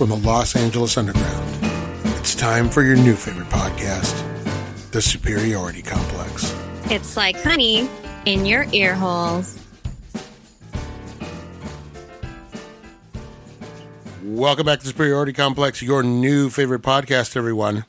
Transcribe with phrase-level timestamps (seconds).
[0.00, 1.58] from the Los Angeles Underground.
[2.16, 4.16] It's time for your new favorite podcast,
[4.92, 6.56] The Superiority Complex.
[6.84, 7.86] It's like honey
[8.24, 9.58] in your ear holes.
[14.24, 17.84] Welcome back to the Superiority Complex, your new favorite podcast, everyone.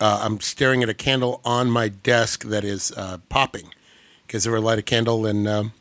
[0.00, 3.74] Uh, I'm staring at a candle on my desk that is uh, popping
[4.26, 5.72] because I ever light a candle and um,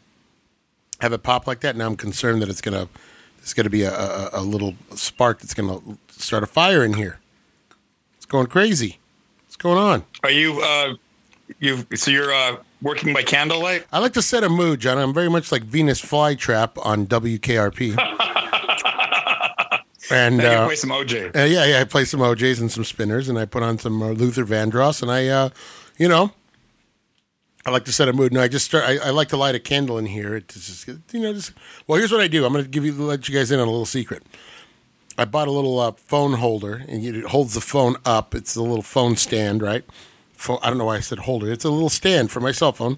[1.00, 1.78] have it pop like that.
[1.78, 2.90] Now I'm concerned that it's gonna
[3.50, 7.18] it's gonna be a, a, a little spark that's gonna start a fire in here.
[8.18, 9.00] It's going crazy.
[9.48, 10.06] What's going on?
[10.22, 10.94] Are you uh
[11.58, 13.88] you so you're uh working by candlelight?
[13.92, 15.00] I like to set a mood, John.
[15.00, 17.98] I'm very much like Venus flytrap on WKRP.
[20.12, 21.36] and And uh, play some OJ.
[21.36, 21.82] Uh, yeah, yeah.
[21.82, 25.02] I play some O'Jays and some spinners, and I put on some uh, Luther Vandross,
[25.02, 25.50] and I, uh,
[25.98, 26.34] you know,
[27.66, 28.32] I like to set a mood.
[28.32, 28.86] And I just start.
[28.86, 30.36] I, I like to light a candle in here.
[30.36, 31.54] It's just, you know, just
[31.88, 31.98] well.
[31.98, 32.46] Here's what I do.
[32.46, 34.24] I'm going to give you let you guys in on a little secret.
[35.18, 38.34] I bought a little uh, phone holder, and it holds the phone up.
[38.34, 39.84] It's a little phone stand, right?
[40.48, 41.52] I don't know why I said holder.
[41.52, 42.98] It's a little stand for my cell phone,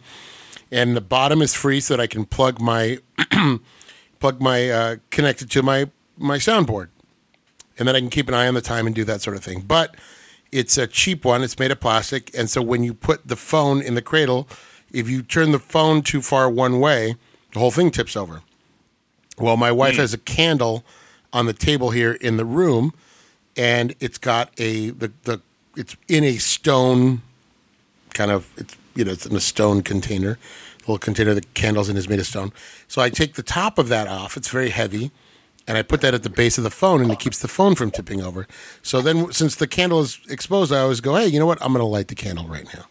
[0.72, 3.00] and the bottom is free, so that I can plug my
[4.20, 6.90] plug my uh, connect it to my my soundboard
[7.82, 9.44] and then I can keep an eye on the time and do that sort of
[9.44, 9.62] thing.
[9.62, 9.96] But
[10.52, 11.44] it's a cheap one.
[11.44, 14.48] It's made of plastic, and so when you put the phone in the cradle,
[14.92, 17.16] if you turn the phone too far one way,
[17.54, 18.42] the whole thing tips over.
[19.38, 20.02] Well, my wife hmm.
[20.02, 20.84] has a candle
[21.34, 22.94] on the table here in the room,
[23.56, 25.42] and it's got a the the
[25.76, 27.22] it's in a stone
[28.14, 30.38] kind of it's you know it's in a stone container,
[30.82, 31.34] little container.
[31.34, 32.52] The candles in is made of stone.
[32.88, 34.36] So I take the top of that off.
[34.36, 35.12] It's very heavy
[35.68, 37.76] and I put that at the base of the phone, and it keeps the phone
[37.76, 38.48] from tipping over.
[38.82, 41.62] So then, since the candle is exposed, I always go, "Hey, you know what?
[41.62, 42.86] I'm going to light the candle right now."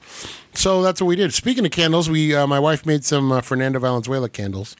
[0.55, 1.33] So that's what we did.
[1.35, 4.77] Speaking of candles, we uh, my wife made some uh, Fernando Valenzuela candles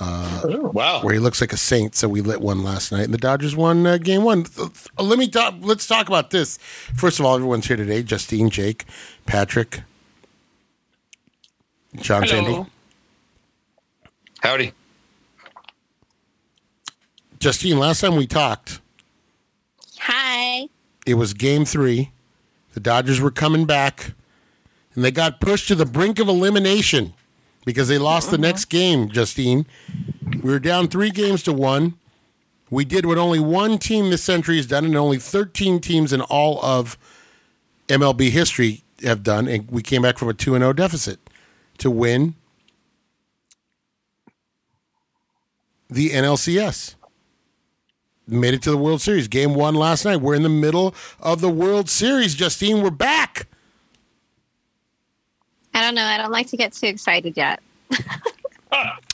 [0.00, 1.00] wow.
[1.02, 1.94] where he looks like a saint.
[1.94, 4.46] So we lit one last night, and the Dodgers won uh, game one.
[4.58, 5.54] Uh, let me talk.
[5.60, 6.56] Let's talk about this.
[6.94, 8.84] First of all, everyone's here today: Justine, Jake,
[9.26, 9.82] Patrick,
[11.96, 12.66] John, Sandy.
[14.40, 14.72] Howdy.
[17.40, 18.82] Justine, last time we talked,
[20.00, 20.68] Hi.
[21.06, 22.12] it was game three.
[22.74, 24.12] The Dodgers were coming back,
[24.94, 27.14] and they got pushed to the brink of elimination
[27.64, 29.64] because they lost the next game, Justine.
[30.42, 31.94] We were down three games to one.
[32.68, 36.20] We did what only one team this century has done, and only 13 teams in
[36.20, 36.98] all of
[37.88, 41.18] MLB history have done, and we came back from a 2 0 deficit
[41.78, 42.34] to win
[45.88, 46.96] the NLCS
[48.30, 49.28] made it to the World Series.
[49.28, 50.16] Game one last night.
[50.16, 52.82] We're in the middle of the World Series, Justine.
[52.82, 53.46] We're back.
[55.74, 56.04] I don't know.
[56.04, 57.60] I don't like to get too excited yet.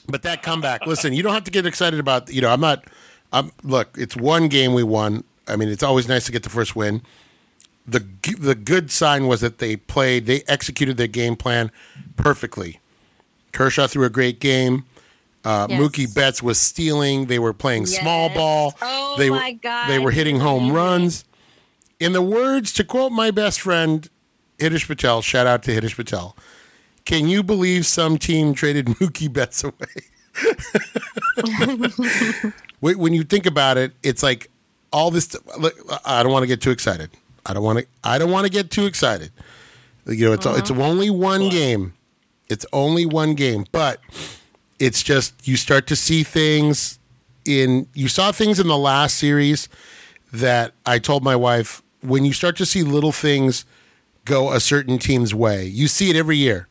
[0.08, 2.84] But that comeback, listen, you don't have to get excited about, you know, I'm not,
[3.32, 5.24] I'm, look, it's one game we won.
[5.48, 7.02] I mean, it's always nice to get the first win.
[7.86, 8.04] The,
[8.38, 11.70] the good sign was that they played, they executed their game plan
[12.16, 12.80] perfectly.
[13.52, 14.84] Kershaw threw a great game.
[15.46, 15.80] Uh, Yes.
[15.80, 17.26] Mookie Betts was stealing.
[17.26, 18.74] They were playing small ball.
[18.82, 19.88] Oh they were, my God.
[19.88, 21.24] They were hitting home runs.
[22.00, 24.08] In the words, to quote my best friend,
[24.58, 26.36] Hitesh Patel, shout out to Hitesh Patel.
[27.04, 29.72] Can you believe some team traded Mookie Betts away?
[32.80, 34.50] When- when you think about it, it's like
[34.92, 35.34] all this.
[35.58, 35.74] look,
[36.04, 37.10] I don't want to get too excited.
[37.46, 37.86] I don't want to.
[38.04, 39.30] I don't want to get too excited.
[40.06, 41.94] You know, it's it's only one game.
[42.48, 44.00] It's only one game, but
[44.78, 46.98] it's just you start to see things
[47.44, 47.86] in.
[47.94, 49.68] You saw things in the last series
[50.32, 53.64] that I told my wife when you start to see little things
[54.24, 55.64] go a certain team's way.
[55.64, 56.68] You see it every year.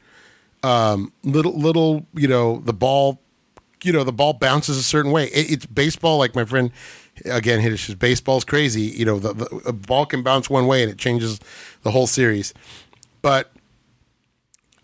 [0.64, 3.20] Um, little little, you know, the ball,
[3.84, 5.26] you know, the ball bounces a certain way.
[5.26, 6.72] It, it's baseball, like my friend
[7.24, 7.98] again Hitesh.
[7.98, 8.82] Baseball's crazy.
[8.82, 11.40] You know, the, the a ball can bounce one way and it changes
[11.84, 12.54] the whole series.
[13.22, 13.52] But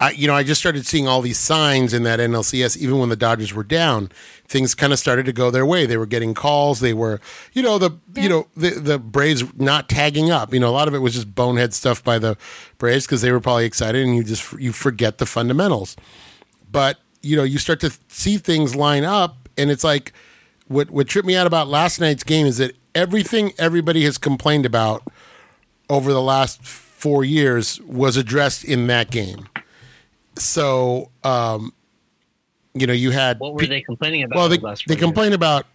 [0.01, 3.09] I, you know, I just started seeing all these signs in that NLCS, even when
[3.09, 4.09] the Dodgers were down,
[4.47, 5.85] things kind of started to go their way.
[5.85, 6.79] They were getting calls.
[6.79, 7.21] They were,
[7.53, 10.55] you know, the, you know, the, the Braves not tagging up.
[10.55, 12.35] You know, a lot of it was just bonehead stuff by the
[12.79, 15.95] Braves because they were probably excited and you just, you forget the fundamentals.
[16.71, 20.13] But, you know, you start to see things line up and it's like,
[20.67, 24.65] what, what tripped me out about last night's game is that everything everybody has complained
[24.65, 25.03] about
[25.91, 29.47] over the last four years was addressed in that game.
[30.41, 31.73] So, um,
[32.73, 34.35] you know, you had What were they complaining about?
[34.35, 35.65] well, they, the they complain about,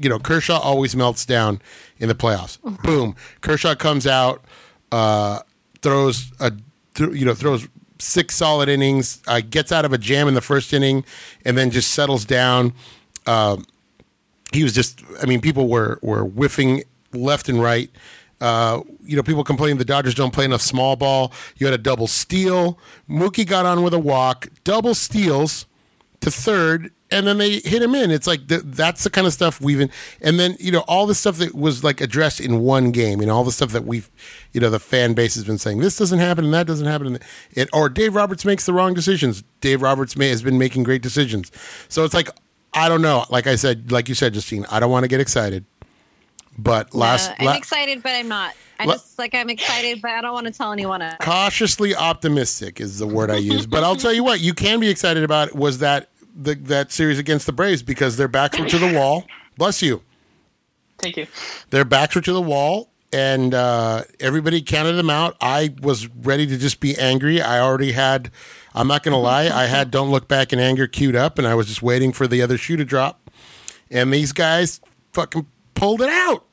[0.00, 1.60] you know, Kershaw always melts down
[1.98, 2.58] in the playoffs.
[2.82, 4.44] Boom, Kershaw comes out,
[4.92, 5.40] uh,
[5.82, 6.52] throws a,
[6.94, 7.66] th- you know, throws
[7.98, 11.04] six solid innings, uh, gets out of a jam in the first inning,
[11.44, 12.72] and then just settles down.
[13.26, 13.64] Um,
[14.52, 15.02] he was just.
[15.20, 17.90] I mean, people were were whiffing left and right.
[18.40, 21.32] Uh, you know, people complaining the Dodgers don't play enough small ball.
[21.56, 22.78] You had a double steal.
[23.08, 25.66] Mookie got on with a walk, double steals
[26.20, 28.10] to third, and then they hit him in.
[28.10, 29.90] It's like the, that's the kind of stuff we've been,
[30.20, 33.30] and then you know all the stuff that was like addressed in one game, and
[33.30, 34.10] all the stuff that we've,
[34.52, 37.18] you know, the fan base has been saying this doesn't happen and that doesn't happen,
[37.52, 39.44] it or Dave Roberts makes the wrong decisions.
[39.60, 41.52] Dave Roberts may, has been making great decisions,
[41.88, 42.28] so it's like
[42.72, 43.24] I don't know.
[43.30, 45.64] Like I said, like you said, Justine, I don't want to get excited,
[46.58, 48.54] but last Uh, I'm la- excited, but I'm not.
[48.78, 51.00] I'm La- just like I'm excited, but I don't want to tell anyone.
[51.02, 51.16] Else.
[51.20, 53.66] cautiously optimistic is the word I use.
[53.66, 57.18] But I'll tell you what, you can be excited about was that the, that series
[57.18, 59.24] against the Braves because their backs were to the wall.
[59.56, 60.02] Bless you.
[60.98, 61.26] Thank you.
[61.70, 65.36] Their backs were to the wall, and uh, everybody counted them out.
[65.40, 67.40] I was ready to just be angry.
[67.40, 68.30] I already had.
[68.74, 69.48] I'm not going to lie.
[69.48, 72.26] I had "Don't Look Back in Anger" queued up, and I was just waiting for
[72.26, 73.30] the other shoe to drop.
[73.90, 74.80] And these guys
[75.12, 76.44] fucking pulled it out.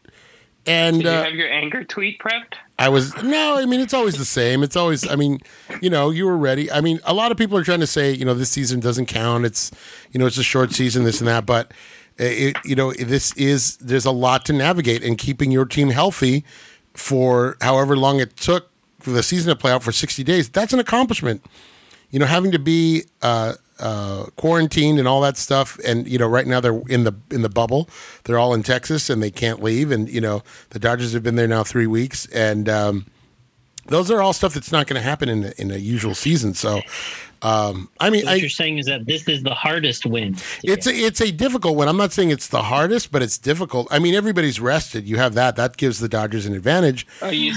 [0.65, 2.55] And Did you uh, have your anger tweet prepped?
[2.79, 4.63] I was no, I mean it's always the same.
[4.63, 5.39] It's always I mean,
[5.81, 6.71] you know, you were ready.
[6.71, 9.07] I mean, a lot of people are trying to say, you know, this season doesn't
[9.07, 9.45] count.
[9.45, 9.71] It's
[10.11, 11.73] you know, it's a short season this and that, but
[12.17, 16.45] it you know, this is there's a lot to navigate and keeping your team healthy
[16.93, 18.69] for however long it took
[18.99, 20.49] for the season to play out for 60 days.
[20.49, 21.43] That's an accomplishment.
[22.09, 26.27] You know, having to be uh uh, quarantined and all that stuff, and you know,
[26.27, 27.89] right now they're in the in the bubble.
[28.23, 29.91] They're all in Texas and they can't leave.
[29.91, 33.05] And you know, the Dodgers have been there now three weeks, and um,
[33.87, 36.53] those are all stuff that's not going to happen in a, in a usual season.
[36.53, 36.81] So,
[37.41, 40.35] um, I mean, What I, you're saying is that this is the hardest win.
[40.35, 41.89] to it's a, it's a difficult one.
[41.89, 43.87] I'm not saying it's the hardest, but it's difficult.
[43.91, 45.05] I mean, everybody's rested.
[45.05, 45.57] You have that.
[45.57, 47.05] That gives the Dodgers an advantage.
[47.21, 47.53] Are you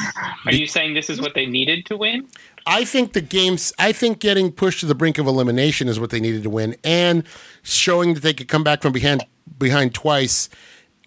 [0.46, 2.26] are you saying this is what they needed to win?
[2.66, 3.72] I think the games.
[3.78, 6.76] I think getting pushed to the brink of elimination is what they needed to win,
[6.82, 7.22] and
[7.62, 9.24] showing that they could come back from behind
[9.58, 10.48] behind twice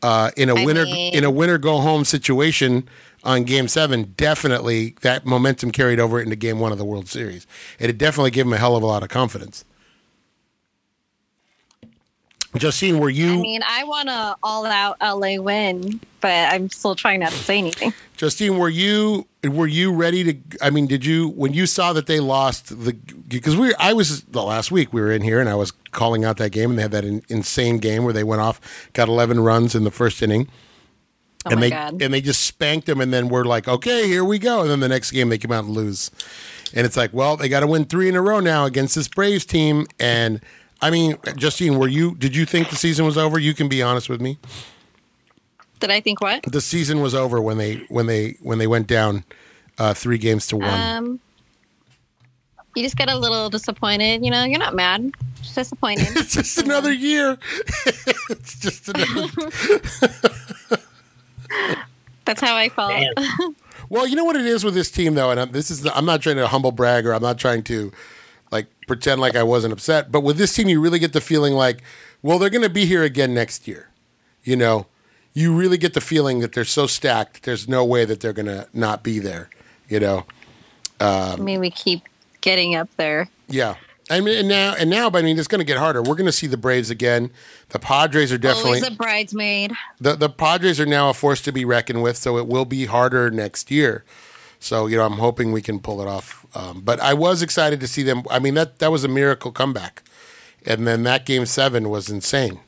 [0.02, 2.88] uh, in a I winner mean- in a winner go home situation
[3.24, 4.14] on Game Seven.
[4.16, 7.46] Definitely, that momentum carried over into Game One of the World Series.
[7.78, 9.66] It definitely gave them a hell of a lot of confidence.
[12.58, 13.34] Justine, were you?
[13.34, 17.60] I mean, I want a all-out LA win, but I'm still trying not to say
[17.60, 17.94] anything.
[18.18, 20.38] Justine, were you were you ready to?
[20.62, 22.94] I mean, did you when you saw that they lost the
[23.28, 26.26] because we I was the last week we were in here and I was calling
[26.26, 29.08] out that game and they had that in, insane game where they went off got
[29.08, 30.48] eleven runs in the first inning
[31.46, 32.02] Oh and my they god!
[32.02, 34.82] and they just spanked them and then we're like okay here we go and then
[34.82, 36.12] the next game they come out and lose
[36.74, 39.08] and it's like well they got to win three in a row now against this
[39.08, 40.42] Braves team and
[40.82, 43.40] I mean Justine, were you did you think the season was over?
[43.40, 44.38] You can be honest with me.
[45.80, 46.44] Did I think what?
[46.44, 49.24] The season was over when they when they when they went down
[49.78, 50.80] uh, three games to one.
[50.80, 51.20] Um,
[52.76, 54.24] you just get a little disappointed.
[54.24, 55.12] You know, you're not mad,
[55.42, 56.08] just disappointed.
[56.16, 57.38] It's just another year.
[57.86, 59.28] it's just another.
[62.26, 62.94] That's how I felt.
[63.90, 66.06] Well, you know what it is with this team, though, and I'm, this is I'm
[66.06, 67.92] not trying to humble brag or I'm not trying to
[68.52, 71.56] like pretend like I wasn't upset, but with this team, you really get the feeling
[71.56, 71.82] like,
[72.22, 73.90] well, they're going to be here again next year.
[74.44, 74.86] You know,
[75.34, 77.44] you really get the feeling that they're so stacked.
[77.44, 79.50] There's no way that they're going to not be there.
[79.88, 80.26] You know,
[81.00, 82.04] I mean, we keep
[82.42, 83.30] getting up there.
[83.48, 83.76] yeah.
[84.12, 86.02] I mean, and now and now, but I mean, it's going to get harder.
[86.02, 87.30] We're going to see the Braves again.
[87.70, 89.74] The Padres are definitely Always a bridesmaid.
[90.02, 92.86] the the Padres are now a force to be reckoned with, so it will be
[92.86, 94.04] harder next year.
[94.60, 96.44] So you know, I'm hoping we can pull it off.
[96.56, 98.24] Um, but I was excited to see them.
[98.32, 100.02] I mean, that that was a miracle comeback,
[100.66, 102.62] and then that game seven was insane.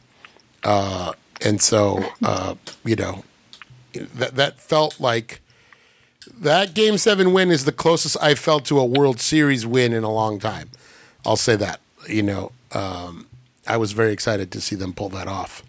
[0.63, 1.13] Uh,
[1.43, 3.23] and so uh, you know,
[3.93, 5.41] that that felt like
[6.39, 10.03] that game seven win is the closest I felt to a World Series win in
[10.03, 10.69] a long time.
[11.25, 11.81] I'll say that.
[12.07, 13.27] You know, um,
[13.67, 15.63] I was very excited to see them pull that off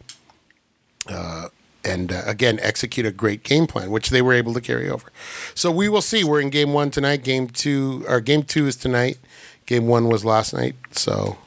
[1.84, 5.10] and uh, again execute a great game plan, which they were able to carry over.
[5.54, 6.24] So we will see.
[6.24, 7.24] We're in game one tonight.
[7.24, 9.18] Game two, or game two is tonight.
[9.66, 10.74] Game one was last night.
[10.92, 11.38] So,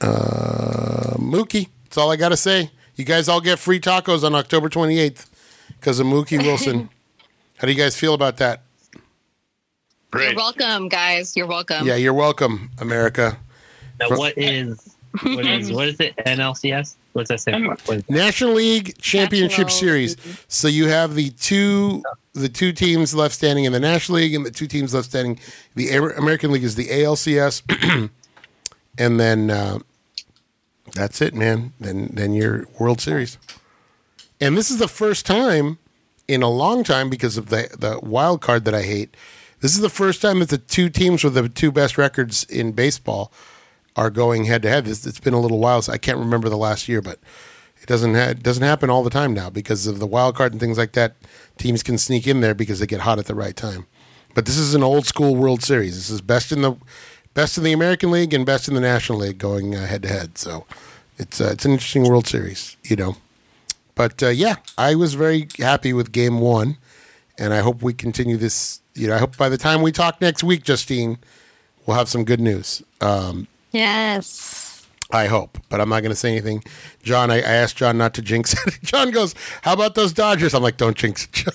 [0.00, 2.70] uh, Mookie, that's all I got to say.
[2.98, 5.26] You guys all get free tacos on October 28th
[5.68, 6.90] because of Mookie Wilson.
[7.56, 8.62] How do you guys feel about that?
[10.10, 10.30] Great.
[10.30, 11.36] You're welcome, guys.
[11.36, 11.86] You're welcome.
[11.86, 13.38] Yeah, you're welcome, America.
[14.00, 16.16] Now, what is what is what is it?
[16.16, 16.96] NLCS?
[17.12, 17.52] What's that say?
[17.52, 17.76] for?
[17.84, 20.16] What is National League Championship National Series.
[20.48, 22.02] So you have the two
[22.32, 25.38] the two teams left standing in the National League and the two teams left standing.
[25.76, 28.10] The Amer- American League is the ALCS,
[28.98, 29.78] and then uh,
[30.92, 31.72] that's it, man.
[31.80, 33.38] Then then your World Series.
[34.40, 35.78] And this is the first time
[36.26, 39.16] in a long time because of the the wild card that I hate.
[39.60, 42.72] This is the first time that the two teams with the two best records in
[42.72, 43.32] baseball
[43.96, 44.86] are going head to head.
[44.86, 45.82] It's been a little while.
[45.82, 47.18] So I can't remember the last year, but
[47.82, 50.52] it doesn't ha- it doesn't happen all the time now because of the wild card
[50.52, 51.16] and things like that.
[51.56, 53.86] Teams can sneak in there because they get hot at the right time.
[54.34, 55.96] But this is an old school World Series.
[55.96, 56.76] This is best in the
[57.38, 60.36] best in the American League and best in the National League going head to head.
[60.36, 60.66] So
[61.18, 63.14] it's uh, it's an interesting World Series, you know.
[63.94, 66.78] But uh, yeah, I was very happy with Game One,
[67.38, 68.80] and I hope we continue this.
[68.94, 71.16] You know, I hope by the time we talk next week, Justine,
[71.86, 72.82] we'll have some good news.
[73.00, 74.86] Um, Yes.
[75.12, 76.64] I hope, but I'm not going to say anything.
[77.02, 78.78] John, I, I asked John not to jinx it.
[78.82, 81.54] John goes, "How about those Dodgers?" I'm like, "Don't jinx it, John."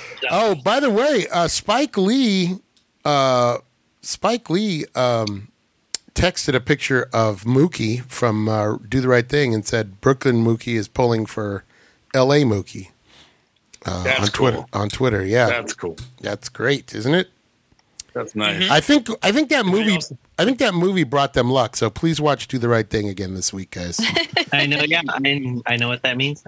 [0.30, 0.36] Say.
[0.36, 2.56] Oh, by the way, uh, Spike Lee,
[3.04, 3.58] uh,
[4.02, 5.48] Spike Lee um,
[6.14, 10.74] texted a picture of Mookie from uh, Do the Right Thing and said Brooklyn Mookie
[10.76, 11.64] is pulling for
[12.14, 12.42] L.A.
[12.42, 12.88] Mookie
[13.86, 14.56] uh, That's on Twitter.
[14.56, 14.68] cool.
[14.80, 15.96] On Twitter, yeah, That's cool.
[16.20, 17.28] that's great, isn't it?
[18.12, 18.68] That's nice.
[18.70, 21.76] I think I think that movie also- I think that movie brought them luck.
[21.76, 24.00] So please watch Do the Right Thing again this week, guys.
[24.52, 24.80] I know.
[24.84, 26.42] Yeah, I, I know what that means.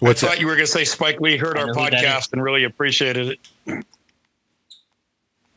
[0.00, 0.32] What's I that?
[0.34, 2.42] thought you were going to say Spike Lee heard our know who that podcast and
[2.42, 3.84] really appreciated it.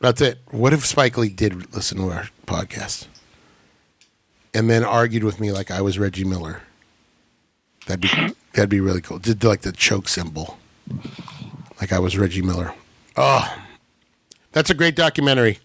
[0.00, 0.38] That's it.
[0.50, 3.06] What if Spike Lee did listen to our podcast
[4.52, 6.62] and then argued with me like I was Reggie Miller?
[7.86, 9.18] That'd be that'd be really cool.
[9.18, 10.58] Did like the choke symbol,
[11.80, 12.74] like I was Reggie Miller.
[13.16, 13.46] Oh,
[14.52, 15.58] that's a great documentary.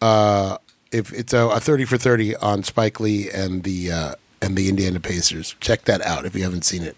[0.00, 0.58] Uh,
[0.92, 4.68] if it's a, a thirty for thirty on Spike Lee and the uh, and the
[4.68, 6.96] Indiana Pacers, check that out if you haven't seen it.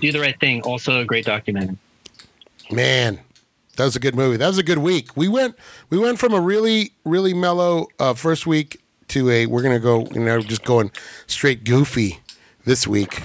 [0.00, 0.62] Do the right thing.
[0.62, 1.76] Also a great documentary.
[2.70, 3.20] Man,
[3.76, 4.36] that was a good movie.
[4.36, 5.16] That was a good week.
[5.16, 5.56] We went
[5.90, 10.06] we went from a really really mellow uh, first week to a we're gonna go
[10.12, 10.90] you know just going
[11.26, 12.20] straight goofy
[12.64, 13.22] this week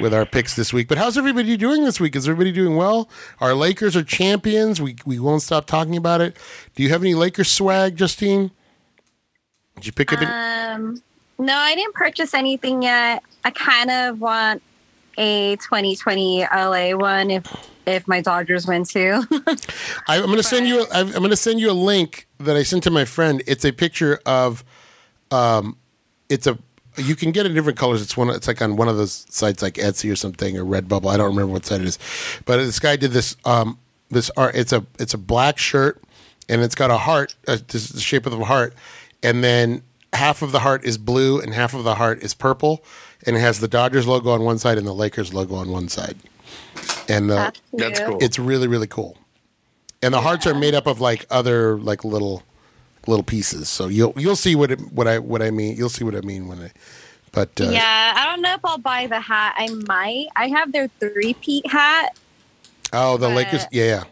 [0.00, 0.88] with our picks this week.
[0.88, 2.16] But how's everybody doing this week?
[2.16, 3.08] Is everybody doing well?
[3.40, 4.80] Our Lakers are champions.
[4.80, 6.36] We we won't stop talking about it.
[6.74, 8.50] Do you have any Lakers swag, Justine?
[9.76, 10.20] Did you pick up?
[10.22, 11.02] any- Um,
[11.38, 13.22] no, I didn't purchase anything yet.
[13.44, 14.62] I kind of want
[15.18, 17.46] a 2020 LA one if
[17.86, 19.22] if my Dodgers win too.
[20.08, 20.82] I, I'm going to send you.
[20.82, 23.42] A, I'm going to send you a link that I sent to my friend.
[23.46, 24.64] It's a picture of,
[25.30, 25.76] um,
[26.28, 26.58] it's a.
[26.96, 28.00] You can get it in different colors.
[28.00, 28.30] It's one.
[28.30, 31.12] It's like on one of those sites like Etsy or something or Redbubble.
[31.12, 31.98] I don't remember what site it is,
[32.44, 33.36] but this guy did this.
[33.44, 33.78] Um,
[34.10, 34.54] this art.
[34.54, 34.86] It's a.
[34.98, 36.00] It's a black shirt,
[36.48, 37.34] and it's got a heart.
[37.48, 38.74] Uh, this is the shape of a heart,
[39.22, 39.82] and then
[40.14, 42.84] half of the heart is blue and half of the heart is purple,
[43.26, 45.88] and it has the Dodgers logo on one side and the Lakers logo on one
[45.88, 46.16] side,
[47.08, 48.08] and the That's cute.
[48.10, 48.18] cool.
[48.22, 49.16] it's really really cool
[50.02, 52.42] and the hearts are made up of like other like little
[53.06, 56.04] little pieces so you'll you'll see what it, what i what i mean you'll see
[56.04, 56.70] what i mean when i
[57.32, 59.54] but uh, yeah, I don't know if I'll buy the hat.
[59.58, 60.28] I might.
[60.36, 62.16] I have their three-peat hat.
[62.92, 64.04] oh the but- lakers yeah, yeah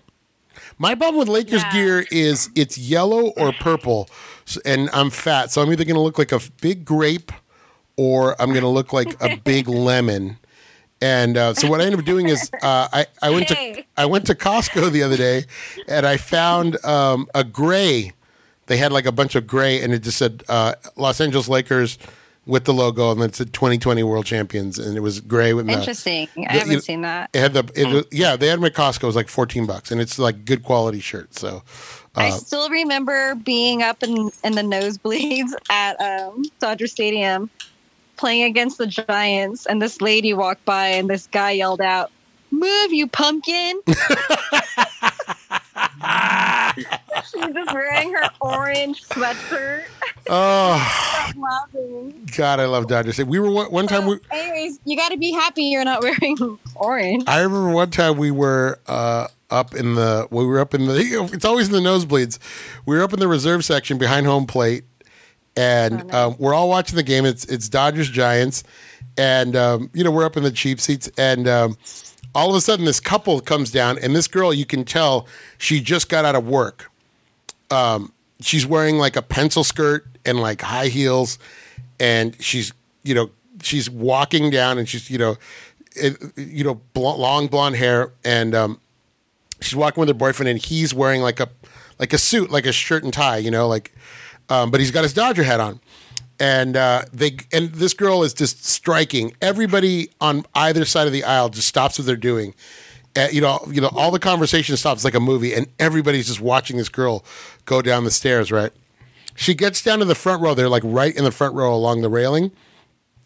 [0.79, 1.73] my problem with lakers Yeah.
[1.73, 4.09] gear is it's yellow or purple
[4.65, 7.31] and i'm fat so i'm either going to look like a big grape
[8.03, 10.37] or i'm going to look like a big lemon
[11.03, 14.07] and uh, so what I ended up doing is uh, I, I went to I
[14.07, 15.47] went to Costco the other day
[15.89, 18.13] and I found um, a gray.
[18.67, 21.99] They had like a bunch of gray and it just said uh, Los Angeles Lakers
[22.47, 25.67] with the logo and then it said 2020 World Champions and it was gray with
[25.67, 26.29] the, Interesting.
[26.49, 27.31] I haven't seen that.
[27.33, 29.67] it had the it, was- yeah they had them at Costco it was like 14
[29.67, 31.63] bucks and it's like good quality shirt so
[32.15, 37.51] I uh, still remember being up in, in the nosebleeds at um, Dodger Stadium
[38.23, 42.13] playing against the Giants, and this lady walked by, and this guy yelled out,
[42.53, 43.81] "Move, you pumpkin!"
[47.31, 49.85] She was just wearing her orange sweatshirt.
[50.29, 51.35] oh
[52.37, 55.33] God I love Dodgers we were one, one time we Anyways, you got to be
[55.33, 57.25] happy you're not wearing orange.
[57.27, 61.29] I remember one time we were uh, up in the we were up in the
[61.33, 62.39] it's always in the nosebleeds.
[62.87, 64.85] We were up in the reserve section behind home plate,
[65.57, 67.25] and Oh, um, we're all watching the game.
[67.25, 68.65] It's it's Dodgers Giants,
[69.17, 71.77] and um, you know we're up in the cheap seats, and um,
[72.35, 75.27] all of a sudden this couple comes down, and this girl you can tell
[75.59, 76.91] she just got out of work.
[77.71, 81.39] Um, she's wearing like a pencil skirt and like high heels,
[82.01, 83.31] and she's you know
[83.63, 85.37] she's walking down, and she's you know
[85.95, 88.81] it, you know bl- long blonde hair, and um,
[89.61, 91.49] she's walking with her boyfriend, and he's wearing like a
[91.99, 93.93] like a suit, like a shirt and tie, you know, like
[94.53, 95.81] um, but he's got his Dodger hat on.
[96.39, 99.33] And uh, they and this girl is just striking.
[99.41, 102.55] Everybody on either side of the aisle just stops what they're doing.
[103.17, 106.41] Uh, you know, you know, all the conversation stops like a movie, and everybody's just
[106.41, 107.25] watching this girl
[107.65, 108.51] go down the stairs.
[108.53, 108.73] Right?
[109.35, 110.55] She gets down to the front row.
[110.55, 112.51] They're like right in the front row along the railing,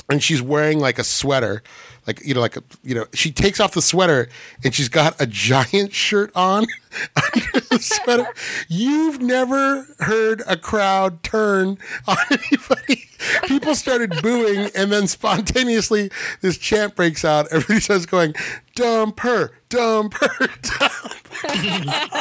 [0.08, 1.62] and she's wearing like a sweater,
[2.06, 4.28] like you know, like a, you know, she takes off the sweater
[4.64, 6.66] and she's got a giant shirt on
[7.16, 8.26] under the sweater.
[8.68, 13.04] You've never heard a crowd turn on anybody.
[13.46, 16.10] People started booing, and then spontaneously
[16.42, 17.48] this chant breaks out.
[17.50, 18.34] Everybody starts going,
[18.74, 22.12] "Dump her, dump her, dump."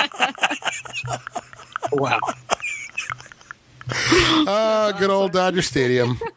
[1.92, 2.20] Wow.
[4.48, 6.20] Ah, good old Dodger Stadium.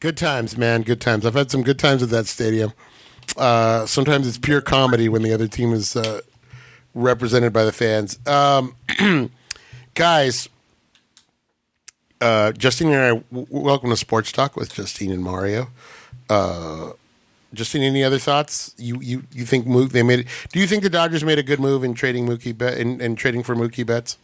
[0.00, 0.82] good times, man.
[0.82, 1.26] Good times.
[1.26, 2.72] I've had some good times at that stadium.
[3.36, 6.20] Uh, sometimes it's pure comedy when the other team is uh,
[6.94, 8.18] represented by the fans.
[8.26, 8.74] Um,
[9.94, 10.48] guys,
[12.20, 15.68] uh, Justine and I, w- welcome to Sports Talk with Justine and Mario.
[16.28, 16.92] Uh,
[17.54, 18.74] Justine, any other thoughts?
[18.76, 20.26] You you you think Mook they made?
[20.52, 23.16] Do you think the Dodgers made a good move in trading Mookie Bet in, in
[23.16, 24.18] trading for Mookie Betts?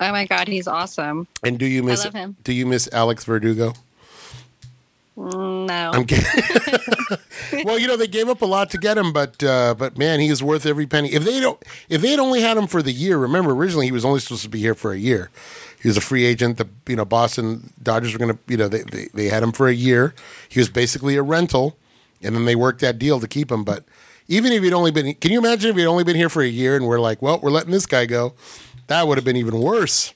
[0.00, 1.26] Oh my god, he's awesome.
[1.42, 2.36] And do you miss love him.
[2.44, 3.74] do you miss Alex Verdugo?
[5.18, 5.90] No.
[5.92, 6.24] I'm kidding.
[7.64, 10.20] well, you know they gave up a lot to get him, but uh, but man,
[10.20, 11.12] he is worth every penny.
[11.12, 13.92] If they don't, if they had only had him for the year, remember originally he
[13.92, 15.30] was only supposed to be here for a year.
[15.82, 16.56] He was a free agent.
[16.58, 19.50] The you know Boston Dodgers were going to you know they, they they had him
[19.50, 20.14] for a year.
[20.48, 21.76] He was basically a rental,
[22.22, 23.64] and then they worked that deal to keep him.
[23.64, 23.84] But
[24.28, 26.48] even if he'd only been, can you imagine if he'd only been here for a
[26.48, 28.34] year and we're like, well, we're letting this guy go?
[28.86, 30.14] That would have been even worse.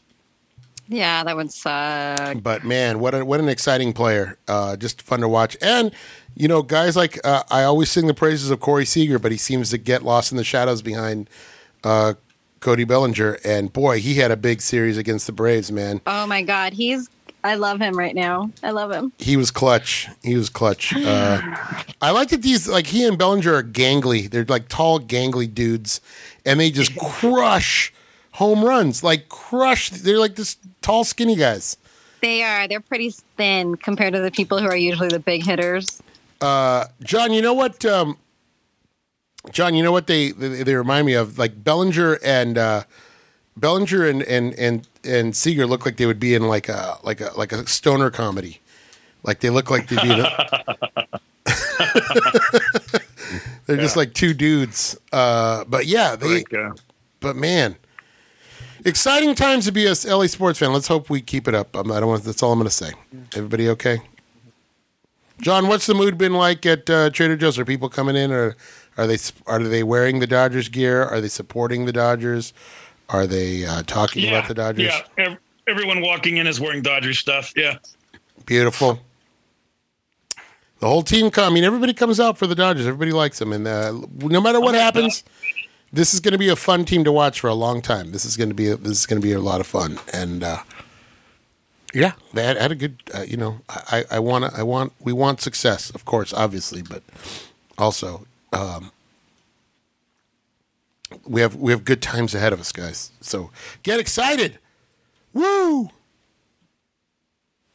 [0.88, 2.42] Yeah, that would suck.
[2.42, 4.36] But man, what a, what an exciting player!
[4.48, 5.56] Uh, just fun to watch.
[5.62, 5.92] And
[6.34, 9.38] you know, guys like uh, I always sing the praises of Corey Seager, but he
[9.38, 11.28] seems to get lost in the shadows behind
[11.84, 12.14] uh,
[12.60, 13.38] Cody Bellinger.
[13.44, 15.70] And boy, he had a big series against the Braves.
[15.72, 17.08] Man, Oh my god, he's.
[17.44, 18.52] I love him right now.
[18.62, 19.12] I love him.
[19.18, 20.06] he was clutch.
[20.22, 20.94] He was clutch.
[20.94, 21.40] Uh,
[22.00, 24.30] I like that these like he and Bellinger are gangly.
[24.30, 26.00] They're like tall, gangly dudes,
[26.46, 27.92] and they just crush
[28.32, 29.02] home runs.
[29.02, 29.90] Like crush.
[29.90, 31.76] They're like this tall, skinny guys.
[32.20, 32.68] They are.
[32.68, 36.02] They're pretty thin compared to the people who are usually the big hitters.
[36.40, 37.84] Uh, John, you know what?
[37.84, 38.16] Um,
[39.50, 41.38] John, you know what they, they they remind me of?
[41.38, 42.84] Like Bellinger and uh,
[43.56, 47.20] Bellinger and and and and Seager look like they would be in like a like
[47.20, 48.60] a like a stoner comedy.
[49.24, 50.12] Like they look like they'd be.
[50.12, 51.06] In a,
[53.66, 54.96] they're just like two dudes.
[55.12, 56.38] Uh, but yeah, they.
[56.38, 56.70] Like, uh,
[57.20, 57.76] But man,
[58.84, 60.72] exciting times to be a LA sports fan.
[60.72, 61.76] Let's hope we keep it up.
[61.76, 62.24] Um, I don't want.
[62.24, 62.92] That's all I'm going to say.
[63.34, 64.00] Everybody okay?
[65.40, 67.58] John, what's the mood been like at uh, Trader Joe's?
[67.58, 68.56] Are people coming in, or
[68.96, 71.02] are they are they wearing the Dodgers gear?
[71.02, 72.52] Are they supporting the Dodgers?
[73.08, 74.92] Are they uh, talking about the Dodgers?
[75.18, 77.52] Yeah, everyone walking in is wearing Dodgers stuff.
[77.56, 77.78] Yeah.
[78.46, 79.00] Beautiful.
[80.78, 81.52] The whole team come.
[81.52, 82.86] I mean, everybody comes out for the Dodgers.
[82.86, 85.22] Everybody likes them, and uh, no matter what happens,
[85.92, 88.12] this is going to be a fun team to watch for a long time.
[88.12, 89.98] This is going to be a, this is going to be a lot of fun,
[90.12, 90.62] and uh,
[91.92, 93.02] yeah, they had, had a good.
[93.14, 97.02] Uh, you know, I I want I want we want success, of course, obviously, but
[97.76, 98.90] also um,
[101.26, 103.12] we have we have good times ahead of us, guys.
[103.20, 103.50] So
[103.82, 104.58] get excited!
[105.34, 105.90] Woo!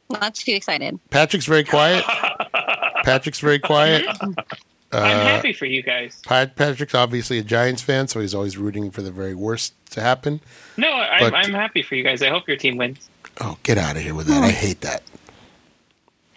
[0.09, 0.99] Not too excited.
[1.09, 2.03] Patrick's very quiet.
[3.03, 4.05] Patrick's very quiet.
[4.97, 6.19] I'm Uh, happy for you guys.
[6.25, 10.01] Pat- Patrick's obviously a Giants fan, so he's always rooting for the very worst to
[10.01, 10.41] happen.
[10.77, 12.21] No, I'm, But- I'm happy for you guys.
[12.21, 13.09] I hope your team wins.
[13.39, 14.43] Oh, get out of here with that.
[14.43, 15.03] I hate that.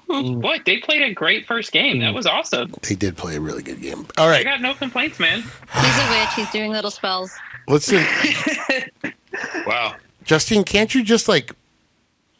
[0.06, 0.64] What?
[0.64, 2.00] They played a great first game.
[2.00, 2.74] That was awesome.
[2.82, 4.06] They did play a really good game.
[4.18, 5.42] All right, I got no complaints, man.
[5.42, 6.28] He's a witch.
[6.34, 7.30] He's doing little spells.
[7.68, 8.04] listen,
[9.66, 9.94] Wow.
[10.24, 11.52] Justine, can't you just like,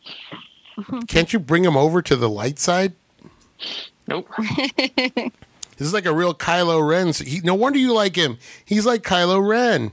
[1.07, 2.93] can't you bring him over to the light side?
[4.09, 4.29] Nope.
[5.81, 7.15] This is like a real Kylo Ren.
[7.15, 8.37] So he, no wonder you like him.
[8.67, 9.93] He's like Kylo Ren.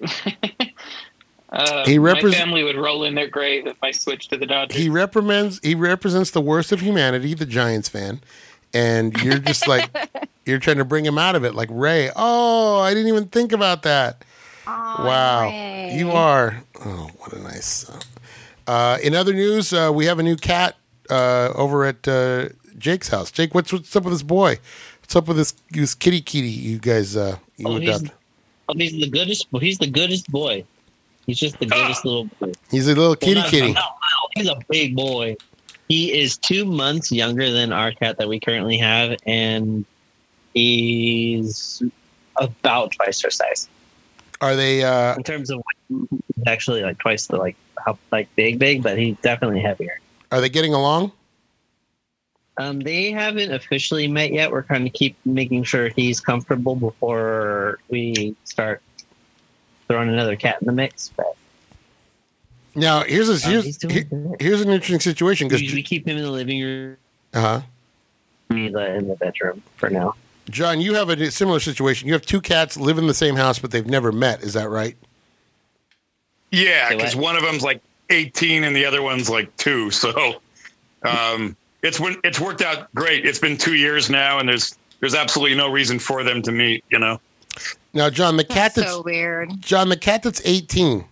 [1.52, 4.46] Uh, He my repres- family would roll in their grave if I switched to the
[4.46, 4.76] Dodgers.
[4.78, 8.20] He represents he represents the worst of humanity, the Giants fan,
[8.72, 9.90] and you're just like
[10.46, 12.08] you're trying to bring him out of it, like Rey.
[12.14, 14.24] Oh, I didn't even think about that.
[14.64, 15.96] wow, Rey.
[15.98, 16.62] you are.
[16.84, 17.90] Oh, what a nice.
[18.68, 20.76] Uh, in other news, uh, we have a new cat
[21.10, 23.32] uh, over at uh, Jake's house.
[23.32, 24.60] Jake, what's what's up with this boy?
[25.10, 26.46] What's up with this this kitty kitty?
[26.50, 28.14] You guys, uh, you Oh, he's, adopt?
[28.68, 29.48] oh, he's the goodest.
[29.60, 30.62] He's the goodest boy.
[31.26, 32.52] He's just the goodest little boy.
[32.70, 33.72] He's a little kitty Well, not- kitty.
[33.72, 35.34] not little, He's a big boy.
[35.88, 39.84] He is two months younger than our cat that we currently have, and
[40.54, 41.82] he's
[42.36, 43.66] about twice her size
[44.40, 44.84] Are they?
[44.84, 45.60] Uh, in terms of
[46.46, 49.98] actually like twice the like how like big big, but he's definitely heavier.
[50.30, 51.10] are they getting along?
[52.60, 54.50] Um, they haven't officially met yet.
[54.50, 58.82] We're trying to keep making sure he's comfortable before we start
[59.88, 61.10] throwing another cat in the mix.
[61.16, 61.34] But
[62.74, 65.82] Now here's a, Oh, here's he's doing here- here's an interesting situation We, because we
[65.82, 66.96] keep him in the living room,
[67.32, 67.62] uh
[68.50, 70.14] Mila in the bedroom for now.
[70.50, 72.08] John, you have a similar situation.
[72.08, 74.42] You have two cats live in the same house, but they've never met.
[74.42, 74.96] Is that right?
[76.50, 79.90] Yeah, because one of them's like 18 and the other one's like two.
[79.92, 80.42] So
[81.04, 83.24] um, it's when it's worked out great.
[83.26, 86.84] It's been two years now, and there's there's absolutely no reason for them to meet.
[86.90, 87.20] You know.
[87.92, 89.60] Now, John, the cat That's that's so weird.
[89.60, 91.04] John, the cat that's 18.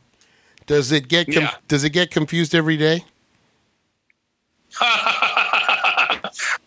[0.66, 1.54] Does it get com- Yeah.
[1.66, 3.04] does it get confused every day?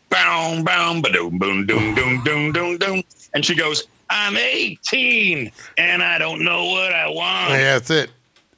[0.10, 3.04] boom, boom, ba-doom, boom, doom, doom, doom, doom, doom.
[3.34, 7.52] And she goes, I'm 18 and I don't know what I want.
[7.52, 8.12] Yeah, that's it.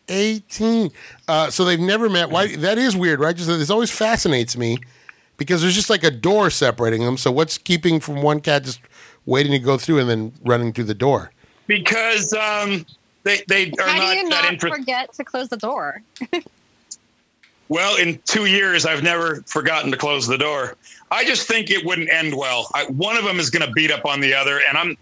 [0.10, 0.92] 18.
[1.28, 2.32] Uh, so they've never met.
[2.32, 2.56] Why?
[2.56, 3.36] That is weird, right?
[3.36, 4.80] Just this always fascinates me
[5.44, 7.18] because there's just like a door separating them.
[7.18, 8.82] So what's keeping from one cat just
[9.26, 11.32] waiting to go through and then running through the door?
[11.68, 12.86] Because um,
[13.24, 14.80] they, they are How not do you that not interested.
[14.80, 16.02] forget to close the door?
[17.70, 20.76] Well, in two years, I've never forgotten to close the door.
[21.10, 22.70] I just think it wouldn't end well.
[22.76, 24.96] I, one of them is going to beat up on the other, and I'm,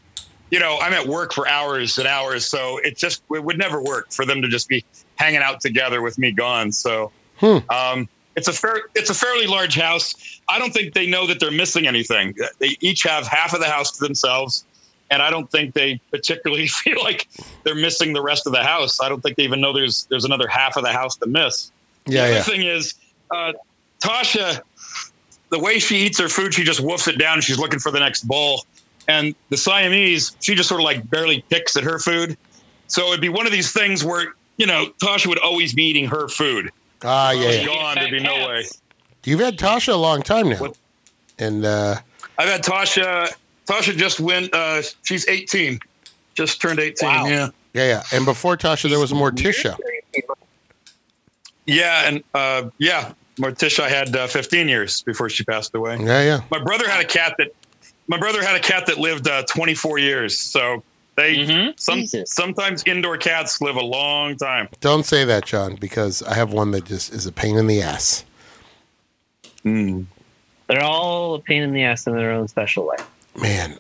[0.52, 3.82] you know, I'm at work for hours and hours, so it just it would never
[3.82, 6.72] work for them to just be hanging out together with me gone.
[6.72, 7.58] So, Hmm.
[7.70, 10.42] um, it's a fair, it's a fairly large house.
[10.48, 12.36] I don't think they know that they're missing anything.
[12.60, 14.66] They each have half of the house to themselves,
[15.10, 17.28] and I don't think they particularly feel like
[17.64, 19.02] they're missing the rest of the house.
[19.02, 21.72] I don't think they even know there's there's another half of the house to miss.
[22.08, 22.44] Yeah, the other yeah.
[22.44, 22.96] thing is,
[23.30, 23.54] uh,
[24.02, 24.62] Tasha,
[25.50, 27.36] the way she eats her food, she just woofs it down.
[27.36, 28.66] and She's looking for the next bowl.
[29.08, 32.38] And the Siamese, she just sort of like barely picks at her food.
[32.88, 36.08] So it'd be one of these things where, you know, Tasha would always be eating
[36.08, 36.72] her food.
[37.04, 37.50] Ah, yeah.
[37.50, 37.66] Yeah.
[37.66, 38.66] gone, there'd be no way.
[39.24, 40.78] You've had Tasha a long time now, What-
[41.40, 41.96] and uh,
[42.38, 43.34] I've had Tasha,
[43.68, 45.80] Tasha just went, uh, she's 18,
[46.34, 47.08] just turned 18.
[47.08, 47.26] Wow.
[47.28, 47.50] Yeah.
[47.74, 48.04] yeah, yeah.
[48.14, 49.78] And before Tasha, there was Morticia.
[51.66, 52.08] Yeah.
[52.08, 55.98] And, uh, yeah, Morticia had uh, 15 years before she passed away.
[56.00, 56.42] Yeah, yeah.
[56.52, 57.54] My brother had a cat that
[58.08, 60.38] my brother had a cat that lived uh, 24 years.
[60.38, 60.84] So
[61.22, 61.80] they Mhm.
[61.80, 62.34] some Jesus.
[62.34, 64.68] sometimes indoor cats live a long time.
[64.80, 67.82] Don't say that, John, because I have one that just is a pain in the
[67.82, 68.26] ass.
[69.64, 72.96] They're all a pain in the ass in their own special way.
[73.36, 73.78] Man,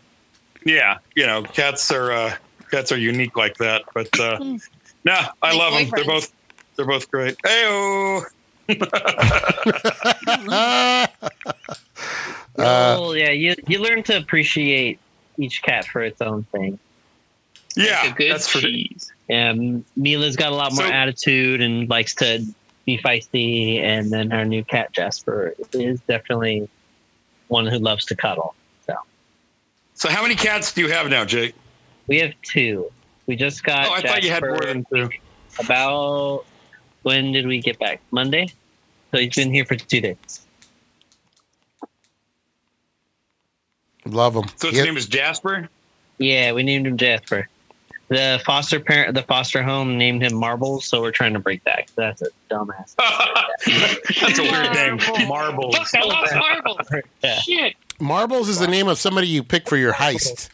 [0.65, 2.35] Yeah, you know, cats are uh,
[2.69, 3.81] cats are unique like that.
[3.93, 4.37] But uh,
[5.05, 5.89] no, I Like love them.
[5.95, 6.31] They're both
[6.75, 7.35] they're both great.
[7.43, 8.23] Heyo.
[12.59, 14.99] oh yeah, you you learn to appreciate
[15.37, 16.77] each cat for its own thing.
[17.75, 19.11] Yeah, a good that's for cheese.
[19.29, 22.45] And Mila's got a lot more So- attitude and likes to
[22.85, 23.79] be feisty.
[23.81, 26.67] And then our new cat Jasper is definitely
[27.47, 28.55] one who loves to cuddle.
[28.87, 28.95] So
[29.93, 31.55] So how many cats do you have now, Jake?
[32.07, 32.91] we have two.
[33.27, 33.87] We just got.
[33.87, 35.09] Oh, I thought you had more than two.
[35.59, 36.45] About
[37.03, 38.01] when did we get back?
[38.11, 38.47] Monday.
[39.11, 40.45] So he's been here for two days.
[44.05, 44.45] love him.
[44.55, 45.69] So his name is Jasper.
[46.17, 47.47] Yeah, we named him Jasper.
[48.11, 51.89] The foster parent, the foster home named him Marbles, so we're trying to break that.
[51.95, 52.93] That's a dumbass.
[54.19, 55.29] that's a weird name.
[55.29, 55.77] Marbles.
[55.77, 56.87] Fuck, I lost marbles.
[57.23, 57.35] Yeah.
[57.39, 57.75] Shit.
[58.01, 60.49] Marbles is the name of somebody you pick for your heist.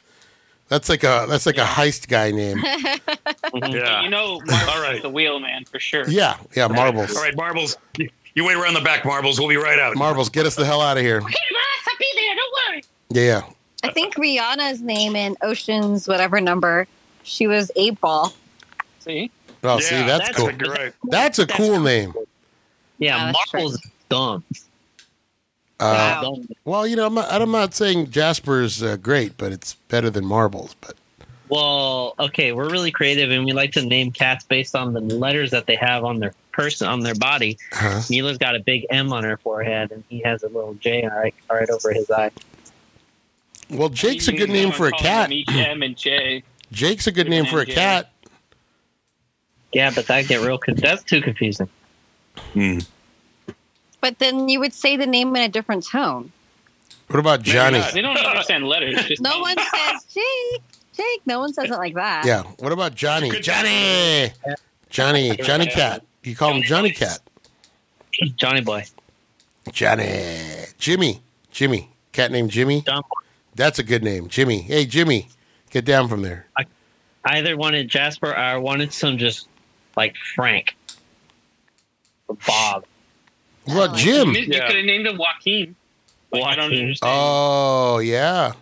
[0.70, 2.60] That's like a that's like a heist guy name.
[2.60, 3.72] Mm-hmm.
[3.72, 4.04] Yeah.
[4.04, 5.02] You know, Marbles All right.
[5.02, 6.08] the wheel man for sure.
[6.08, 6.68] Yeah, yeah.
[6.68, 7.16] Marbles.
[7.16, 7.76] All right, Marbles.
[7.98, 9.40] You, you wait around the back, Marbles.
[9.40, 9.96] We'll be right out.
[9.96, 11.22] Marbles, get us the hell out of here.
[11.28, 12.36] Hey, boss, I'll be there.
[12.36, 12.84] Don't worry.
[13.10, 13.90] Yeah, yeah.
[13.90, 16.86] I think Rihanna's name in Ocean's whatever number,
[17.28, 18.34] she was eight ball.
[19.00, 19.30] See?
[19.64, 20.48] Oh, see, that's, that's cool.
[20.48, 20.94] I think you're.
[21.06, 22.14] That's a cool name.
[23.00, 24.44] Yeah, Yeah, that's Marbles dumb.
[25.80, 26.38] Uh, Wow.
[26.66, 30.26] Well, you know, I'm not, I'm not saying Jasper's uh, great, but it's better than
[30.26, 30.76] Marbles.
[30.82, 30.96] But
[31.50, 35.52] Well, okay, we're really creative and we like to name cats based on the letters
[35.52, 37.58] that they have on their person on their body.
[37.80, 41.08] uh, Mila's got a big M on her forehead and he has a little J
[41.08, 42.32] right, right over his eye.
[43.70, 45.30] well, Jake's a good name for a cat.
[45.30, 46.44] them M and J.
[46.72, 48.12] Jake's a good name for a cat.
[49.74, 50.60] Yeah, but that get real.
[50.68, 51.70] That's too confusing.
[52.54, 52.80] Hmm.
[54.02, 56.32] But then you would say the name in a different tone.
[57.08, 57.82] What about Johnny?
[57.94, 58.96] They don't understand letters.
[59.06, 60.62] Just No one says Jake.
[60.94, 61.22] Jake.
[61.26, 62.26] No one says it like that.
[62.26, 62.44] Yeah.
[62.60, 63.30] What about Johnny?
[63.40, 64.32] Johnny.
[64.90, 65.36] Johnny.
[65.38, 66.04] Johnny Cat.
[66.24, 67.20] You call him Johnny Cat.
[68.36, 68.84] Johnny Boy.
[69.72, 70.22] Johnny.
[70.78, 71.22] Jimmy.
[71.52, 71.90] Jimmy.
[72.12, 72.84] Cat named Jimmy.
[73.56, 74.28] That's a good name.
[74.28, 74.62] Jimmy.
[74.62, 75.30] Hey, Jimmy.
[75.78, 76.48] Get down from there.
[76.58, 76.66] I
[77.24, 79.48] either wanted Jasper or I wanted some just
[79.96, 80.76] like Frank
[82.28, 82.86] or Bob.
[83.66, 84.30] What oh, Jim?
[84.30, 84.66] You, yeah.
[84.66, 85.76] could have named him Joaquin.
[86.32, 86.98] Like, understand.
[87.04, 88.54] Oh yeah,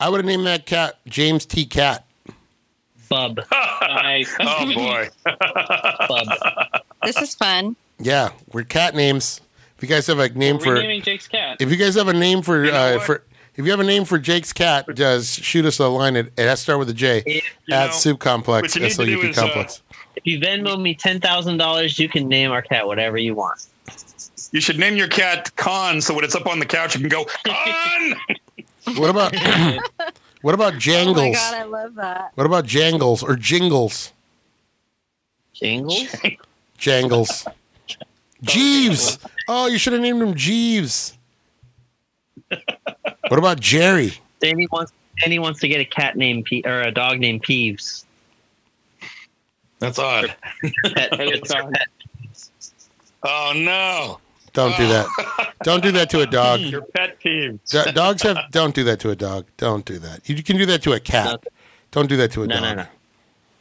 [0.00, 1.66] I would have named that cat James T.
[1.66, 2.06] Cat.
[3.10, 3.38] Bub.
[3.82, 4.34] nice.
[4.40, 5.10] Oh boy.
[5.26, 6.26] Bub.
[7.02, 7.76] This is fun.
[7.98, 9.42] Yeah, we're cat names.
[9.76, 11.58] If you guys have a name we're for Jake's cat.
[11.60, 13.24] If you guys have a name for you know uh, for
[13.56, 16.56] if you have a name for Jake's cat, just shoot us a line at, to
[16.56, 19.82] start with a J at know, Soup Complex, S O U P uh, Complex.
[19.90, 23.34] Uh, if you Venmo me ten thousand dollars, you can name our cat whatever you
[23.34, 23.66] want.
[24.52, 27.08] You should name your cat Con, so when it's up on the couch, you can
[27.08, 28.14] go Con.
[28.96, 29.34] what about
[30.42, 31.18] what about Jangles?
[31.18, 32.30] Oh my god, I love that.
[32.34, 34.12] What about Jangles or Jingles?
[35.52, 36.16] Jingles.
[36.78, 37.46] Jangles.
[38.42, 39.18] Jeeves.
[39.46, 41.18] Oh, you should have named him Jeeves.
[43.30, 44.14] What about Jerry?
[44.40, 48.04] Danny wants Danny wants to get a cat named Pe- or a dog named Peeves.
[49.78, 50.34] That's odd.
[53.22, 54.18] Oh no!
[54.52, 55.54] Don't do that.
[55.62, 56.58] don't do that to a dog.
[56.58, 57.60] Your pet peeves.
[57.70, 58.50] Do- dogs have.
[58.50, 59.46] Don't do that to a dog.
[59.58, 60.28] Don't do that.
[60.28, 61.26] You can do that to a cat.
[61.26, 61.50] No.
[61.92, 62.62] Don't do that to a no, dog.
[62.62, 62.86] No, no,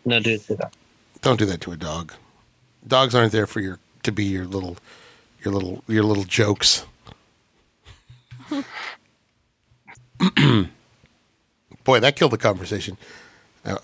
[0.06, 0.20] no.
[0.20, 0.74] do it to that.
[1.22, 2.14] Don't do that to a dog.
[2.88, 4.78] Dogs aren't there for your to be your little,
[5.44, 6.88] your little, your little jokes.
[11.84, 12.98] Boy, that killed the conversation.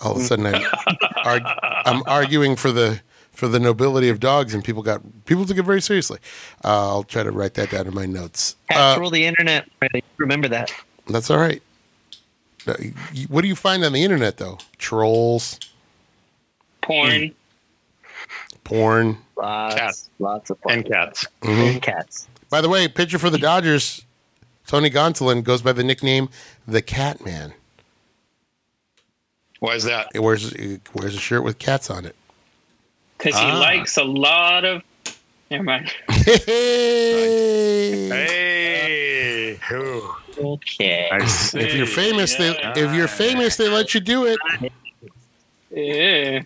[0.01, 0.63] All of a sudden, I'm,
[1.25, 1.43] arg-
[1.85, 3.01] I'm arguing for the
[3.35, 6.19] for the nobility of dogs, and people got people took it very seriously.
[6.63, 8.55] Uh, I'll try to write that down in my notes.
[8.71, 9.69] Trolls uh, the internet.
[10.17, 10.73] Remember that.
[11.07, 11.61] That's all right.
[13.27, 14.57] What do you find on the internet though?
[14.77, 15.59] Trolls,
[16.81, 18.57] porn, hmm.
[18.63, 20.09] porn, lots, cats.
[20.19, 20.79] lots of porn.
[20.79, 21.61] and cats, mm-hmm.
[21.61, 22.27] and cats.
[22.49, 24.04] By the way, pitcher for the Dodgers
[24.67, 26.29] Tony Gonsolin goes by the nickname
[26.67, 27.53] the Cat Man.
[29.59, 30.09] Why is that?
[30.13, 32.15] He wears he wears a shirt with cats on it.
[33.17, 33.59] Because he ah.
[33.59, 34.83] likes a lot of.
[35.49, 35.93] Never mind.
[36.09, 38.09] hey.
[38.09, 39.59] hey.
[40.37, 41.09] Okay.
[41.11, 43.07] If you're famous, they if you're ah.
[43.07, 44.39] famous, they let you do it.
[45.71, 46.41] Yeah.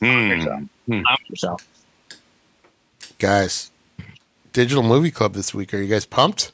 [0.00, 0.64] Mm.
[3.18, 3.70] Guys,
[4.54, 5.74] Digital Movie Club this week.
[5.74, 6.52] Are you guys pumped?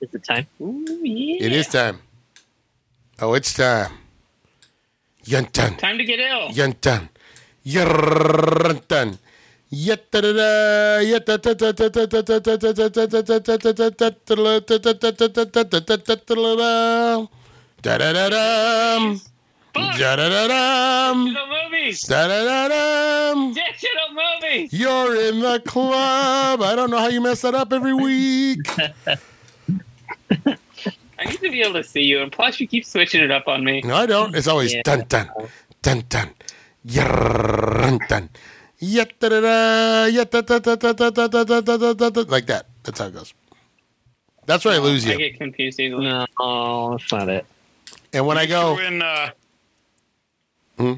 [0.00, 0.46] Is it time?
[0.60, 1.44] Ooh, yeah.
[1.44, 1.98] It is time.
[3.20, 3.90] Oh, it's time.
[5.24, 5.76] Yuntan.
[5.76, 6.50] Time to get ill.
[6.50, 7.08] Yuntan.
[7.66, 9.18] Yuntan.
[17.82, 18.30] Da da da
[21.80, 22.02] movies.
[22.02, 23.34] Da da da da.
[23.52, 24.72] Digital movies.
[24.72, 26.62] You're in the club.
[26.62, 28.60] I don't know how you mess that up every week.
[31.18, 33.46] I need to be able to see you, and plus you keep switching it up
[33.46, 33.82] on me.
[33.82, 34.34] No, I don't.
[34.34, 34.82] It's always yeah.
[34.82, 35.30] dun dun
[35.82, 36.30] dun dun.
[36.86, 38.30] Yarrr, dun.
[42.30, 42.66] Like that.
[42.82, 43.34] That's how it goes.
[44.46, 45.12] That's where I lose you.
[45.12, 46.04] I get confused easily.
[46.06, 47.44] No, that's not it.
[48.14, 49.30] And when I go in, uh,
[50.78, 50.94] hmm?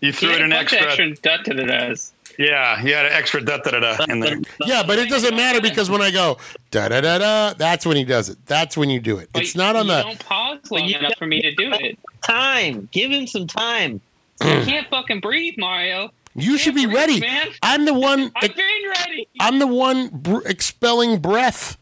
[0.00, 1.06] You threw Yeah, in an a bunch of extra.
[1.06, 2.12] extra da da da da's.
[2.38, 4.38] Yeah, you had an extra da da da da in there.
[4.64, 6.38] yeah, but it doesn't matter because when I go
[6.70, 8.38] da da da da, that's when he does it.
[8.46, 9.28] That's when you do it.
[9.32, 10.02] But It's not on you the.
[10.02, 11.98] don't pause long you enough for me to do it.
[12.22, 12.88] Time.
[12.92, 14.00] Give him some time.
[14.40, 16.10] I can't fucking breathe, Mario.
[16.36, 17.20] You should be breathe, ready.
[17.20, 17.48] man.
[17.62, 18.30] I'm the one.
[18.36, 19.26] I've been ready.
[19.40, 21.76] I'm the one br- expelling breath.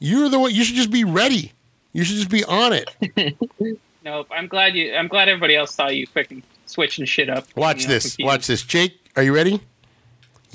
[0.00, 0.52] You're the one.
[0.52, 1.52] You should just be ready.
[1.92, 3.36] You should just be on it.
[4.04, 4.28] Nope.
[4.30, 4.94] I'm glad you.
[4.94, 7.46] I'm glad everybody else saw you freaking switching shit up.
[7.56, 8.02] Watch You know, this.
[8.04, 8.26] confused.
[8.26, 8.62] Watch this.
[8.62, 9.60] Jake, are you ready?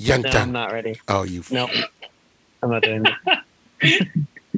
[0.00, 1.00] No, I'm not ready.
[1.08, 1.44] Oh, you.
[1.50, 1.70] Nope.
[2.62, 3.04] I'm not doing
[3.82, 4.08] it.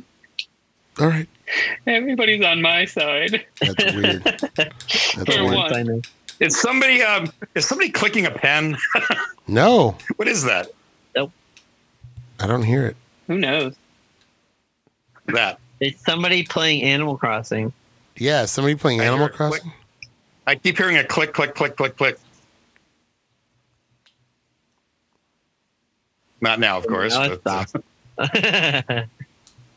[1.00, 1.28] All right.
[1.86, 3.44] Everybody's on my side.
[3.60, 4.22] That's weird.
[4.54, 5.54] That's For weird.
[5.56, 5.74] what?
[5.76, 6.00] I know.
[6.40, 8.76] Is somebody um is somebody clicking a pen?
[9.46, 10.68] No, What is that?
[11.14, 11.30] Nope.
[12.40, 12.96] I don't hear it.
[13.26, 13.74] Who knows?
[15.26, 15.58] That.
[15.80, 17.70] It's somebody playing Animal Crossing.
[18.16, 19.60] Yeah, somebody playing I Animal Crossing.
[19.60, 19.74] Click.
[20.44, 20.58] Crossing.
[20.58, 22.18] I keep hearing a click, click, click, click, click.
[26.40, 27.14] Not now, of course.
[27.14, 29.08] Now but- uh, stopped.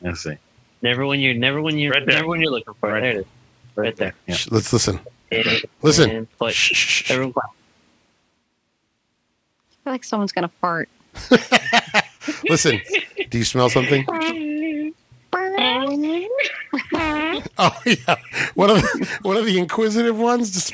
[0.01, 0.36] Let's see.
[0.82, 2.15] never when you're never when you're Right there.
[2.15, 3.01] never when you're looking for it.
[3.01, 3.25] There it is.
[3.75, 4.13] Right there.
[4.27, 4.36] Yeah.
[4.36, 4.99] Shh, Let's listen.
[5.32, 6.10] And- Listen.
[6.10, 6.51] and play.
[6.51, 7.12] Shh, shh, shh.
[7.12, 7.45] Everyone clap.
[7.49, 7.51] I
[9.84, 10.89] feel like someone's gonna fart.
[12.49, 12.82] Listen.
[13.30, 14.06] Do you smell something?
[17.59, 18.15] Oh yeah,
[18.55, 20.51] one of the, one of the inquisitive ones.
[20.51, 20.73] Just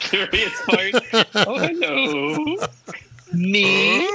[0.00, 0.94] Curious part.
[1.34, 2.56] Oh hello.
[3.32, 4.06] Me?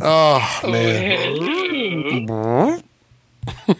[0.00, 1.36] oh Oh, man.
[1.36, 2.78] hello.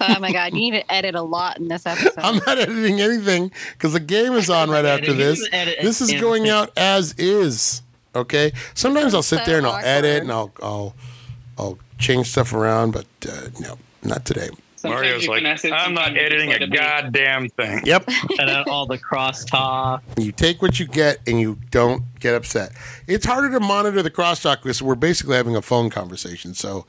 [0.00, 2.12] Oh my god, you need to edit a lot in this episode.
[2.18, 5.48] I'm not editing anything because the game is on right after this.
[5.50, 7.83] This is going out as is.
[8.14, 8.52] Okay.
[8.74, 10.22] Sometimes I'll sit there and I'll edit awkward.
[10.22, 10.94] and I'll I'll
[11.59, 14.48] I'll change stuff around, but uh, no, not today.
[14.76, 16.76] Sometimes Mario's like, it, I'm not sometimes you just editing a it be.
[16.76, 17.80] goddamn thing.
[17.87, 18.06] Yep.
[18.37, 20.00] Cut out all the crosstalk.
[20.18, 22.72] You take what you get and you don't get upset.
[23.06, 26.52] It's harder to monitor the crosstalk because we're basically having a phone conversation.
[26.54, 26.87] So,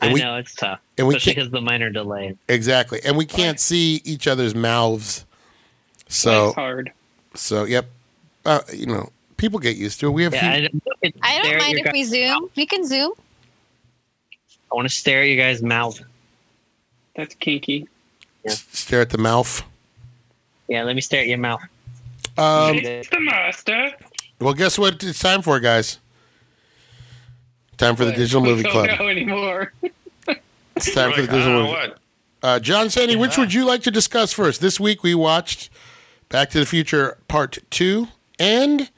[0.00, 2.36] and I we know it's tough, and we especially can't- because the minor delay.
[2.48, 5.24] exactly, and we can't see each other's mouths.
[6.06, 6.92] It's So, hard.
[7.34, 7.88] so yep.
[8.44, 10.10] Uh, you know, people get used to it.
[10.10, 10.60] We have Yeah, few- I,
[11.02, 12.48] don't- I don't mind if we zoom.
[12.56, 13.12] We can zoom.
[14.72, 16.00] I want to stare at you guys' mouth.
[17.14, 17.86] That's kinky.
[18.44, 19.62] yeah stare at the mouth.
[20.68, 21.60] Yeah, let me stare at your mouth.
[22.38, 23.92] Um, it's the master.
[24.40, 25.02] well, guess what?
[25.04, 25.98] It's time for guys.
[27.76, 28.88] Time for the Digital Movie Don't Club.
[29.00, 29.72] anymore.
[30.74, 31.72] It's time We're for the like, Digital don't Movie.
[31.90, 31.98] what.
[32.42, 34.60] Uh, John Sandy, which would you like to discuss first?
[34.62, 35.68] This week we watched
[36.30, 38.08] Back to the Future Part 2
[38.38, 38.90] and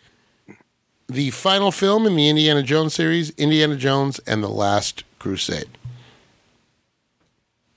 [1.09, 5.71] the final film in the Indiana Jones series, Indiana Jones and the Last Crusade.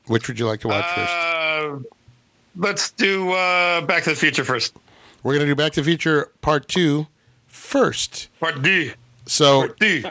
[0.07, 1.13] Which would you like to watch first?
[1.13, 1.79] Uh,
[2.57, 4.75] let's do uh, Back to the Future first.
[5.23, 7.07] We're going to do Back to the Future Part 2
[7.47, 8.27] first.
[8.41, 8.91] Part D.
[9.27, 10.03] So, Part D.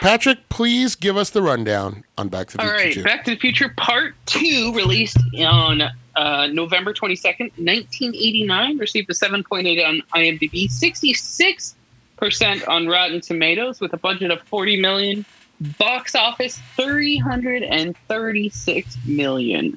[0.00, 3.02] Patrick, please give us the rundown on Back to the All Future right, 2.
[3.02, 5.82] Back to the Future Part 2, released on
[6.14, 13.98] uh, November 22nd, 1989, received a 7.8 on IMDb, 66% on Rotten Tomatoes, with a
[13.98, 15.24] budget of 40 million,
[15.60, 19.76] box office 336 million.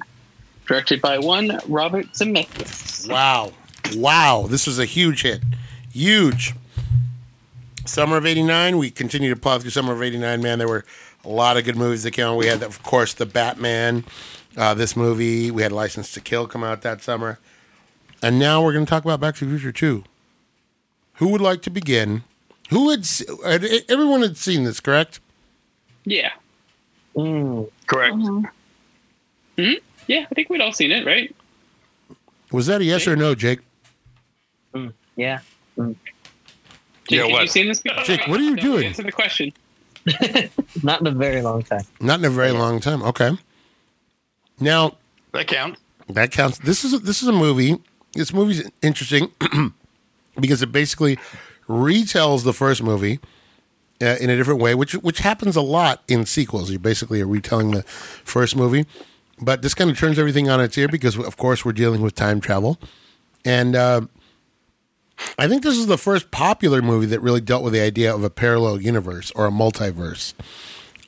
[0.66, 3.08] Directed by one Robert Zemeckis.
[3.08, 3.52] Wow.
[3.94, 4.46] Wow.
[4.48, 5.42] This was a huge hit.
[5.92, 6.54] Huge.
[7.86, 10.58] Summer of 89, we continue to plow through Summer of 89, man.
[10.58, 10.84] There were
[11.24, 12.36] a lot of good movies that came out.
[12.36, 14.04] We had, of course, The Batman,
[14.58, 15.50] uh, this movie.
[15.50, 17.38] We had License to Kill come out that summer.
[18.22, 20.04] And now we're going to talk about Back to the Future 2.
[21.14, 22.24] Who would like to begin?
[22.68, 23.08] Who had,
[23.88, 25.20] everyone had seen this, correct?
[26.10, 26.30] Yeah.
[27.16, 28.14] Mm, Correct.
[28.14, 28.40] Uh-huh.
[29.58, 29.72] Hmm?
[30.06, 31.34] Yeah, I think we'd all seen it, right?
[32.52, 33.60] Was that a yes or no, Jake?
[34.74, 35.40] Mm, yeah.
[35.76, 35.94] Mm.
[37.08, 37.42] Jake, Yeah, have what?
[37.42, 38.04] you seen this before?
[38.04, 38.86] Jake, what are you No, doing?
[38.86, 39.52] Answer the question.
[40.82, 41.82] Not in a very long time.
[42.00, 43.02] Not in a very long time.
[43.02, 43.36] Okay.
[44.60, 44.96] Now,
[45.32, 45.80] That counts.
[46.08, 46.58] That counts.
[46.58, 47.78] This is a, this is a movie.
[48.14, 49.30] This movie's interesting
[50.40, 51.18] because it basically
[51.68, 53.20] retells the first movie
[54.00, 56.70] uh, in a different way, which which happens a lot in sequels.
[56.70, 58.86] You basically are retelling the first movie,
[59.40, 62.14] but this kind of turns everything on its ear because, of course, we're dealing with
[62.14, 62.78] time travel,
[63.44, 64.02] and uh,
[65.38, 68.22] I think this is the first popular movie that really dealt with the idea of
[68.22, 70.34] a parallel universe or a multiverse.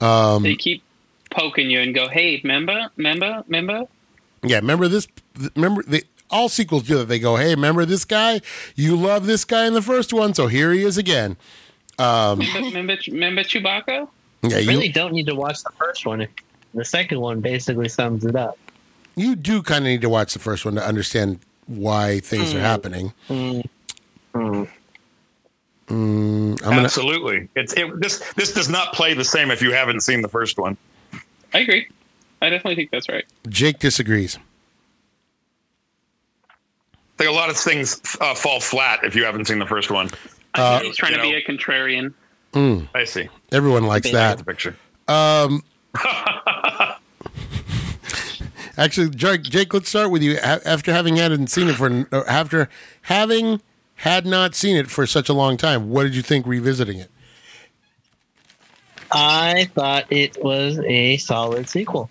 [0.00, 0.83] Um, they keep
[1.31, 3.87] poking you and go, "Hey, remember, remember, remember."
[4.42, 5.07] Yeah, remember this?
[5.55, 7.09] Remember the all sequels do that.
[7.09, 8.40] They go, "Hey, remember this guy?
[8.74, 11.37] You love this guy in the first one, so here he is again."
[12.01, 14.09] Remember, remember, remember Chewbacca?
[14.43, 16.27] Yeah, you really don't need to watch the first one.
[16.73, 18.57] The second one basically sums it up.
[19.17, 22.61] you do kind of need to watch the first one to understand why things are
[22.61, 23.13] happening.
[23.29, 23.65] Mm,
[24.35, 24.69] mm.
[25.89, 26.83] Mm, I'm gonna.
[26.83, 27.49] Absolutely.
[27.57, 28.21] It's it, this.
[28.35, 30.77] This does not play the same if you haven't seen the first one.
[31.53, 31.89] I agree.
[32.41, 33.25] I definitely think that's right.
[33.49, 34.39] Jake disagrees.
[36.49, 36.55] I
[37.19, 40.09] think a lot of things uh, fall flat if you haven't seen the first one.
[40.55, 42.15] Uh, He's trying you to be know- a contrarian.
[42.53, 43.29] Mm, I see.
[43.53, 44.39] everyone likes Big that.
[44.39, 44.77] The picture.
[45.07, 45.63] Um,
[48.77, 50.37] actually, Jake, Jake, let's start with you.
[50.39, 52.69] After having had and seen it for, after
[53.03, 53.61] having
[53.97, 57.11] had not seen it for such a long time, what did you think revisiting it?
[59.13, 62.09] I thought it was a solid sequel.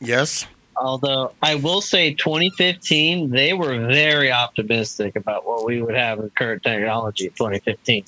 [0.00, 0.46] Yes.
[0.80, 6.30] Although I will say 2015, they were very optimistic about what we would have in
[6.30, 8.02] current technology in 2015.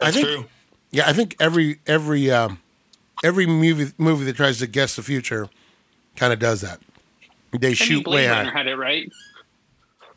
[0.00, 0.44] I That's think true.
[0.90, 2.60] Yeah, I think every every um,
[3.24, 5.48] every movie movie that tries to guess the future
[6.16, 6.80] kind of does that.
[7.52, 8.58] They I mean, shoot Blade way Runner high.
[8.58, 9.10] had it right.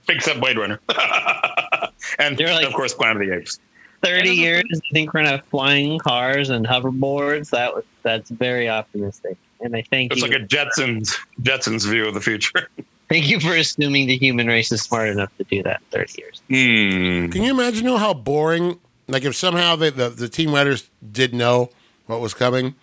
[0.10, 0.80] Except Blade Runner.
[2.20, 3.60] and like- of course Planet of the Apes.
[4.04, 7.52] 30 years, I think we're gonna have flying cars and hoverboards.
[7.52, 9.38] That was that's very optimistic.
[9.62, 10.28] And I thank It's you.
[10.28, 12.70] like a Jetsons Jetsons view of the future.
[13.10, 16.22] thank you for assuming the human race is smart enough to do that in 30
[16.22, 16.42] years.
[16.48, 17.32] Hmm.
[17.32, 18.80] Can you imagine though, how boring?
[19.08, 21.70] Like if somehow they, the the team writers did know
[22.06, 22.76] what was coming,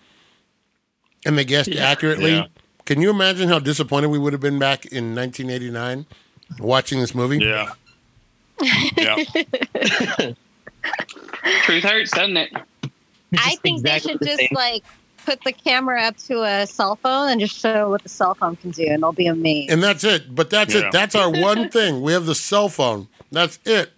[1.25, 2.31] and they guessed accurately.
[2.35, 2.45] Yeah.
[2.85, 6.05] Can you imagine how disappointed we would have been back in 1989
[6.59, 7.37] watching this movie?
[7.37, 7.71] Yeah.
[8.97, 9.15] yeah.
[11.63, 12.51] Truth hurts, doesn't it?
[13.37, 14.49] I think exactly they should the just same.
[14.53, 14.83] like
[15.29, 18.55] put the camera up to a cell phone and just show what the cell phone
[18.55, 19.71] can do, and they'll be amazed.
[19.71, 20.33] And that's it.
[20.33, 20.87] But that's Yeah.
[20.87, 20.91] it.
[20.91, 22.01] That's our one thing.
[22.01, 23.07] We have the cell phone.
[23.31, 23.91] That's it.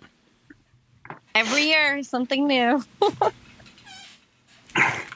[1.33, 2.83] Every year, something new.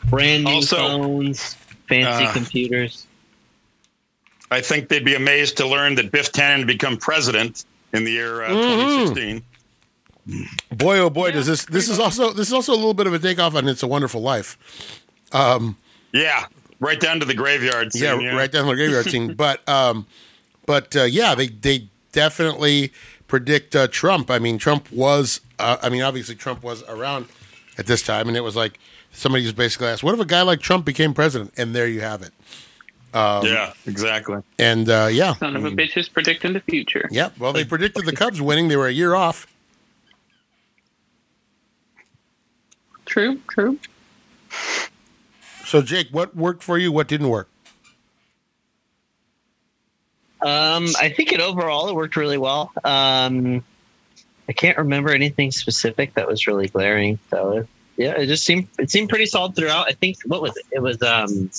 [0.05, 1.55] Brand new Also- phones,
[1.89, 3.07] fancy Uh, computers.
[4.51, 8.11] I think they'd be amazed to learn that Biff Tannen to become president in the
[8.11, 9.11] year uh, Mhm.
[9.11, 9.43] 2016.
[10.71, 13.13] Boy, oh boy, does this this is also this is also a little bit of
[13.13, 14.57] a takeoff on It's a Wonderful Life.
[16.15, 16.45] Yeah,
[16.79, 17.91] right down to the graveyard.
[17.91, 19.33] Scene, yeah, right down to the graveyard scene.
[19.37, 20.07] But um,
[20.65, 22.91] but uh, yeah, they they definitely
[23.27, 24.31] predict uh, Trump.
[24.31, 25.41] I mean, Trump was.
[25.59, 27.27] Uh, I mean, obviously Trump was around
[27.77, 28.79] at this time, and it was like
[29.11, 32.01] somebody just basically asked, "What if a guy like Trump became president?" And there you
[32.01, 32.31] have it.
[33.13, 34.41] yeah, exactly.
[34.57, 37.07] And uh, yeah, Son of a bitch is predicting the future.
[37.11, 37.29] yeah.
[37.37, 38.69] Well, they predicted the Cubs winning.
[38.69, 39.47] They were a year off.
[43.05, 43.77] True, true.
[45.65, 46.91] So, Jake, what worked for you?
[46.91, 47.49] What didn't work?
[50.41, 52.71] Um, I think it overall it worked really well.
[52.83, 53.63] Um,
[54.47, 57.17] I can't remember anything specific that was really glaring.
[57.31, 59.87] So yeah, it just seemed it seemed pretty solid throughout.
[59.89, 60.65] I think what was it?
[60.71, 61.49] It was um,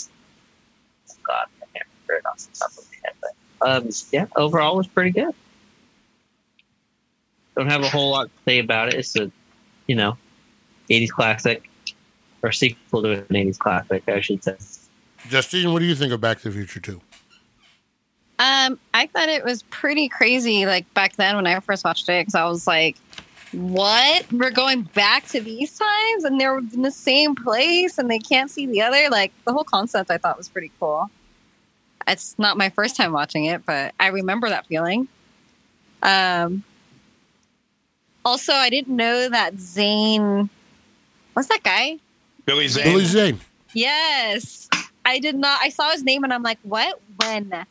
[1.26, 3.14] God, I can't remember it off the top of my head.
[3.58, 5.34] But um, yeah, overall was pretty good.
[7.56, 8.94] Don't have a whole lot to say about it.
[8.94, 9.32] It's a
[9.88, 10.16] you know,
[10.90, 11.68] '80s classic
[12.46, 14.56] or sequel to an '80s classic, I should say.
[15.28, 17.00] Justine, what do you think of Back to the Future Two?
[18.38, 22.20] Um, I thought it was pretty crazy, like back then when I first watched it,
[22.20, 22.96] because I was like,
[23.52, 24.30] "What?
[24.32, 28.50] We're going back to these times, and they're in the same place, and they can't
[28.50, 31.10] see the other." Like the whole concept, I thought was pretty cool.
[32.06, 35.08] It's not my first time watching it, but I remember that feeling.
[36.02, 36.62] Um.
[38.24, 40.50] Also, I didn't know that Zane.
[41.32, 41.98] What's that guy?
[42.46, 42.84] Billy Zane.
[42.84, 43.40] Billy Zane.
[43.74, 44.68] Yes.
[45.04, 45.60] I did not.
[45.60, 46.98] I saw his name and I'm like, what?
[47.20, 47.52] When?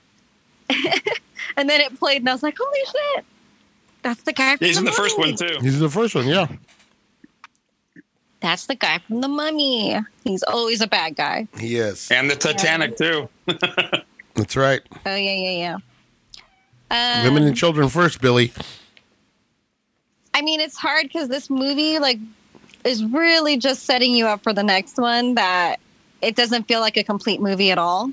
[1.58, 3.26] and then it played and I was like, holy shit.
[4.04, 5.32] That's the guy from He's in the first Mummy.
[5.32, 5.58] one too.
[5.62, 6.28] He's in the first one.
[6.28, 6.48] Yeah,
[8.40, 10.00] That's the guy from the mummy.
[10.24, 11.48] He's always a bad guy.
[11.58, 12.12] he is.
[12.12, 13.28] And the Titanic too.
[14.36, 14.82] That's right.
[15.06, 15.78] Oh, yeah, yeah,
[16.92, 17.18] yeah.
[17.24, 18.54] Um, Women and children first, Billy.
[20.36, 22.20] I mean, it's hard because this movie, like,
[22.86, 25.80] is really just setting you up for the next one that
[26.22, 28.12] it doesn't feel like a complete movie at all.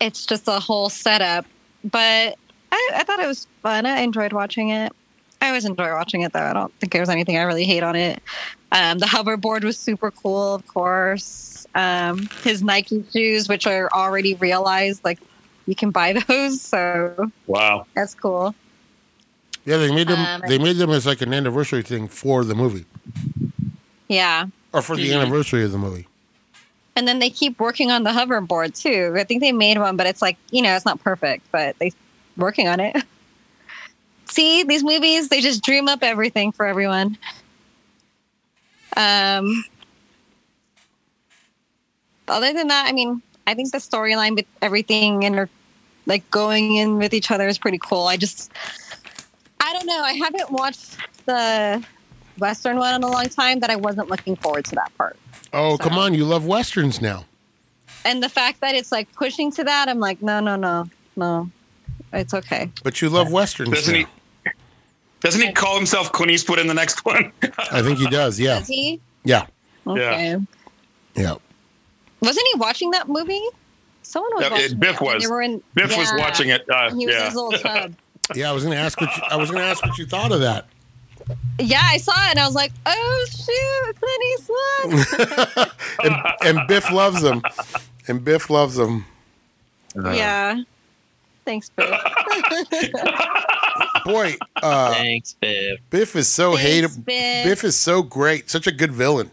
[0.00, 1.44] It's just a whole setup.
[1.84, 2.36] But
[2.72, 3.86] I, I thought it was fun.
[3.86, 4.92] I enjoyed watching it.
[5.42, 6.42] I always enjoy watching it, though.
[6.42, 8.22] I don't think there's anything I really hate on it.
[8.72, 11.66] Um, the hoverboard was super cool, of course.
[11.74, 15.18] Um, his Nike shoes, which are already realized, like,
[15.66, 16.60] you can buy those.
[16.60, 17.86] So Wow.
[17.94, 18.54] that's cool.
[19.64, 20.18] Yeah, they made them.
[20.18, 22.86] Um, they made them as like an anniversary thing for the movie,
[24.08, 24.46] Yeah.
[24.72, 26.06] or for the anniversary of the movie.
[26.96, 29.14] And then they keep working on the hoverboard too.
[29.16, 31.92] I think they made one, but it's like, you know, it's not perfect, but they
[32.36, 32.96] working on it.
[34.26, 37.16] See, these movies, they just dream up everything for everyone.
[38.96, 39.64] Um
[42.28, 45.48] other than that, I mean, I think the storyline with everything and
[46.06, 48.06] like going in with each other is pretty cool.
[48.06, 48.52] I just
[49.60, 50.02] I don't know.
[50.02, 50.96] I haven't watched
[51.26, 51.84] the
[52.40, 55.16] Western one in a long time that I wasn't looking forward to that part.
[55.52, 56.14] Oh, So- come on!
[56.14, 57.24] You love westerns now.
[58.04, 60.86] and the fact that it's like pushing to that, I'm like, no, no, no,
[61.16, 61.50] no,
[62.12, 62.70] it's okay.
[62.82, 63.70] But you love westerns.
[63.70, 64.02] Doesn't he?
[64.46, 64.52] now.
[65.20, 67.30] Doesn't he call himself Clint Eastwood in the next one?
[67.70, 68.40] I think he does.
[68.40, 69.00] Yeah, Does he?
[69.24, 69.46] yeah,
[69.86, 70.36] Okay.
[71.14, 71.34] yeah.
[72.22, 73.42] Wasn't he watching that movie?
[74.02, 75.00] Someone was Yeah, watching Biff it.
[75.04, 75.22] Was.
[75.22, 76.64] They were in, Biff was watching it.
[76.70, 77.24] Uh, He was yeah.
[77.26, 77.94] his little tub.
[78.34, 80.06] Yeah, I was going to ask what you, I was going to ask what you
[80.06, 80.66] thought of that.
[81.58, 84.22] Yeah, I saw it and I was like, oh shoot, Clint
[85.28, 85.70] Eastwood.
[86.04, 86.16] and,
[86.58, 87.42] and Biff loves him.
[88.08, 89.04] And Biff loves them.
[89.94, 90.60] yeah.
[91.44, 91.90] Thanks, Biff.
[94.04, 95.80] Boy, uh, Thanks, Biff.
[95.90, 97.04] Biff is so Thanks, hated.
[97.04, 97.44] Biff.
[97.44, 98.48] Biff is so great.
[98.50, 99.30] Such a good villain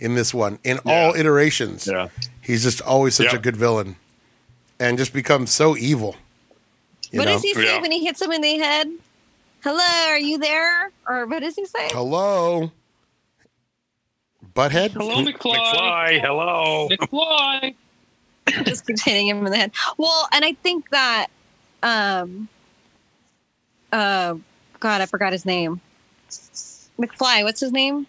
[0.00, 0.58] in this one.
[0.64, 2.08] In all iterations, Yeah.
[2.42, 3.96] he's just always such a good villain,
[4.80, 6.16] and just becomes so evil.
[7.10, 7.32] You What know?
[7.34, 7.80] does he say Yeah.
[7.80, 8.88] when he hits him in the head?
[9.62, 10.90] Hello, are you there?
[11.06, 11.88] Or what does he say?
[11.90, 12.70] Hello,
[14.54, 14.90] butthead.
[14.92, 15.56] Hello, McFly.
[15.56, 16.88] McFly, hello.
[16.90, 17.74] McFly.
[18.64, 19.72] just keeps hitting him in the head.
[19.96, 21.26] Well, and I think that,
[21.82, 22.48] um,
[23.92, 24.36] uh,
[24.80, 25.80] God, I forgot his name.
[26.98, 28.06] McFly, what's his name?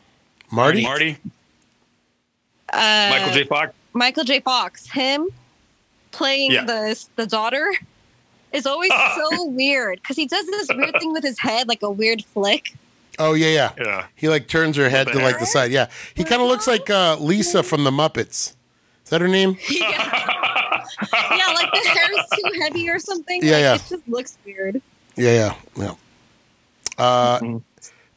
[0.52, 0.84] Marty.
[0.84, 1.18] Marty,
[2.72, 3.44] Uh, Michael J.
[3.46, 3.74] Fox.
[3.94, 4.40] Michael J.
[4.42, 4.88] Fox.
[4.92, 5.30] Him
[6.12, 6.64] playing Yeah.
[6.66, 7.74] the the daughter
[8.52, 11.90] is always so weird because he does this weird thing with his head, like a
[11.90, 12.76] weird flick.
[13.18, 13.72] Oh yeah, yeah.
[13.78, 14.06] Yeah.
[14.16, 15.72] He like turns her head the to like the side.
[15.72, 18.56] Yeah, he kind of looks like uh, Lisa from the Muppets.
[19.04, 19.58] Is that her name?
[19.70, 20.86] yeah.
[21.14, 23.42] yeah, like the hair is too heavy or something.
[23.44, 23.76] Yeah, like, yeah.
[23.76, 24.82] It just looks weird.
[25.16, 25.94] Yeah, yeah, yeah.
[26.98, 27.60] Uh,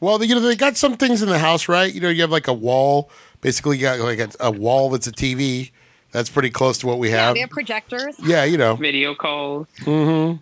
[0.01, 1.93] well, you know, they got some things in the house, right?
[1.93, 3.11] You know, you have like a wall.
[3.41, 5.71] Basically, you got like a, a wall that's a TV.
[6.13, 7.17] That's pretty close to what we have.
[7.19, 7.35] Yeah, have.
[7.35, 8.17] we have projectors.
[8.23, 8.77] Yeah, you know.
[8.77, 9.67] Video calls.
[9.81, 10.37] Mm-hmm.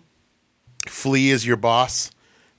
[0.87, 2.11] Flea is your boss.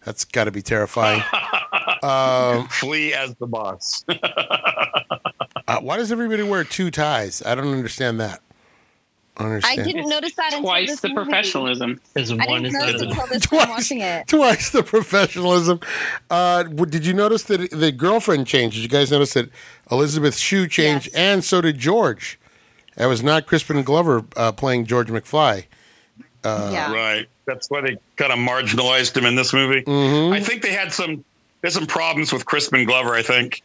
[0.05, 1.23] That's got to be terrifying.
[2.03, 4.05] um, Flea as the boss.
[5.69, 7.43] uh, why does everybody wear two ties?
[7.45, 8.41] I don't understand that.
[9.37, 11.25] I don't I didn't notice that until Twice this the movie.
[11.25, 12.01] professionalism.
[12.17, 13.69] Is I one didn't is notice better than Twice.
[13.69, 14.29] watching it.
[14.29, 15.81] Twice the professionalism.
[16.31, 18.77] Uh, did you notice that the girlfriend changed?
[18.77, 19.49] Did you guys notice that
[19.91, 21.15] Elizabeth Shue changed, Yes.
[21.15, 22.39] and so did George?
[22.97, 25.67] That was not Crispin Glover uh, playing George McFly.
[26.45, 26.93] yeah.
[26.93, 27.29] Right.
[27.45, 29.83] That's why they kind of marginalized him in this movie.
[29.83, 30.33] Mm-hmm.
[30.33, 31.25] I think they had some
[31.61, 33.15] there's some problems with Crispin Glover.
[33.15, 33.63] I think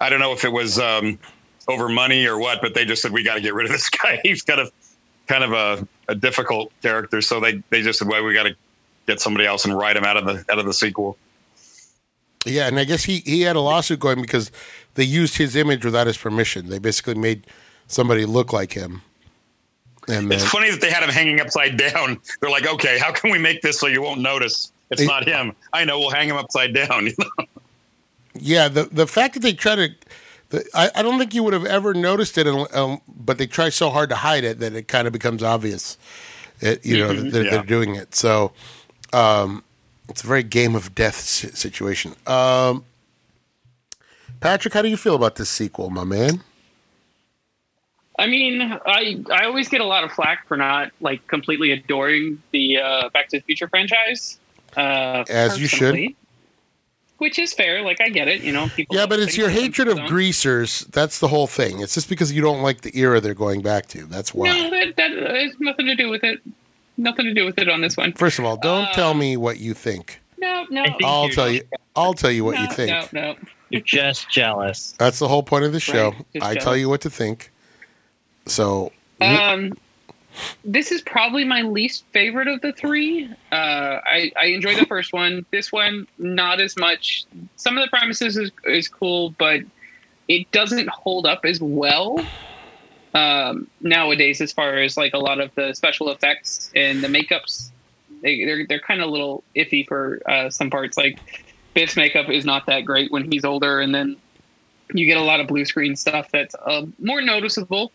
[0.00, 1.18] I don't know if it was um,
[1.68, 3.88] over money or what, but they just said we got to get rid of this
[4.02, 4.20] guy.
[4.22, 4.70] He's kind of
[5.26, 8.56] kind of a, a difficult character, so they they just said, well, we got to
[9.06, 11.16] get somebody else and write him out of the out of the sequel.
[12.44, 14.50] Yeah, and I guess he, he had a lawsuit going because
[14.94, 16.70] they used his image without his permission.
[16.70, 17.46] They basically made
[17.86, 19.02] somebody look like him.
[20.08, 22.20] And then, It's funny that they had him hanging upside down.
[22.40, 24.72] They're like, okay, how can we make this so you won't notice?
[24.90, 25.54] It's It- not him.
[25.72, 25.98] I know.
[26.00, 27.06] We'll hang him upside down.
[27.06, 27.46] you know?
[28.34, 29.88] yeah, the the fact that they try to,
[30.50, 33.68] the, I, I don't think you would have ever noticed it, um, but they try
[33.68, 35.96] so hard to hide it that it kind of becomes obvious.
[36.60, 37.50] It, you know, that they're, Yeah.
[37.52, 38.14] they're doing it.
[38.14, 38.52] So
[39.12, 39.62] um,
[40.08, 42.14] it's a very game of death situation.
[42.26, 42.84] Um,
[44.40, 46.42] Patrick, how do you feel about this sequel, my man?
[48.22, 52.40] I mean, I I always get a lot of flack for not like completely adoring
[52.52, 54.38] the uh, Back to the Future franchise.
[54.76, 56.14] Uh, As you should.
[57.18, 57.82] Which is fair.
[57.82, 58.42] Like I get it.
[58.42, 58.96] You know, people.
[58.96, 60.80] Yeah, but it's your hatred of greasers.
[60.92, 61.80] That's the whole thing.
[61.80, 64.06] It's just because you don't like the era they're going back to.
[64.06, 64.48] That's why.
[64.48, 66.40] No, that, that has nothing to do with it.
[66.96, 68.12] Nothing to do with it on this one.
[68.12, 70.20] First of all, don't Uh, tell me what you think.
[70.38, 70.82] No, no.
[70.82, 71.62] I think I'll you're- tell you.
[71.96, 73.12] I'll tell you what no, you think.
[73.12, 73.34] No, no.
[73.70, 74.94] You're just jealous.
[74.98, 76.10] That's the whole point of the show.
[76.10, 76.64] Right, I jealous.
[76.64, 77.50] tell you what to think.
[78.46, 79.72] So Um,
[80.64, 83.28] this is probably my least favorite of the three.
[83.50, 83.54] Uh,
[84.04, 85.44] I, I enjoy the first one.
[85.50, 87.24] This one, not as much.
[87.56, 89.60] Some of the premises is, is cool, but
[90.28, 92.24] it doesn't hold up as well
[93.14, 94.40] um, nowadays.
[94.40, 97.70] As far as like a lot of the special effects and the makeups,
[98.22, 100.96] they, they're they're kind of a little iffy for uh, some parts.
[100.96, 101.18] Like
[101.74, 104.16] Biff's makeup is not that great when he's older, and then
[104.94, 107.92] you get a lot of blue screen stuff that's uh, more noticeable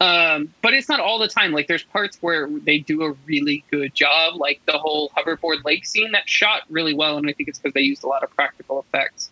[0.00, 1.52] um, but it's not all the time.
[1.52, 5.86] Like there's parts where they do a really good job, like the whole hoverboard lake
[5.86, 8.30] scene that shot really well, and I think it's because they used a lot of
[8.30, 9.30] practical effects.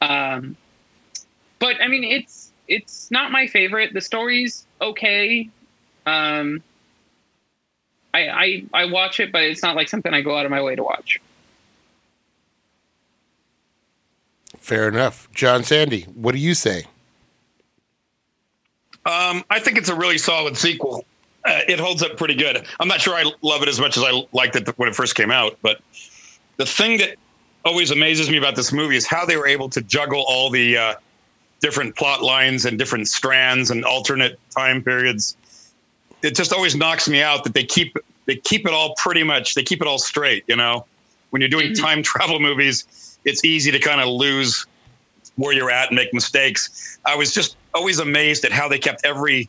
[0.00, 0.56] Um,
[1.58, 3.92] but I mean, it's it's not my favorite.
[3.92, 5.50] The story's okay.
[6.06, 6.62] Um,
[8.14, 10.62] I, I I watch it, but it's not like something I go out of my
[10.62, 11.20] way to watch.
[14.70, 15.28] fair enough.
[15.32, 16.84] John Sandy, what do you say?
[19.06, 21.04] Um, I think it's a really solid sequel.
[21.44, 22.66] Uh, it holds up pretty good.
[22.80, 25.14] I'm not sure I love it as much as I liked it when it first
[25.14, 25.80] came out, but
[26.58, 27.16] the thing that
[27.64, 30.76] always amazes me about this movie is how they were able to juggle all the
[30.76, 30.94] uh,
[31.60, 35.36] different plot lines and different strands and alternate time periods.
[36.22, 37.96] It just always knocks me out that they keep
[38.26, 40.44] they keep it all pretty much they keep it all straight.
[40.46, 40.86] You know,
[41.30, 44.66] when you're doing time travel movies, it's easy to kind of lose
[45.36, 46.98] where you're at and make mistakes.
[47.06, 49.48] I was just always amazed at how they kept every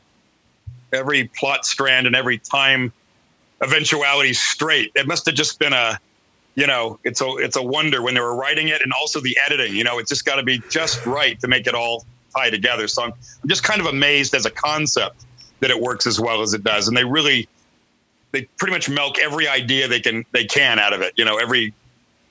[0.93, 2.91] every plot strand and every time
[3.63, 4.91] eventuality straight.
[4.95, 5.99] It must have just been a
[6.55, 9.37] you know, it's a it's a wonder when they were writing it and also the
[9.45, 12.05] editing, you know, it's just got to be just right to make it all
[12.35, 12.87] tie together.
[12.87, 15.25] So I'm, I'm just kind of amazed as a concept
[15.61, 17.47] that it works as well as it does and they really
[18.31, 21.13] they pretty much milk every idea they can they can out of it.
[21.15, 21.73] You know, every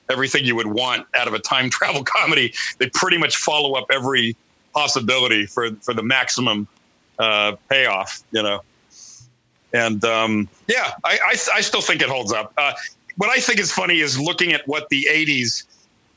[0.09, 2.53] everything you would want out of a time travel comedy.
[2.77, 4.35] They pretty much follow up every
[4.73, 6.67] possibility for for the maximum
[7.19, 8.23] uh, payoff.
[8.31, 8.61] You know,
[9.73, 12.53] and um, yeah, I, I I still think it holds up.
[12.57, 12.73] Uh,
[13.17, 15.63] what I think is funny is looking at what the '80s.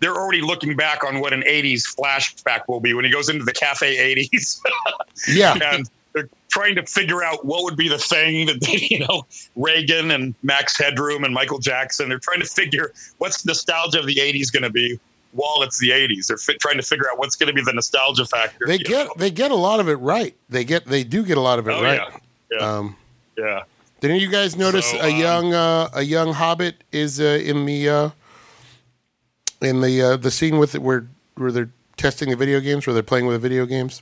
[0.01, 3.45] They're already looking back on what an '80s flashback will be when he goes into
[3.45, 4.61] the cafe '80s.
[5.29, 5.57] Yeah.
[5.63, 9.27] and they're trying to figure out what would be the thing that they, you know
[9.57, 12.09] Reagan and Max Headroom and Michael Jackson.
[12.09, 14.99] They're trying to figure what's nostalgia of the '80s going to be
[15.35, 16.27] while it's the '80s.
[16.29, 18.65] They're fi- trying to figure out what's going to be the nostalgia factor.
[18.67, 19.13] They get know?
[19.19, 20.35] they get a lot of it right.
[20.49, 22.01] They get they do get a lot of it Oh, right.
[22.01, 22.19] yeah.
[22.59, 22.77] Yeah.
[22.79, 22.97] Um,
[23.37, 23.63] yeah.
[24.01, 27.67] didn't you guys notice So, a um, young uh, a young hobbit is uh, in
[27.67, 28.11] the uh,
[29.61, 31.07] in the uh, the scene with it where
[31.37, 34.01] where they're testing the video games where they're playing with the video games?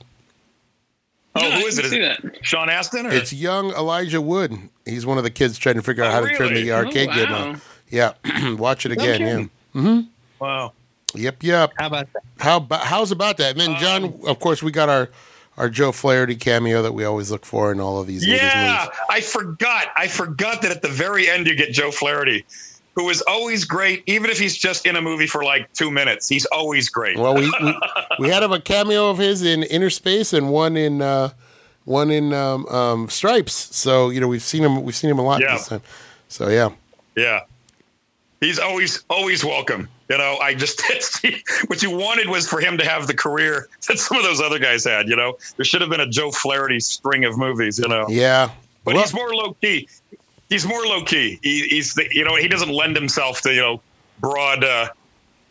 [1.35, 1.93] Oh, Yeah, who I is can it?
[2.25, 2.45] Is it.
[2.45, 3.07] Sean Astin?
[3.07, 3.11] Or?
[3.11, 4.69] It's young Elijah Wood.
[4.85, 7.09] He's one of the kids trying to figure out Oh, how to turn the arcade
[7.11, 7.61] Oh, game on.
[7.89, 8.13] Yeah,
[8.57, 9.49] watch it No again.
[9.73, 9.89] kidding.
[9.97, 10.01] yeah.
[10.39, 10.73] wow.
[11.15, 11.73] Yep, yep.
[11.77, 12.23] How about that?
[12.39, 13.51] How about how's about that?
[13.51, 15.09] And then John, Um, of course, we got our
[15.57, 18.33] our Joe Flaherty cameo that we always look for in all of these Yeah,
[18.87, 18.97] movies.
[19.09, 19.87] I forgot.
[19.95, 22.43] I forgot that at the very end you get Joe Flaherty,
[22.95, 26.27] who is always great, even if he's just in a movie for like two minutes.
[26.27, 27.19] He's always great.
[27.19, 27.75] Well, we, we
[28.19, 31.29] we had a cameo of his in Innerspace and one in uh,
[31.85, 33.53] one in um, um, Stripes.
[33.75, 35.53] So you know we've seen him we've seen him a lot Yeah.
[35.53, 35.81] this time.
[36.29, 36.69] So yeah,
[37.15, 37.41] Yeah.
[38.43, 39.87] He's always always welcome.
[40.09, 40.81] You know, I just
[41.67, 44.59] what you wanted was for him to have the career that some of those other
[44.59, 45.07] guys had.
[45.07, 47.79] You know, there should have been a Joe Flaherty string of movies.
[47.79, 48.49] You know, yeah.
[48.83, 49.87] but Well, he's more low key.
[50.49, 51.39] He's more low key.
[51.41, 53.81] He, he's the, you know he doesn't lend himself to you know
[54.19, 54.89] broad uh,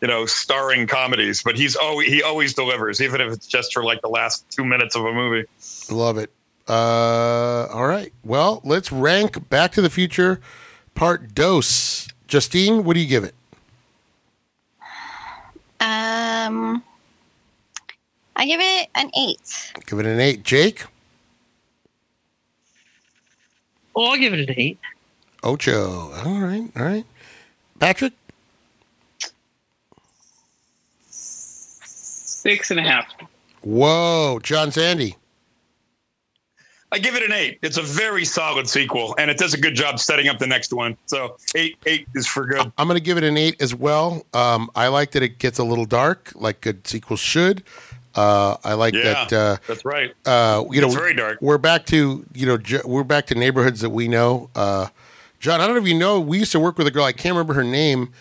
[0.01, 3.83] you know starring comedies, but he's always he always delivers, even if it's just for
[3.83, 5.47] like the last two minutes of a movie.
[5.89, 6.31] love it.
[6.69, 8.13] Uh, all right.
[8.23, 10.39] Well, let's rank Back to the Future
[10.93, 12.12] Part Dos.
[12.27, 13.35] Justine, what do you give it?
[15.79, 16.81] Um,
[18.35, 19.73] I give it an eight.
[19.85, 20.43] Give it an eight.
[20.43, 20.85] Jake,
[23.95, 24.79] Oh, I'll give it an eight.
[25.43, 26.11] Ocho.
[26.25, 26.63] All right.
[26.75, 27.05] All right.
[27.79, 28.13] Patrick,
[31.09, 33.05] Six and a half.
[33.61, 34.39] whoa.
[34.41, 35.15] John Sandy,
[36.93, 37.57] I give it an eight.
[37.63, 40.71] It's a very solid sequel, and it does a good job setting up the next
[40.71, 40.95] one.
[41.07, 42.71] So eight eight is for good.
[42.77, 44.25] I'm going to give it an eight as well.
[44.33, 47.63] Um, I like that it gets a little dark, like good sequels should.
[48.15, 49.33] Uh, I like Yeah, that.
[49.33, 50.13] Uh, that's right.
[50.27, 51.39] uh, you know, It's very dark.
[51.41, 54.51] We're back to you know we're back to neighborhoods that we know.
[54.55, 54.87] Uh,
[55.39, 57.03] John, I don't know if you know, we used to work with a girl.
[57.05, 58.13] I can't remember her name.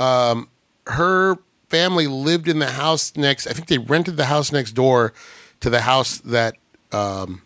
[0.00, 0.48] Um,
[0.86, 1.36] her
[1.68, 3.46] family lived in the house next.
[3.46, 5.12] I think they rented the house next door
[5.60, 6.56] to the house that
[6.90, 7.42] um,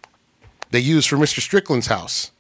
[0.70, 1.40] they used for Mr.
[1.40, 2.30] Strickland's house.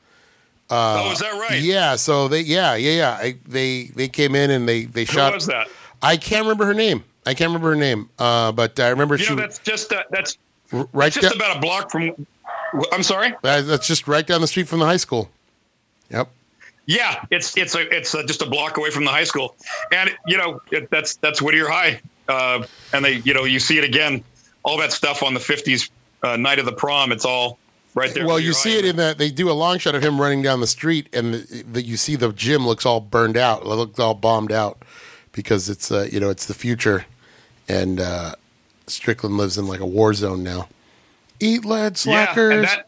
[0.70, 1.60] oh, is that right?
[1.60, 5.12] Yeah, so they yeah yeah yeah I, they they came in and they they Who
[5.12, 5.34] shot.
[5.34, 5.68] was that?
[6.02, 7.04] I can't remember her name.
[7.26, 8.08] I can't remember her name.
[8.18, 10.38] Uh, but I remember You she know, that's just uh, that's
[10.72, 12.26] r- right just down, about a block from.
[12.92, 13.34] I'm sorry.
[13.44, 15.30] uh, that's just right down the street from the high school.
[16.10, 16.30] Yep.
[16.86, 19.56] Yeah, it's it's a it's uh just a block away from the high school,
[19.92, 22.64] and you know it, that's that's Whittier High, uh,
[22.94, 24.24] and they you know you see it again,
[24.62, 25.90] all that stuff on the '50s
[26.22, 27.12] uh, night of the prom.
[27.12, 27.58] It's all
[27.98, 28.26] right there.
[28.26, 30.60] Well, you see it in that they do a long shot of him running down
[30.60, 33.98] the street, and the, the, you see the gym looks all burned out, it looks
[33.98, 34.82] all bombed out
[35.32, 37.06] because it's uh, you know it's the future,
[37.68, 38.34] and uh,
[38.86, 40.68] Strickland lives in like a war zone now.
[41.40, 42.64] Eat lead, slackers.
[42.64, 42.82] Yeah,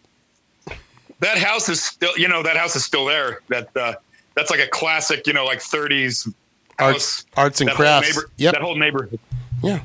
[0.66, 0.78] that
[1.20, 3.40] that house is still you know that house is still there.
[3.48, 3.94] That uh,
[4.34, 6.32] that's like a classic you know like 30s
[6.78, 7.26] arts, house.
[7.36, 8.24] arts and crafts.
[8.36, 8.54] yep.
[8.54, 9.18] that whole neighborhood.
[9.62, 9.80] Yeah,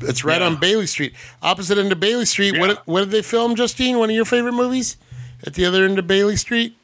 [0.00, 0.46] it's right Yeah.
[0.46, 2.54] on Bailey Street, opposite end of Bailey Street.
[2.54, 2.60] Yeah.
[2.60, 3.98] What what did they film, Justine?
[3.98, 4.96] One of your favorite movies?
[5.44, 6.76] At the other end of Bailey Street.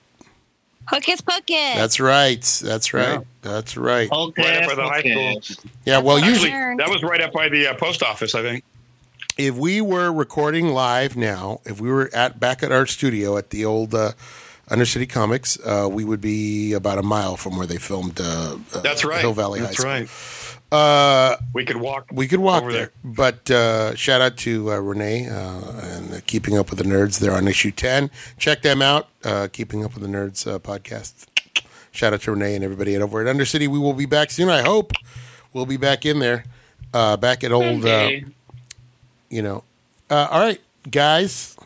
[0.86, 1.74] Hocus Pocus.
[1.76, 2.42] That's right.
[2.64, 3.12] That's right.
[3.12, 3.20] Yeah.
[3.42, 4.10] That's right.
[4.10, 4.42] Okay.
[4.42, 5.00] Right up by the high
[5.42, 5.66] school.
[5.84, 5.98] Yeah.
[5.98, 8.64] Well, usually that was right up by the uh, post office, I think.
[9.36, 13.50] if we were recording live now, if we were at back at our studio at
[13.50, 14.12] the old uh,
[14.70, 18.18] Undercity Comics, uh, we would be about a mile from where they filmed.
[18.20, 19.20] Uh, uh, That's right.
[19.20, 19.90] Hill Valley That's High School.
[19.92, 20.08] right.
[20.70, 22.08] Uh, We could walk.
[22.12, 22.80] we could walk Over there.
[23.02, 23.12] there.
[23.14, 27.18] But uh, shout out to uh, Renee uh, and uh, Keeping Up with the Nerds.
[27.20, 28.10] They're on issue 10.
[28.38, 29.08] Check them out.
[29.24, 31.26] Uh, Keeping Up with the Nerds uh, podcast.
[31.90, 33.66] Shout out to Renee and everybody at over at Undercity.
[33.66, 34.92] We will be back soon, I hope.
[35.52, 36.44] We'll be back in there.
[36.92, 38.10] Uh, back at old, uh,
[39.30, 39.64] you know.
[40.10, 40.60] Uh, all right,
[40.90, 41.56] guys.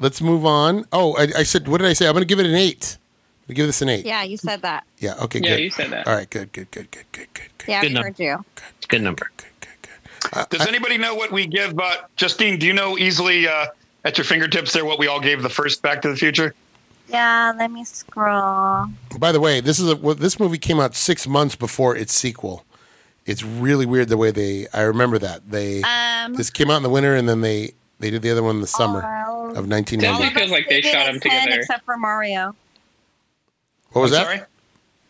[0.00, 0.84] Let's move on.
[0.92, 2.06] Oh, I, I said, what did I say?
[2.06, 2.96] I'm going to give it an eight.
[3.48, 4.06] I'm give this an eight.
[4.06, 4.84] yeah, you said that.
[4.98, 5.14] Yeah.
[5.22, 5.40] Okay.
[5.40, 5.60] Yeah, good.
[5.60, 6.06] you said that.
[6.08, 6.28] All right.
[6.28, 6.52] Good.
[6.52, 6.70] Good.
[6.70, 6.90] Good.
[6.90, 7.04] Good.
[7.12, 7.28] Good.
[7.34, 7.48] Good.
[7.66, 7.72] Good.
[7.72, 8.04] Yeah, Good we enough.
[8.04, 8.44] heard you.
[8.76, 9.30] It's a good number.
[9.36, 9.46] Good.
[9.60, 10.30] Good.
[10.32, 10.58] Good.
[10.58, 11.78] Does anybody know what we give?
[11.78, 13.66] Uh, Justine, do you know easily uh,
[14.04, 16.54] at your fingertips there what we all gave the first Back to the Future?
[17.08, 18.86] Yeah, let me scroll.
[19.18, 22.14] By the way, this is a, well, this movie came out six months before its
[22.14, 22.64] sequel.
[23.26, 24.66] It's really weird the way they.
[24.72, 25.82] I remember that they.
[25.82, 28.56] Um, this came out in the winter, and then they they did the other one
[28.56, 30.38] in the summer all- of Definitely 1990.
[30.38, 31.60] feels like they shot them together.
[31.60, 32.54] Except for Mario.
[33.92, 34.24] What was I'm that?
[34.26, 34.40] Sorry?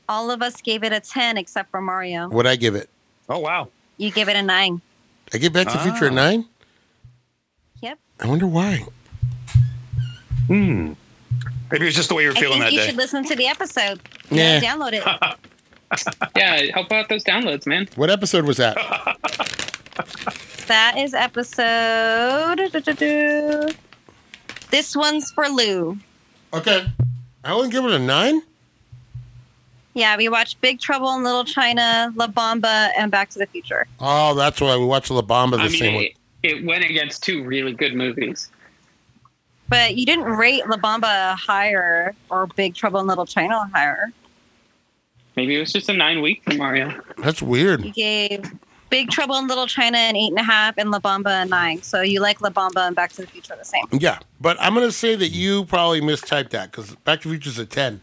[0.09, 2.29] All of us gave it a 10 except for Mario.
[2.29, 2.89] What'd I give it?
[3.29, 3.69] Oh wow.
[3.97, 4.81] You give it a 9.
[5.33, 6.15] I give Back to the Future a Ah.
[6.15, 6.45] nine.
[7.81, 7.99] Yep.
[8.21, 8.85] I wonder why.
[10.47, 10.93] Hmm.
[11.73, 12.87] Maybe it's just the way you're I feeling think that you day.
[12.87, 14.01] should listen to the episode.
[14.31, 14.37] Nah.
[14.37, 14.61] Yeah.
[14.61, 15.05] Download it.
[16.37, 17.87] Yeah, help out those downloads, man.
[17.95, 18.75] What episode was that?
[20.67, 22.59] That is episode.
[24.71, 25.97] This one's for Lou.
[26.53, 26.87] okay,
[27.45, 28.43] I only give it a nine.
[29.95, 33.87] Yeah, we watched Big Trouble in Little China, La Bamba, and Back to the Future.
[34.01, 36.15] Oh, that's why we watched La Bamba the I same mean, way.
[36.43, 38.51] it, it went against two really good movies.
[39.69, 44.13] But you didn't rate La Bamba higher or Big Trouble in Little China higher.
[45.37, 47.01] Maybe it was just a nine week for Mario.
[47.19, 47.85] That's weird.
[47.85, 48.53] You gave
[48.91, 51.83] Big Trouble in Little China and eight and a half, and La Bamba and nine.
[51.83, 53.85] So you like La Bamba and Back to the Future the same.
[53.93, 57.35] Yeah, but I'm going to say that you probably mistyped that because Back to the
[57.35, 58.01] Future is a 10.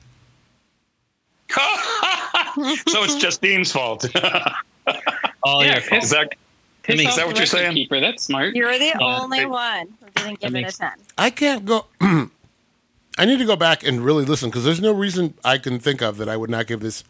[2.87, 4.05] so it's Justine's fault.
[5.43, 6.03] All Yeah, your fault.
[6.03, 6.35] is that
[6.83, 7.73] Piss Is that what you're saying?
[7.75, 8.55] Keeper, that's smart.
[8.55, 10.93] You're the Yeah, only they- one who didn't give it a ten.
[11.17, 11.85] I can't go.
[12.01, 16.01] I need to go back and really listen because there's no reason I can think
[16.01, 17.03] of that I would not give this,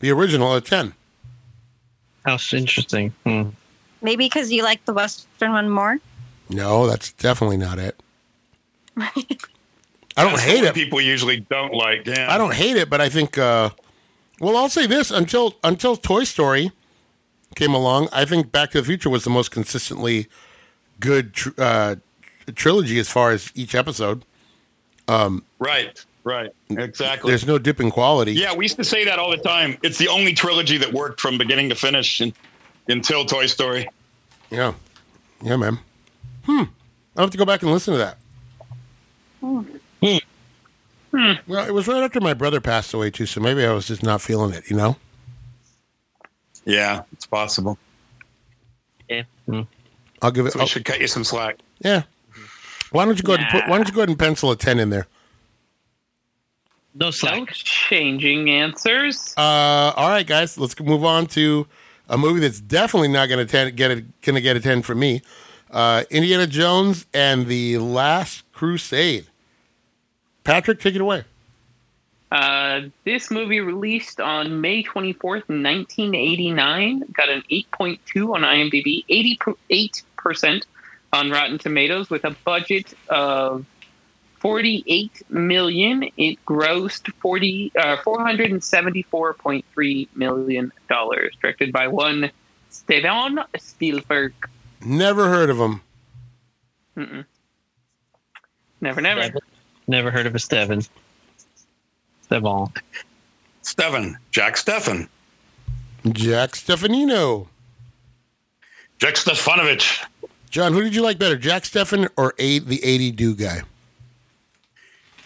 [0.00, 0.92] the original, a 10.
[2.26, 3.14] That's interesting.
[3.24, 3.50] Hmm.
[4.02, 5.98] Maybe because you like the Western one more.
[6.50, 7.98] No, that's definitely not it.
[8.96, 10.74] I don't That's hate it.
[10.74, 12.06] People usually don't like.
[12.06, 12.32] Yeah.
[12.32, 13.38] I don't hate it, but I think.
[13.38, 13.70] Uh,
[14.40, 16.72] well, I'll say this: until until Toy Story
[17.54, 20.26] came along, I think Back to the Future was the most consistently
[21.00, 21.96] good tr- uh,
[22.54, 24.24] trilogy as far as each episode.
[25.08, 26.04] Right.
[26.24, 26.50] Right.
[26.70, 27.30] Exactly.
[27.30, 28.32] There's no dip in quality.
[28.32, 29.76] Yeah, we used to say that all the time.
[29.82, 32.32] It's the only trilogy that worked from beginning to finish in,
[32.88, 33.86] until Toy Story.
[34.50, 34.72] yeah,
[35.42, 35.78] yeah, man.
[36.46, 36.62] Hmm.
[37.16, 38.18] I'll have to go back and listen to that.
[41.46, 44.02] Well, it was right after my brother passed away too, so maybe I was just
[44.02, 44.68] not feeling it.
[44.70, 44.96] You know.
[46.64, 47.78] Yeah, it's possible.
[49.08, 49.22] Yeah.
[49.46, 49.62] Hmm.
[50.22, 50.52] I'll give it.
[50.52, 51.58] So we I'll- should cut you some slack.
[51.80, 52.02] yeah.
[52.90, 53.68] Why don't you go ahead and put?
[53.68, 55.06] Why don't you go ahead and pencil a ten in there?
[56.94, 59.34] No No changing answers.
[59.36, 61.66] Uh, all right, guys, let's move on to
[62.08, 65.00] a movie that's definitely not going to get a going to get a ten from
[65.00, 65.22] me.
[65.72, 69.26] Uh, Indiana Jones and the Last Crusade.
[70.44, 71.24] Patrick, take it away.
[72.30, 80.64] Uh, this movie released on May 24th, 1989, got an 8.2 on IMDb, 88%
[81.12, 83.64] on Rotten Tomatoes with a budget of
[84.40, 86.10] 48 million.
[86.16, 91.36] It grossed 40 uh, 474.3 million dollars.
[91.40, 92.30] Directed by one
[92.68, 94.34] Steven Spielberg.
[94.84, 95.80] Never heard of him.
[96.96, 97.24] Mm-mm.
[98.80, 99.32] Never, never.
[99.86, 100.82] Never, never heard of a Steven.
[102.22, 102.66] Stevan.
[103.62, 105.08] Steven, Jack Stefan,
[106.12, 107.46] Jack Stefanino.
[108.98, 110.04] Jack Stefanovich.
[110.50, 113.62] John, who did you like better, Jack Stefan or a- the 80 do guy?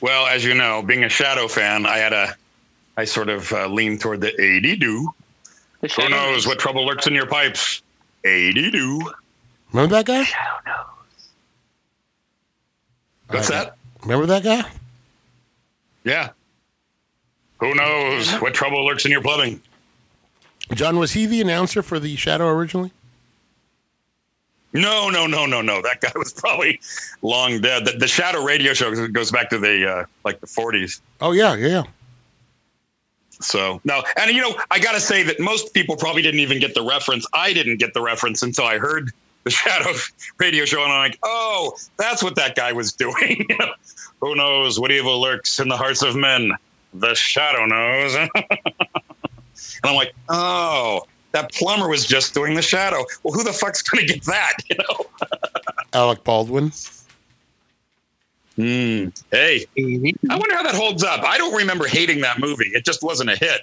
[0.00, 2.34] Well, as you know, being a Shadow fan, I had a,
[2.96, 5.12] I sort of uh, leaned toward the 80 do.
[5.80, 7.82] The Who knows what trouble lurks in your pipes?
[8.24, 9.00] 80 do.
[9.72, 10.22] Remember that guy?
[10.24, 11.28] Shadow knows.
[13.30, 13.76] What's that?
[14.08, 14.66] Remember that guy?
[16.02, 16.30] Yeah.
[17.60, 19.60] Who knows what trouble lurks in your plumbing?
[20.72, 22.90] John, was he the announcer for the Shadow originally?
[24.72, 25.82] No, no, no, no, no.
[25.82, 26.80] That guy was probably
[27.20, 27.84] long dead.
[27.84, 31.02] The, the Shadow radio show goes back to the uh, like the 40s.
[31.20, 31.82] Oh yeah, yeah, yeah.
[33.40, 36.60] So no, and you know, I got to say that most people probably didn't even
[36.60, 37.26] get the reference.
[37.34, 39.12] I didn't get the reference until I heard
[39.48, 39.92] the Shadow
[40.38, 43.46] radio show, and I'm like, oh, that's what that guy was doing.
[44.20, 46.52] Who knows what evil lurks in the hearts of men?
[46.94, 48.14] The Shadow knows.
[48.14, 48.30] and
[49.84, 53.04] I'm like, oh, that plumber was just doing the Shadow.
[53.22, 54.54] Well, who the fuck's gonna get that?
[54.68, 55.06] You know.
[55.94, 56.72] Alec Baldwin.
[58.56, 59.08] Hmm.
[59.30, 61.22] Hey, I wonder how that holds up.
[61.24, 62.70] I don't remember hating that movie.
[62.74, 63.62] It just wasn't a hit.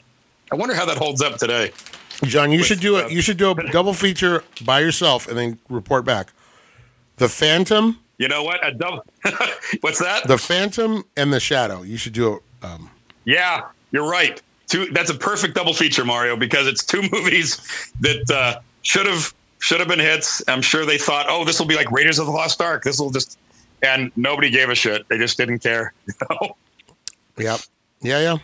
[0.51, 1.71] I wonder how that holds up today.
[2.23, 3.11] John, you should do uh, it.
[3.11, 6.31] You should do a double feature by yourself and then report back.
[7.17, 8.65] The Phantom, You know what?
[8.65, 9.05] A double.
[9.81, 10.27] What's that?
[10.27, 11.83] the Phantom, and the Shadow.
[11.83, 12.67] You should do a.
[12.67, 12.89] Um,
[13.25, 14.41] yeah, you're right.
[14.67, 14.87] Two.
[14.87, 19.79] That's a perfect double feature, Mario, because it's two movies that uh, should have should
[19.79, 20.43] have been hits.
[20.47, 22.83] I'm sure they thought, oh, this will be like Raiders of the Lost Ark.
[22.83, 23.37] This will just,
[23.81, 25.07] and nobody gave a shit.
[25.09, 25.93] They just didn't care.
[26.07, 26.55] You know?
[27.37, 27.57] yeah,
[28.01, 28.37] yeah, yeah.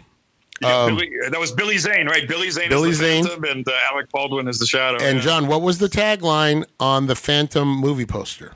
[0.61, 2.27] Yeah, Um, Billy, that was Billy Zane, right?
[2.27, 3.25] Billy Zane Billy is the Zane.
[3.25, 4.97] Phantom, and uh, Alec Baldwin is the Shadow.
[5.03, 5.23] And yeah.
[5.23, 8.53] John, what was the tagline on the Phantom movie poster?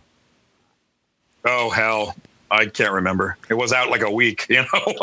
[1.45, 2.15] Oh hell,
[2.51, 3.37] I can't remember.
[3.49, 4.45] It was out like a week.
[4.49, 4.95] You know.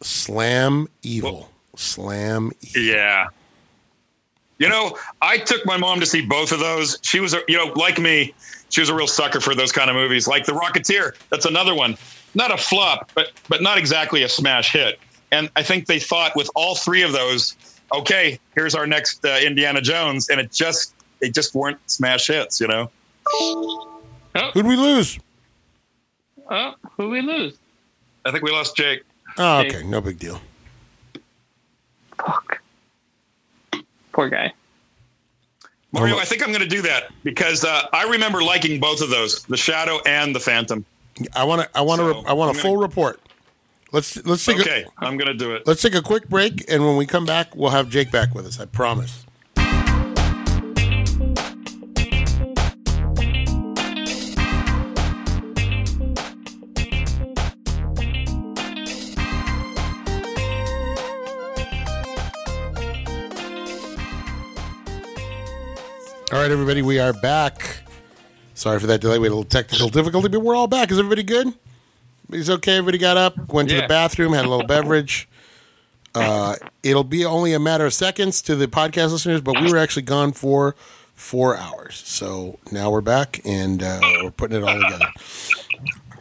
[0.00, 1.50] Slam evil.
[1.76, 2.50] Slam.
[2.62, 2.82] Evil.
[2.82, 3.28] Yeah.
[4.58, 6.98] You know, I took my mom to see both of those.
[7.02, 8.32] She was, a, you know, like me,
[8.68, 11.14] she was a real sucker for those kind of movies, like The Rocketeer.
[11.30, 11.96] That's another one.
[12.34, 14.98] Not a flop, but but not exactly a smash hit.
[15.32, 17.56] And I think they thought with all three of those,
[17.92, 22.60] okay, here's our next uh, Indiana Jones, and it just they just weren't smash hits.
[22.60, 22.90] You know.
[24.52, 25.18] Who'd we lose?
[26.50, 27.56] Oh, who we lose?
[28.24, 29.02] I think we lost Jake.
[29.38, 30.40] Oh, okay, no big deal.
[32.18, 32.60] Fuck.
[34.12, 34.52] Poor guy.
[35.92, 39.00] Mario, Oh, I think I'm going to do that because uh, I remember liking both
[39.02, 40.84] of those, The Shadow and The Phantom.
[41.34, 41.78] I want to.
[41.78, 42.12] I want to.
[42.12, 43.20] So, I want I'm a full report.
[43.92, 44.86] Let's let's take okay.
[44.96, 45.66] I'm gonna do it.
[45.66, 48.46] Let's take a quick break, and when we come back, we'll have Jake back with
[48.46, 48.58] us.
[48.58, 49.26] I promise.
[66.32, 67.82] All right, everybody, we are back.
[68.54, 69.18] Sorry for that delay.
[69.18, 70.90] We had a little technical difficulty, but we're all back.
[70.90, 71.52] Is everybody good?
[72.32, 72.78] Everybody's okay.
[72.78, 75.28] Everybody got up, went to the bathroom, had a little beverage.
[76.14, 79.76] Uh, it'll be only a matter of seconds to the podcast listeners, but we were
[79.76, 80.74] actually gone for
[81.14, 82.02] four hours.
[82.06, 85.08] So now we're back and uh, we're putting it all together.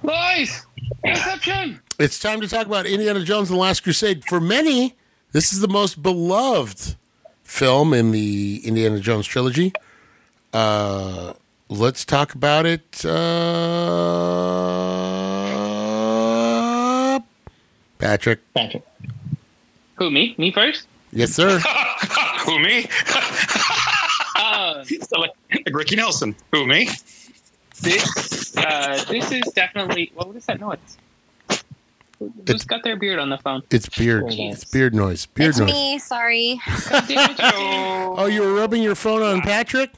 [0.03, 0.65] Nice.
[1.05, 1.79] Inception.
[1.97, 4.25] It's time to talk about Indiana Jones and the Last Crusade.
[4.25, 4.97] For many,
[5.31, 6.97] this is the most beloved
[7.41, 9.71] film in the Indiana Jones trilogy.
[10.51, 11.35] Uh,
[11.69, 13.05] let's talk about it.
[13.05, 15.20] Uh,
[18.01, 18.39] Patrick.
[18.53, 18.83] Patrick.
[19.95, 20.35] Who me?
[20.37, 20.87] Me first.
[21.11, 21.59] Yes, sir.
[22.45, 22.87] Who me?
[25.07, 26.35] So like, like Ricky Nelson.
[26.51, 26.89] Who me?
[27.81, 30.11] this uh, this is definitely.
[30.13, 30.77] What is that noise?
[32.19, 33.61] Who's It's- got their beard on the phone?
[33.71, 34.25] It's beard.
[34.29, 35.25] It's beard noise.
[35.25, 35.71] Beard It's noise.
[35.71, 35.99] me.
[35.99, 36.59] Sorry.
[38.13, 39.91] Oh, you were rubbing your phone on Patrick?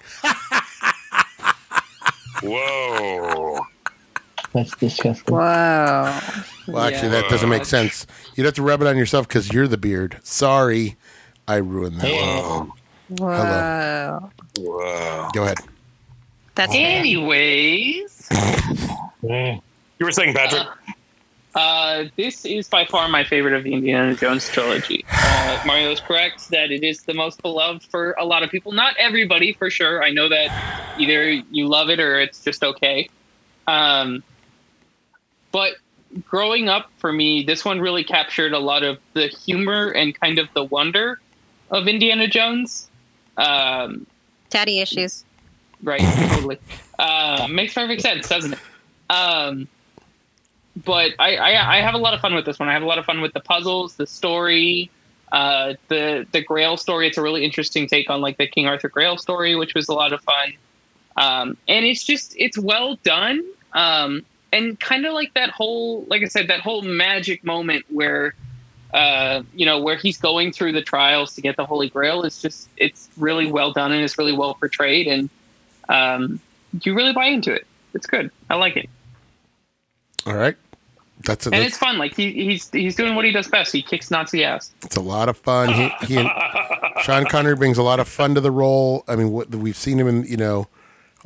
[2.41, 3.60] Whoa.
[4.54, 5.34] That's disgusting.
[5.36, 6.20] Whoa.
[6.68, 7.22] Well, actually, Yeah.
[7.22, 8.06] that doesn't make sense.
[8.36, 10.18] You'd have to rub it on yourself because you're the beard.
[10.24, 10.95] Sorry,
[11.47, 12.12] I ruined that.
[12.12, 12.74] Whoa.
[13.18, 14.30] Whoa.
[14.60, 15.30] Whoa.
[15.34, 15.58] Go ahead.
[16.56, 18.30] That's Anyways,
[19.24, 19.62] Mm.
[19.99, 20.68] You were saying, Patrick?
[21.56, 25.06] uh, this is by far my favorite of the Indiana Jones trilogy.
[25.12, 28.72] Uh, is correct that it is the most beloved for a lot of people.
[28.74, 30.04] Not everybody, for sure.
[30.04, 33.10] I know that either you love it or it's just okay.
[33.68, 34.24] Um,
[35.54, 35.76] but
[36.26, 40.39] growing up for me, this one really captured a lot of the humor and kind
[40.39, 41.22] of the wonder
[41.72, 42.89] of Indiana Jones.
[43.38, 44.06] Um,
[44.49, 45.24] daddy issues.
[45.82, 46.60] Right, totally.
[46.99, 48.60] Uh, makes perfect sense, doesn't it?
[49.10, 49.68] Um,
[50.84, 52.68] but I, I, I have a lot of fun with this one.
[52.68, 54.89] I have a lot of fun with the puzzles, the story,
[55.32, 57.08] uh, the the Grail story.
[57.08, 59.93] It's a really interesting take on like the King Arthur Grail story, which was a
[59.93, 60.54] lot of fun.
[61.16, 63.43] Um, and it's just it's well done.
[63.74, 68.36] Um, and kind of like that whole, like I said, that whole magic moment where
[68.93, 72.41] uh, you know, where he's going through the trials to get the Holy Grail is
[72.41, 75.30] just it's really well done and it's really well portrayed and
[75.89, 76.39] um,
[76.84, 77.66] you really buy into it.
[77.95, 78.32] It's good.
[78.49, 78.89] I like it,
[80.26, 80.56] All right.
[81.26, 81.97] That's a, and that's, it's fun.
[81.97, 83.72] Like he, he's he's doing what he does best.
[83.72, 84.72] He kicks Nazi ass.
[84.84, 85.74] it's a lot of fun.
[85.74, 86.30] He, he and
[87.04, 89.04] Sean Connery brings a lot of fun to the role.
[89.08, 90.68] I mean, what, we've seen him in, you know,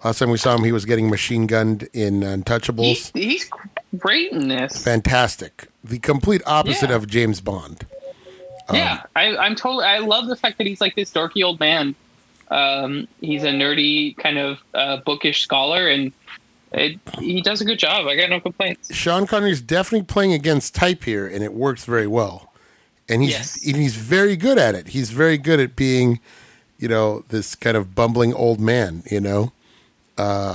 [0.04, 2.84] last time we saw him, he was getting machine gunned in Untouchables.
[2.84, 3.50] He's, he's
[3.98, 4.84] great in this.
[4.84, 5.68] Fantastic.
[5.84, 6.96] The complete opposite Yeah.
[6.96, 7.86] of James Bond.
[8.74, 9.86] yeah, I, I'm totally.
[9.86, 11.96] I love the fact that he's like this dorky old man.
[12.50, 16.12] Um, he's a nerdy kind of uh, bookish scholar, and
[16.74, 18.08] it, he does a good job.
[18.08, 18.94] I got no complaints.
[18.94, 22.52] Sean Connery's definitely playing against type here, and it works very well.
[23.10, 23.66] And he's Yes.
[23.66, 24.90] and he's very good at it.
[24.90, 26.20] He's very good at being,
[26.78, 29.04] you know, this kind of bumbling old man.
[29.10, 29.54] You know,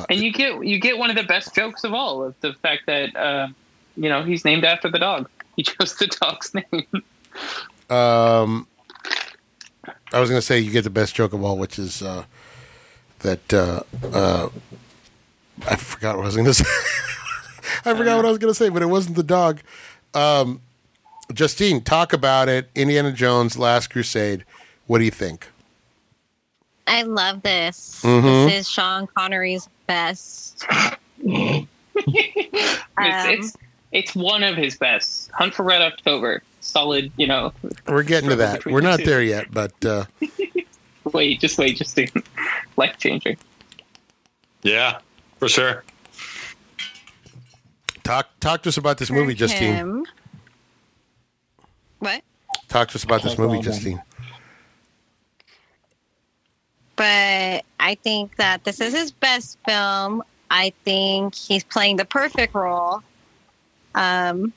[0.09, 2.87] And you get you get one of the best jokes of all of the fact
[2.87, 3.49] that uh,
[3.97, 5.29] you know he's named after the dog.
[5.55, 6.87] He chose the dog's name.
[7.91, 8.67] um,
[10.11, 12.25] I was going to say you get the best joke of all, which is uh,
[13.19, 13.83] that uh,
[14.15, 14.49] uh,
[15.69, 16.65] I forgot what I was going to say.
[17.85, 19.61] I forgot what I was going to say, but it wasn't the dog.
[20.15, 20.63] Um,
[21.35, 22.71] Justine, talk about it.
[22.75, 24.47] Indiana Jones, Last Crusade.
[24.87, 25.49] What do you think?
[26.93, 28.03] I love this.
[28.03, 28.47] Mhm.
[28.51, 30.67] This is Sean Connery's best.
[31.19, 31.67] it's,
[31.97, 33.57] Um, it's
[33.93, 35.31] it's one of his best.
[35.33, 37.11] Hunt for Red October, solid.
[37.17, 37.55] You know,
[37.89, 38.67] We're getting to that.
[38.67, 39.07] We're not two.
[39.07, 40.05] there yet, but uh,
[41.13, 41.99] wait, just wait, just
[42.77, 43.39] life changing.
[44.63, 44.99] Yeah,
[45.39, 45.85] for sure.
[48.05, 49.75] talk talk to us about this movie, Justine.
[49.75, 50.07] Him.
[52.01, 52.23] What?
[52.69, 53.73] Talk to us about this movie, well done.
[53.73, 54.03] Justine.
[57.03, 60.23] But I think that this is his best film.
[60.53, 63.03] I think he's playing the perfect role.
[63.97, 64.53] Um,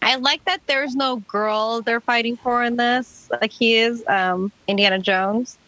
[0.00, 4.50] I like that there's no girl they're fighting for in this, like he is um,
[4.66, 5.58] Indiana Jones.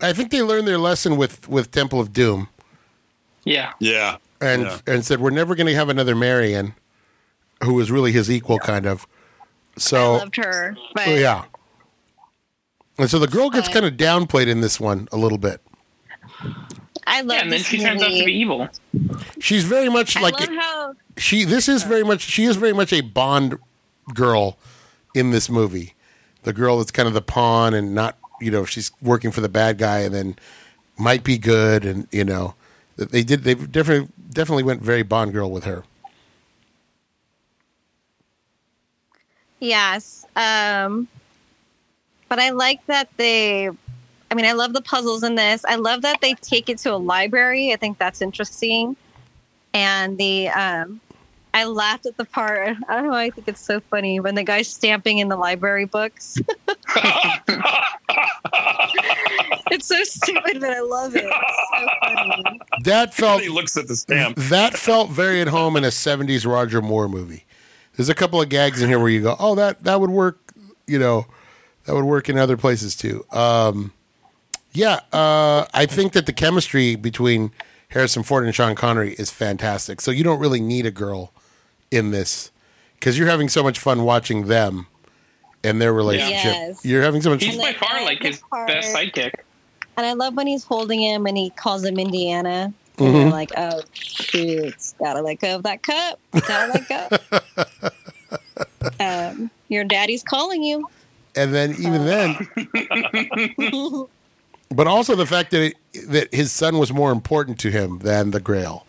[0.00, 2.48] I think they learned their lesson with with Temple of Doom,
[3.42, 4.18] Yeah, Yeah.
[4.40, 4.78] and Yeah.
[4.86, 6.74] and said we're never going to have another Marion,
[7.64, 9.04] who was really his equal, kind of.
[9.76, 11.44] So I loved her, but Oh, yeah.
[13.00, 15.62] And so the girl gets kind of downplayed in this one a little bit.
[17.06, 18.68] I love yeah, and then this she turns out to be evil.
[19.40, 21.44] She's very much I like love how she.
[21.44, 22.20] This is very much.
[22.20, 23.58] She is very much a Bond
[24.12, 24.58] girl
[25.14, 25.94] in this movie.
[26.42, 29.48] The girl that's kind of the pawn and not, you know, she's working for the
[29.48, 30.36] bad guy and then
[30.98, 32.54] might be good and you know,
[32.96, 33.44] they did.
[33.44, 35.84] They definitely definitely went very Bond girl with her.
[39.58, 40.26] Yes.
[40.36, 41.08] Um,
[42.30, 43.68] but I like that they
[44.30, 45.64] I mean, I love the puzzles in this.
[45.64, 47.72] I love that they take it to a library.
[47.72, 48.96] I think that's interesting.
[49.74, 51.00] And the um,
[51.52, 52.76] I laughed at the part.
[52.88, 53.14] I don't know.
[53.14, 56.38] I think it's so funny when the guy's stamping in the library books.
[59.72, 61.24] it's so stupid, but I love it.
[61.24, 62.60] It's so funny.
[62.84, 64.36] That felt he looks at the stamp.
[64.36, 67.46] that felt very at home in a '70s Roger Moore movie.
[67.96, 70.38] There's a couple of gags in here where you go, "Oh, that that would work,"
[70.86, 71.26] you know,
[71.84, 73.24] that would work in other places too.
[73.32, 73.92] Um,
[74.72, 77.50] yeah, uh, I think that the chemistry between
[77.88, 80.00] Harrison Ford and Sean Connery is fantastic.
[80.00, 81.32] So you don't really need a girl
[81.90, 82.50] in this
[82.94, 84.86] because you're having so much fun watching them
[85.64, 86.44] and their relationship.
[86.54, 86.84] Yes.
[86.84, 87.42] You're having so much.
[87.42, 89.32] He's by far like his part- best sidekick.
[89.96, 92.72] And I love when he's holding him and he calls him Indiana.
[92.98, 93.12] And Mhm.
[93.12, 96.18] they're like, oh, shoot, gotta let go of that cup.
[96.46, 97.88] Gotta let go.
[99.00, 100.88] um, your daddy's calling you.
[101.36, 102.36] And then even then,
[104.70, 105.74] but also the fact that it,
[106.08, 108.86] that his son was more important to him than the Grail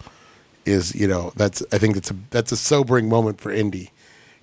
[0.65, 3.91] is, you know, that's I think that's a that's a sobering moment for Indy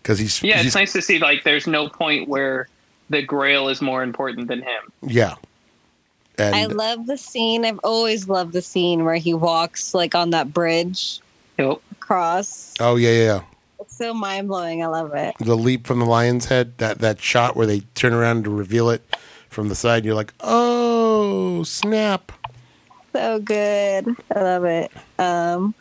[0.03, 2.69] because he's Yeah, he's, it's nice to see like there's no point where
[3.11, 4.93] the Grail is more important than him.
[5.03, 5.35] yeah.
[6.41, 7.65] And I love the scene.
[7.65, 11.21] I've always loved the scene where he walks like on that bridge
[11.59, 11.81] Yep.
[11.91, 12.75] across.
[12.79, 13.41] oh yeah, yeah, yeah.
[13.41, 13.58] It's
[13.99, 14.83] so mind blowing.
[14.83, 15.35] I love it.
[15.41, 18.89] the leap from the lion's head that that shot where they turn around to reveal
[18.91, 19.03] it
[19.51, 22.33] from the side and you're like oh snap
[23.13, 24.07] So good.
[24.35, 24.91] I love it.
[25.19, 25.75] Um,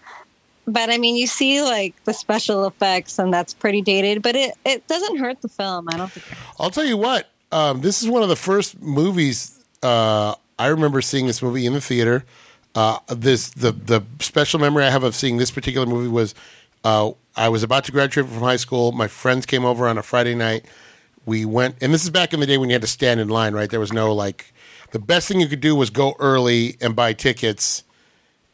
[0.65, 4.21] but I mean, you see like the special effects, and that's pretty dated.
[4.21, 5.87] But it it doesn't hurt the film.
[5.91, 6.25] I don't think.
[6.59, 11.01] i'll tell you what um, this is one of the first movies uh, i remember
[11.01, 12.25] seeing this movie in the theater
[12.75, 16.33] uh, this the the special memory i have of seeing this particular movie was
[16.83, 18.91] uh, i was about to graduate from high school.
[18.91, 20.65] My friends came over on a friday night.
[21.25, 23.27] We went and this is back in the day when you had to stand in
[23.29, 23.69] line right?
[23.69, 24.53] There was no like
[24.91, 27.83] the best thing you could do was go early and buy tickets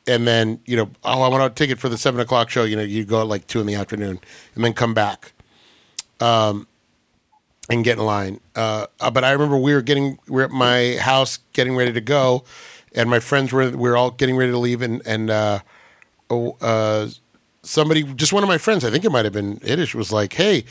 [0.06, 2.64] and then you know oh i want a ticket for the seven o'clock show.
[2.64, 4.20] You know you go at like two in the afternoon
[4.56, 5.34] and then come back
[6.20, 6.68] um
[7.70, 8.40] and get in line.
[8.56, 12.02] Uh but i remember we were getting we are at my house getting ready to
[12.02, 12.44] go
[12.94, 15.60] and my friends were we were all getting ready to leave and and uh
[16.30, 17.08] oh, uh
[17.64, 20.34] somebody just one of my friends i think it might have been Hitesh was like
[20.34, 20.66] hey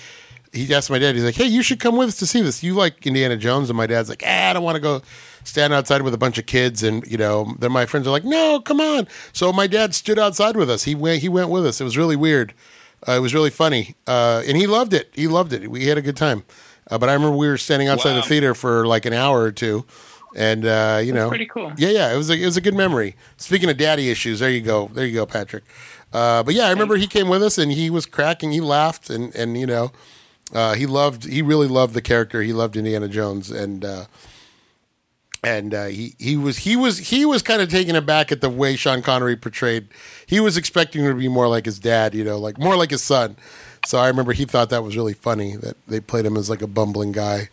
[0.53, 2.63] he asked my dad he's like hey you should come with us to see this.
[2.63, 3.71] You like indiana jones?
[3.71, 5.01] And my dad's like ah, i don't want to go
[5.45, 8.25] stand outside with a bunch of kids and you know then my friends are like
[8.25, 9.09] no come on.
[9.33, 10.85] So my dad stood outside with us.
[10.85, 11.81] He went he went with us.
[11.81, 12.53] It was really weird.
[13.09, 13.97] Uh, it was really funny.
[14.07, 15.09] Uh, and he loved it.
[15.15, 15.69] He loved it.
[15.71, 16.45] We had a good time.
[16.91, 18.17] Uh, but i remember we were standing outside Wow.
[18.21, 19.87] the theater for like an hour or two.
[20.37, 21.73] And uh, you know pretty cool.
[21.79, 23.17] yeah, yeah, it was a, it was a good memory.
[23.39, 25.65] Speaking of daddy issues, there you go, there you go, Patrick.
[26.13, 28.53] Uh, but yeah, I remember he came with us and he was cracking.
[28.53, 29.93] He laughed and and you know,
[30.53, 32.43] uh, he loved he really loved the character.
[32.43, 34.05] He loved Indiana Jones and uh,
[35.43, 38.51] and uh, he he was he was he was kind of taken aback at the
[38.51, 39.89] way Sean Connery portrayed.
[40.27, 42.91] He was expecting her to be more like his dad, you know, like more like
[42.91, 43.37] his son.
[43.85, 46.63] So I remember he thought that was really funny that they played him as like
[46.63, 47.49] a bumbling guy.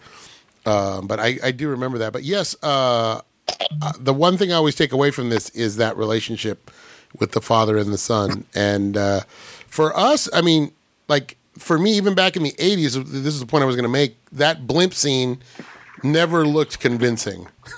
[0.65, 2.13] Um, but I, I do remember that.
[2.13, 3.21] But yes, uh,
[3.81, 6.69] uh, the one thing I always take away from this is that relationship
[7.17, 8.45] with the father and the son.
[8.53, 9.21] And uh,
[9.67, 10.71] for us, I mean,
[11.07, 13.83] like for me, even back in the '80s, this is the point I was going
[13.83, 14.15] to make.
[14.31, 15.39] That blimp scene
[16.03, 17.47] never looked convincing.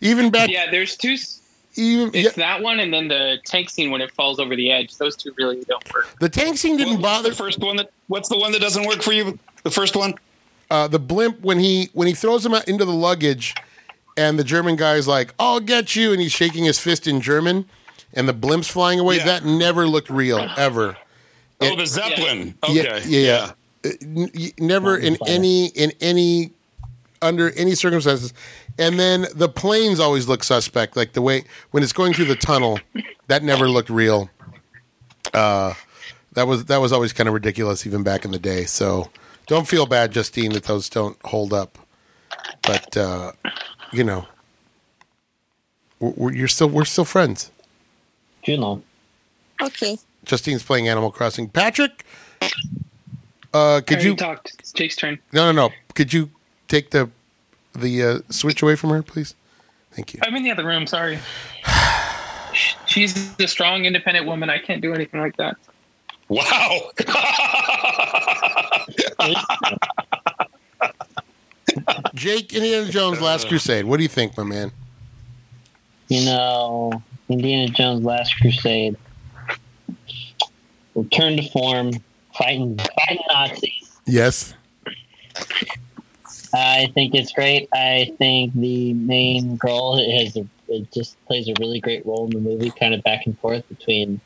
[0.00, 1.16] Even back, yeah, there's two.
[1.76, 4.70] even yeah, It's that one, and then the tank scene when it falls over the
[4.70, 4.96] edge.
[4.96, 6.08] Those two really don't work.
[6.20, 7.30] the tank scene didn't What's bother.
[7.30, 7.90] the first one that?
[8.08, 9.38] What's the one that doesn't work for you?
[9.62, 10.14] The first one.
[10.70, 13.54] uh, the blimp when he when he throws him out into the luggage,
[14.16, 17.66] and the German guy's like, "I'll get you," and he's shaking his fist in German,
[18.14, 19.16] and the blimp's flying away.
[19.18, 19.24] Yeah.
[19.26, 20.96] That never looked real ever.
[21.60, 22.54] Oh, It- the Zeppelin.
[22.68, 23.02] Yeah, Okay.
[23.06, 23.52] yeah, yeah.
[23.84, 26.52] Uh, n- y- Never in any in any
[27.20, 28.32] under any circumstances.
[28.78, 32.36] And then the planes always look suspect, like the way when it's going through the
[32.36, 32.80] tunnel,
[33.28, 34.30] that never looked real.
[35.34, 35.74] Uh,
[36.32, 38.64] that was that was always kind of ridiculous, even back in the day.
[38.64, 39.10] So
[39.46, 41.78] don't feel bad, Justine, that those don't hold up.
[42.62, 43.32] But uh,
[43.92, 44.26] you know,
[46.00, 47.50] we're, we're, you're still we're still friends.
[48.44, 48.82] You know.
[49.60, 49.98] Okay.
[50.24, 51.48] Justine's playing Animal Crossing.
[51.48, 52.04] Patrick,
[53.52, 54.16] uh, could Already you?
[54.16, 54.54] talked?
[54.58, 55.18] It's Jake's turn.
[55.32, 55.74] No, no, no.
[55.94, 56.30] Could you
[56.68, 57.10] take the
[57.74, 59.34] the uh, switch away from her, please?
[59.92, 60.20] Thank you.
[60.22, 60.86] I'm in the other room.
[60.86, 61.18] Sorry.
[62.86, 64.50] She's a strong, independent woman.
[64.50, 65.56] I can't do anything like that.
[66.28, 66.90] Wow.
[72.14, 73.84] Jake, Indiana Jones, Last Crusade.
[73.84, 74.72] What do you think, my man?
[76.08, 78.96] You know, Indiana Jones Last Crusade.
[80.94, 81.92] Return to form,
[82.34, 84.00] fighting fighting Nazis.
[84.06, 84.54] Yes.
[86.54, 87.68] I think it's great.
[87.72, 92.30] I think the main girl has a, it just plays a really great role in
[92.30, 94.20] the movie, kind of back and forth between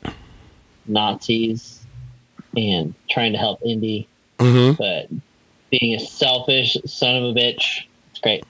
[0.87, 1.85] Nazis
[2.57, 4.07] and trying to help Indy,
[4.39, 5.07] hmm but
[5.69, 7.85] being a selfish son of a bitch.
[8.11, 8.43] It's great.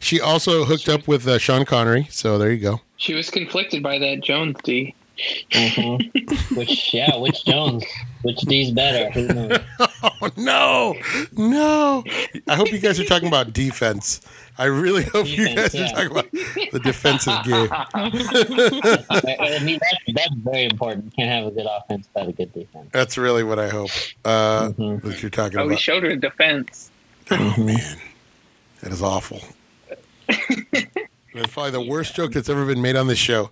[0.00, 2.80] She also hooked up with uh, Sean Connery, so there you go.
[2.96, 4.94] She was conflicted by that Jones D.
[5.50, 6.56] Mhm.
[6.56, 7.84] which yeah, which Jones,
[8.22, 9.10] which D's better?
[9.12, 9.58] Who knows?
[10.20, 10.94] Oh no,
[11.36, 12.04] no!
[12.46, 14.20] I hope you guys are talking about defense.
[14.58, 15.86] I really hope you guys yeah.
[15.86, 17.68] are talking about the defensive game.
[17.72, 21.06] I, I mean, that's, that's very important.
[21.06, 22.88] You can't have a good offense without a good defense.
[22.92, 23.90] That's really what I hope
[24.24, 25.02] uh, Mhm.
[25.02, 25.80] that you're talking Oh, we about.
[25.80, 26.90] showed her defense.
[27.30, 27.98] Oh man,
[28.82, 29.40] that is awful.
[30.28, 33.50] That's probably the worst joke that's ever been made on this show.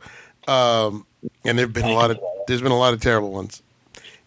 [0.48, 1.06] Um,
[1.44, 3.62] and there've been a lot of there's been a lot of terrible ones.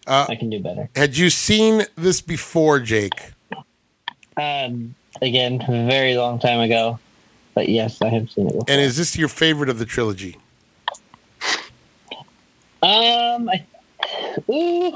[0.06, 0.88] I can do better.
[0.96, 3.32] Had you seen this before, Jake?
[4.38, 6.98] Um, again, a very long time ago,
[7.54, 8.64] but yes, I have seen it before.
[8.68, 10.36] And is this your favorite of the trilogy?
[12.82, 13.64] Um, I,
[14.50, 14.92] ooh,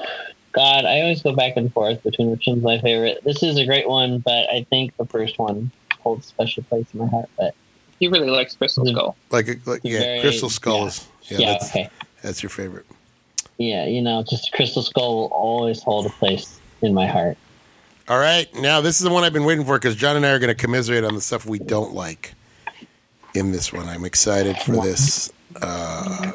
[0.52, 3.22] God, I always go back and forth between which one's my favorite.
[3.24, 6.86] This is a great one, but I think the first one holds a special place
[6.94, 7.28] in my heart.
[7.36, 7.54] But
[7.98, 8.90] He really likes Crystal Mhm.
[8.92, 9.16] Skull.
[9.30, 10.86] Like, like yeah, Very- Crystal Skull yeah.
[10.86, 11.90] is yeah, yeah, that's okay,
[12.22, 12.86] that's your favorite.
[13.58, 17.36] yeah, you know, just Crystal Skull will always hold a place in my heart.
[18.08, 20.30] All right, now this is the one I've been waiting for because John and I
[20.30, 22.34] are going to commiserate on the stuff we don't like
[23.34, 23.88] in this one.
[23.88, 25.30] I'm excited for this.
[25.60, 26.32] Uh,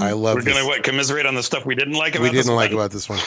[0.00, 0.36] I love.
[0.36, 2.78] We're gonna what commiserate on the stuff we didn't like about we didn't like one?
[2.78, 3.18] about this one.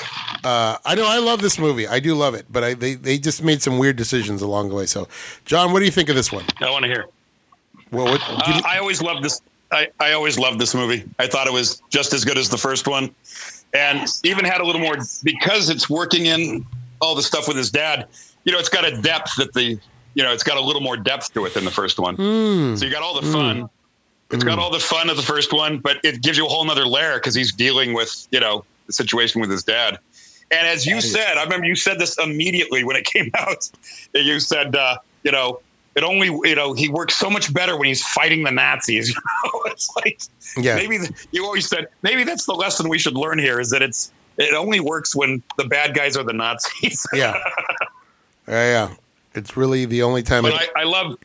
[0.43, 1.87] Uh, I know I love this movie.
[1.87, 4.75] I do love it, but I, they they just made some weird decisions along the
[4.75, 4.85] way.
[4.87, 5.07] So,
[5.45, 6.45] John, what do you think of this one?
[6.59, 7.05] I want to hear.
[7.91, 9.41] Well, what, Uh, me- I always love this.
[9.71, 11.03] I, I always loved this movie.
[11.19, 13.13] I thought it was just as good as the first one,
[13.73, 16.65] and even had a little more because it's working in
[16.99, 18.07] all the stuff with his dad.
[18.43, 19.79] You know, it's got a depth that the
[20.13, 22.15] you know it's got a little more depth to it than the first one.
[22.15, 22.75] Hmm.
[22.75, 23.69] So you got all the fun.
[24.31, 26.63] It's got all the fun of the first one, but it gives you a whole
[26.63, 29.99] nother layer because he's dealing with you know the situation with his dad.
[30.51, 33.69] And as you said, I remember you said this immediately when it came out.
[34.13, 35.61] You said, uh, you know,
[35.95, 39.09] it only, you know, he works so much better when he's fighting the Nazis.
[39.43, 40.21] You know, it's like
[40.57, 43.69] yeah, maybe the, you always said maybe that's the lesson we should learn here is
[43.71, 47.05] that it's it only works when the bad guys are the Nazis.
[47.13, 47.41] yeah,
[48.47, 48.95] yeah, yeah.
[49.33, 50.43] It's really the only time.
[50.43, 51.17] but I, I love,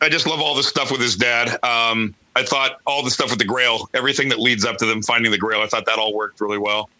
[0.00, 1.62] I just love all the stuff with his dad.
[1.64, 5.02] Um, I thought all the stuff with the Grail, everything that leads up to them
[5.02, 6.90] finding the Grail, I thought that all worked really well.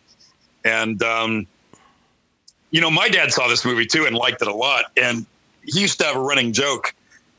[0.65, 1.47] And um,
[2.71, 4.87] you know, my dad saw this movie too and liked it a lot.
[4.97, 5.27] And
[5.73, 6.95] he used to have a running joke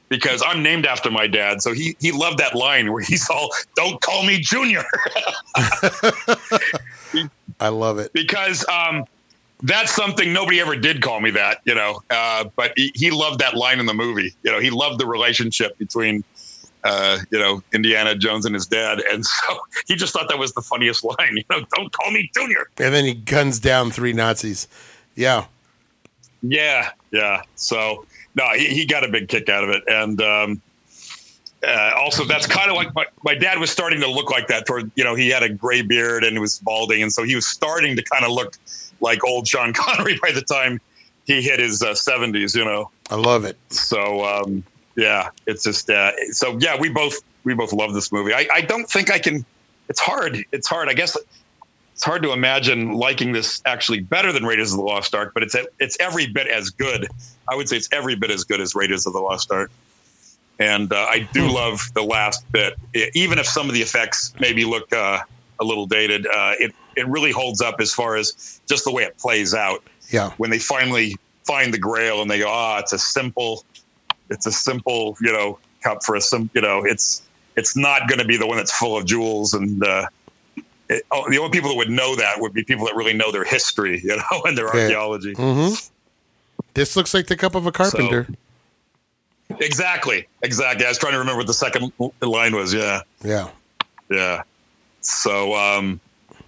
[0.09, 3.49] because I'm named after my dad, so he he loved that line where he's all,
[3.75, 4.83] "Don't call me Junior."
[7.59, 8.11] I love it.
[8.11, 9.05] because um,
[9.63, 12.01] that's something nobody ever did call me that, you know.
[12.09, 14.33] Uh, but he, he loved that line in the movie.
[14.43, 16.23] You know, he loved the relationship between,
[16.83, 20.53] uh, you know, Indiana Jones and his dad, and so he just thought that was
[20.53, 21.37] the funniest line.
[21.37, 22.67] You know, don't call me Junior.
[22.77, 24.67] And then he guns down three Nazis.
[25.15, 25.45] Yeah,
[26.41, 27.43] Yeah, yeah.
[27.55, 28.05] So
[28.35, 30.61] no, he, he got a big kick out of it, and um,
[31.65, 34.65] uh, also that's kind of like my, my dad was starting to look like that.
[34.65, 37.35] Toward you know, he had a gray beard and he was balding, and so he
[37.35, 38.57] was starting to kind of look
[38.99, 40.79] like old Sean Connery by the time
[41.25, 42.55] he hit his seventies.
[42.55, 43.57] you know, I love it.
[43.69, 44.63] so um,
[44.95, 46.79] yeah, it's just uh, so yeah.
[46.79, 48.33] We both we both love this movie.
[48.33, 49.45] I, I don't think I can.
[49.89, 50.43] It's hard.
[50.51, 50.89] It's hard.
[50.89, 51.17] I guess
[51.93, 55.43] it's hard to imagine liking this actually better than Raiders of the Lost Ark, but
[55.43, 57.07] it's it's every bit as good.
[57.51, 59.69] I would say it's every bit as good as Raiders of the Lost Ark.
[60.57, 64.33] And uh, I do love the last bit, I- even if some of the effects
[64.39, 65.19] maybe look uh,
[65.59, 66.25] a little dated.
[66.27, 68.33] Uh, it it really holds up as far as
[68.67, 69.79] just the way it plays out
[70.11, 71.15] Yeah, when they finally
[71.47, 73.63] find the Grail and they go, ah, it's a simple,
[74.29, 78.19] it's a simple, you know, cup for a sim, you know, it's it's not going
[78.19, 79.83] to be the one that's full of jewels and.
[79.83, 80.07] Uh,
[80.89, 83.31] it, oh, the only people that would know that would be people that really know
[83.31, 84.83] their history, you know, and their Yeah.
[84.83, 85.33] archaeology.
[85.35, 85.69] hmm
[86.73, 88.27] This looks like the cup of a carpenter.
[89.59, 90.85] Exactly, exactly.
[90.85, 91.91] I was trying to remember what the second
[92.21, 92.73] line was.
[92.73, 93.49] Yeah, yeah,
[94.09, 94.43] yeah.
[95.01, 95.99] So, um,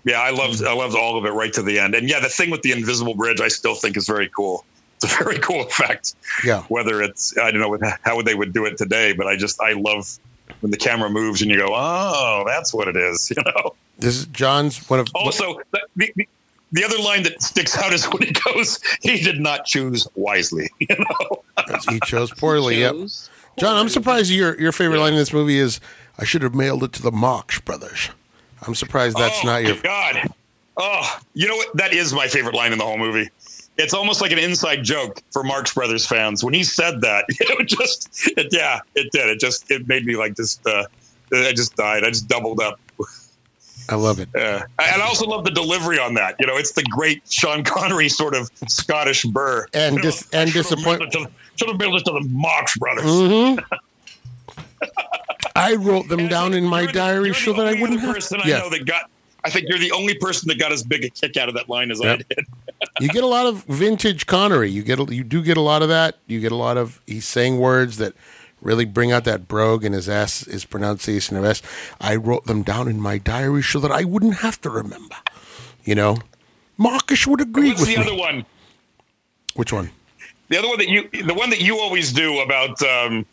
[0.06, 1.96] yeah, I loved I loved all of it right to the end.
[1.96, 4.66] And yeah, the thing with the invisible bridge, I still think is very cool.
[4.96, 6.16] It's a very cool effect.
[6.46, 6.64] yeah.
[6.70, 9.60] Whether it's I don't know what, how they would do it today, but I just
[9.62, 10.18] I love
[10.62, 13.32] when the camera moves and you go, oh, that's what it is.
[13.36, 13.76] You know.
[13.98, 15.08] This is John's one of.
[15.16, 16.28] Also, the, the,
[16.74, 20.70] the other line that sticks out is when he goes, he did not choose wisely.
[20.80, 21.44] You know.
[21.90, 22.80] he chose poorly.
[22.80, 22.94] Yep.
[22.94, 25.80] Chose John, I'm surprised your your favorite line in this movie is
[26.18, 28.10] "I should have mailed it to the Marx Brothers."
[28.66, 29.76] I'm surprised that's oh, not your.
[29.78, 30.30] God.
[30.78, 31.76] Oh, you know what?
[31.78, 33.30] That is my favorite line in the whole movie.
[33.78, 36.44] it's almost like an inside joke for Marx Brothers fans.
[36.44, 39.30] When he said that, it just, it, yeah, it did.
[39.30, 40.86] It just, it made me like just, uh,
[41.32, 42.04] I just died.
[42.04, 42.80] I just doubled up.
[43.90, 44.30] I love it.
[44.36, 44.64] Yeah.
[44.80, 46.36] And I also love the delivery on that.
[46.40, 49.68] You know, it's the great Sean Connery sort of Scottish burr.
[49.74, 52.78] And dis- and Should have disappoint- mailed to- Should have mailed it to the Marx
[52.78, 53.04] Brothers.
[53.06, 53.60] hmm
[55.56, 58.14] I wrote them And down in my the- diary so that I wouldn't have.
[58.16, 58.60] person I Yeah.
[58.60, 59.10] know that got.
[59.46, 61.68] I think you're the only person that got as big a kick out of that
[61.68, 62.46] line as I did.
[63.02, 64.72] you get a lot of vintage Connery.
[64.72, 66.16] You get a, you do get a lot of that.
[66.28, 68.14] You get a lot of he's saying words that
[68.64, 71.62] really bring out that brogue and his s his pronunciation of s.
[72.02, 75.16] I wrote them down in my diary so that I wouldn't have to remember.
[75.84, 76.18] You know,
[76.78, 78.04] Marcus would agree What's with the me.
[78.04, 78.46] other one?
[79.56, 79.92] Which one?
[80.50, 83.26] The other one that you, the one that you always do about um,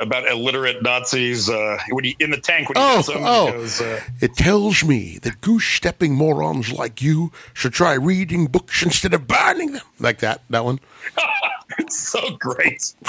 [0.00, 2.68] about illiterate Nazis uh, when you in the tank.
[2.68, 3.52] When you Oh, oh.
[3.52, 8.82] goes, uh, It tells me that goose stepping morons like you should try reading books
[8.82, 9.82] instead of burning them.
[9.98, 10.42] Like that.
[10.50, 10.80] That one.
[11.78, 12.94] it's so great,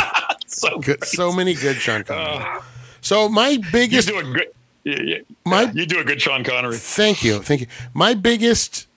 [0.51, 0.99] so Good.
[0.99, 1.03] great.
[1.05, 2.43] So many good Sean Connery.
[2.43, 2.61] Uh,
[3.01, 4.47] so my you biggest do a good.
[4.83, 6.77] Yeah, yeah, My- you do a good Sean Connery.
[6.77, 7.67] Thank you, thank you.
[7.93, 8.87] My biggest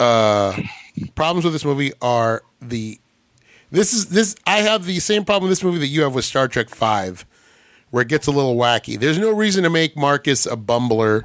[0.00, 0.58] uh,
[1.14, 2.98] problems with this movie are the
[3.70, 4.34] this is this.
[4.46, 7.26] I have the same problem with this movie that you have with Star Trek Five,
[7.90, 8.98] where it gets a little wacky.
[8.98, 11.22] There's no reason to make Marcus a bumbler,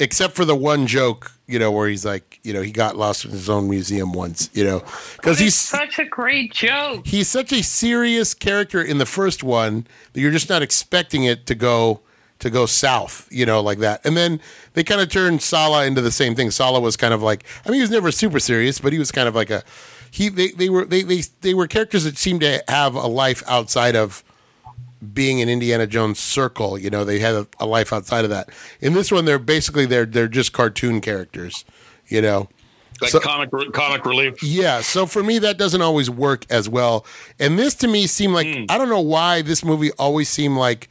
[0.00, 3.24] except for the one joke, you know, where he's like, you know, he got lost
[3.24, 4.82] in his own museum once, you know,
[5.16, 7.06] because he's such a great joke.
[7.06, 11.46] he's such a serious character in the first one that you're just not expecting it
[11.46, 12.00] to go
[12.40, 14.04] to go south, you know, like that.
[14.04, 14.40] And then
[14.72, 16.50] they kind of turned Sallah into the same thing.
[16.50, 19.12] Sallah was kind of like I mean he was never super serious, but he was
[19.12, 19.62] kind of like a
[20.10, 23.42] he they, they were they, they they were characters that seemed to have a life
[23.46, 24.23] outside of
[25.12, 28.48] being an Indiana Jones circle, you know, they had a, a life outside of that.
[28.80, 31.64] In this one they're basically they're they're just cartoon characters,
[32.08, 32.48] you know.
[33.00, 34.42] Like So- comic comic relief.
[34.42, 37.04] Yeah, so for me that doesn't always work as well.
[37.38, 40.88] And this to me seemed like I don't know why this movie always seemed like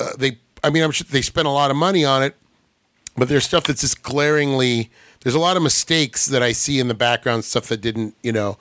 [0.00, 0.38] uh, they.
[0.64, 2.34] I mean, I'm sure they spent a lot of money on it,
[3.16, 4.90] but there's stuff that's just glaringly.
[5.22, 8.32] There's a lot of mistakes that I see in the background, stuff that didn't, you
[8.32, 8.58] know,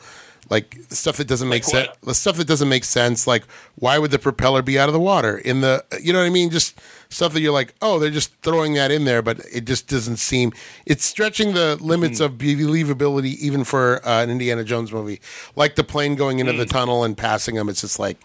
[0.49, 1.97] like stuff that doesn't make Like sense.
[2.03, 3.45] The stuff that doesn't make sense, like
[3.75, 6.29] why would the propeller be out of the water in the, you know what I
[6.29, 6.49] mean?
[6.49, 9.87] Just stuff that you're like, oh, they're just throwing that in there, but it just
[9.87, 10.53] doesn't seem.
[10.85, 12.25] It's stretching the limits hmm.
[12.25, 15.19] of believability even for uh, an Indiana Jones movie,
[15.55, 16.69] like the plane going into the hmm.
[16.69, 17.67] tunnel and passing them.
[17.69, 18.17] It's just like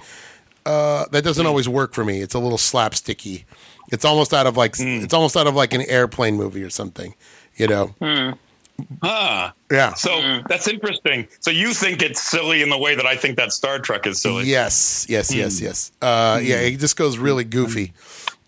[0.67, 1.49] uh, that doesn't hmm.
[1.49, 2.21] always work for me.
[2.21, 3.45] It's a little slapsticky.
[3.91, 7.15] It's almost out of like it's almost out of like an airplane movie or something,
[7.57, 7.95] you know?
[9.03, 9.95] Ah, Yeah.
[9.95, 11.27] so that's interesting.
[11.41, 14.21] So you think it's silly in the way that I think that Star Trek is
[14.21, 14.45] silly.
[14.47, 15.93] Yes, yes, yes, yes.
[16.03, 17.93] Uh, Yeah, it just goes really goofy.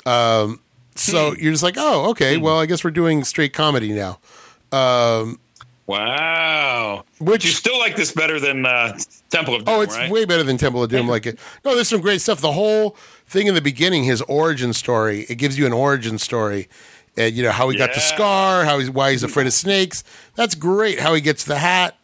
[0.06, 0.60] Um,
[0.94, 2.36] so you're just like, oh, okay.
[2.36, 4.18] Well, I guess we're doing straight comedy now.
[5.86, 7.04] Wow.
[7.20, 8.98] Which- you still like this better than uh,
[9.30, 10.10] Temple of Doom, Oh, it's right?
[10.10, 11.08] way better than Temple of Doom.
[11.08, 11.38] Like it.
[11.64, 12.40] No, there's some great stuff.
[12.40, 12.96] The whole
[13.26, 15.26] thing in the beginning, his origin story.
[15.28, 16.68] It gives you an origin story.
[17.16, 20.02] And you know how he got the scar, how he's why he's afraid of snakes.
[20.34, 20.98] That's great.
[20.98, 21.96] How he gets the hat.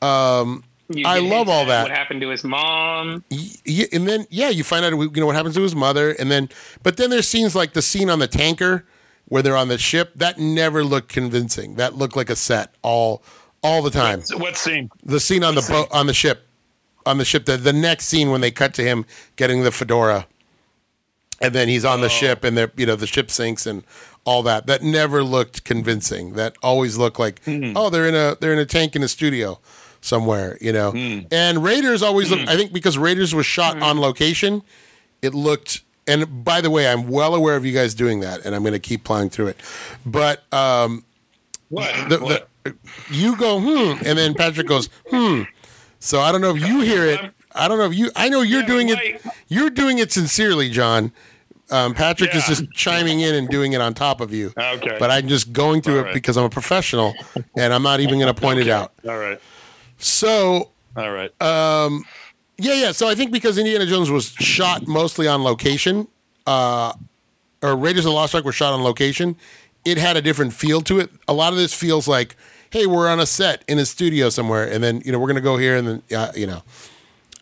[0.00, 1.82] Um, you I love all that.
[1.82, 3.24] What happened to his mom?
[3.30, 6.48] And then yeah, you find out you know what happens to his mother, and then
[6.82, 8.86] but then there's scenes like the scene on the tanker
[9.28, 11.74] where they're on the ship that never looked convincing.
[11.74, 13.22] That looked like a set all
[13.62, 14.22] all the time.
[14.22, 14.88] So what scene?
[15.02, 16.46] The scene on the boat on the ship
[17.04, 17.46] on the ship.
[17.46, 19.04] The the next scene when they cut to him
[19.36, 20.26] getting the fedora,
[21.40, 23.84] and then he's on the ship, and they're you know the ship sinks and
[24.24, 24.66] all that.
[24.66, 26.32] That never looked convincing.
[26.34, 29.58] That always looked like oh they're in a they're in a tank in a studio
[30.00, 30.92] somewhere, you know.
[31.30, 32.40] And Raiders always look.
[32.48, 34.62] I think because Raiders was shot on location,
[35.22, 35.82] it looked.
[36.08, 38.74] And by the way, I'm well aware of you guys doing that, and I'm going
[38.74, 39.60] to keep plowing through it.
[40.04, 41.04] But um,
[41.68, 42.08] What?
[42.08, 42.48] the, what?
[42.62, 42.76] the,
[43.10, 45.42] you go hmm, and then Patrick goes hmm.
[45.98, 47.20] So I don't know if you hear it.
[47.56, 48.10] I don't know if you.
[48.16, 49.22] I know you're Yeah, doing it.
[49.48, 51.12] You're doing it sincerely, John.
[51.70, 54.52] Um, Patrick is just chiming in and doing it on top of you.
[54.56, 54.96] Okay.
[55.00, 56.14] But I'm just going through All it right.
[56.14, 57.14] because I'm a professional,
[57.56, 58.92] and I'm not even going to point it out.
[59.08, 59.40] All right.
[59.98, 61.30] So All right.
[61.42, 62.04] Um,
[62.58, 62.92] yeah, yeah.
[62.92, 66.06] So I think because Indiana Jones was shot mostly on location,
[66.46, 66.92] uh,
[67.62, 69.36] or Raiders of the Lost Ark was shot on location,
[69.84, 71.10] it had a different feel to it.
[71.26, 72.36] A lot of this feels like,
[72.70, 75.40] hey, we're on a set in a studio somewhere, and then you know we're gonna
[75.40, 76.62] go here, and then uh, you know,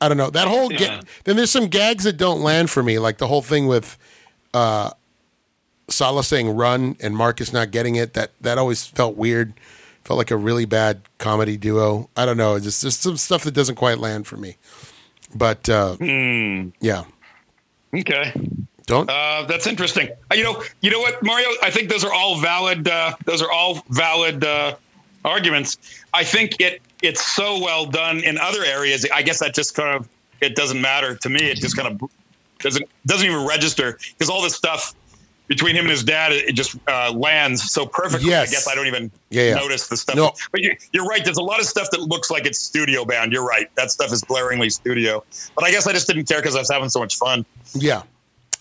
[0.01, 0.69] I don't know that whole.
[0.69, 1.01] ga- Yeah.
[1.25, 3.97] then there's some gags that don't land for me, like the whole thing with.
[4.53, 4.91] Uh,
[5.89, 8.15] Sallah saying "run" and Marcus not getting it.
[8.15, 9.53] That that always felt weird.
[10.05, 12.09] Felt like a really bad comedy duo.
[12.17, 12.55] I don't know.
[12.55, 14.57] It's just there's some stuff that doesn't quite land for me.
[15.35, 17.05] But uh, yeah,
[17.95, 18.33] Okay.
[18.87, 19.11] don't.
[19.11, 20.09] Uh, that's interesting.
[20.31, 21.49] Uh, you know, you know what, Mario?
[21.63, 22.89] I think those are all valid.
[22.89, 24.77] Uh, those are all valid uh,
[25.25, 25.77] arguments.
[26.15, 29.07] I think it it's so well done in other areas.
[29.15, 30.09] I guess that just kind of
[30.41, 31.41] it doesn't matter to me.
[31.51, 32.11] It just kind of
[32.59, 34.95] doesn't doesn't even register because all this stuff
[35.47, 38.31] between him and his dad it just uh, lands so perfectly.
[38.31, 38.49] Yes.
[38.49, 39.55] I guess I don't even Yeah, yeah.
[39.57, 40.17] notice the stuff.
[40.17, 40.33] No.
[40.51, 41.23] But you, you're right.
[41.25, 43.33] There's a lot of stuff that looks like it's studio bound.
[43.33, 43.69] You're right.
[43.75, 45.23] That stuff is glaringly studio.
[45.55, 47.45] But I guess I just didn't care because I was having so much fun.
[47.75, 48.03] Yeah.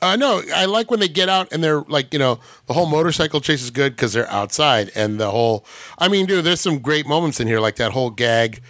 [0.03, 2.85] Uh, no, I like when they get out and they're like, you know, the whole
[2.85, 5.65] motorcycle chase is good because they're outside, and the whole.
[5.97, 8.61] I mean, dude, there's some great moments in here, like that whole gag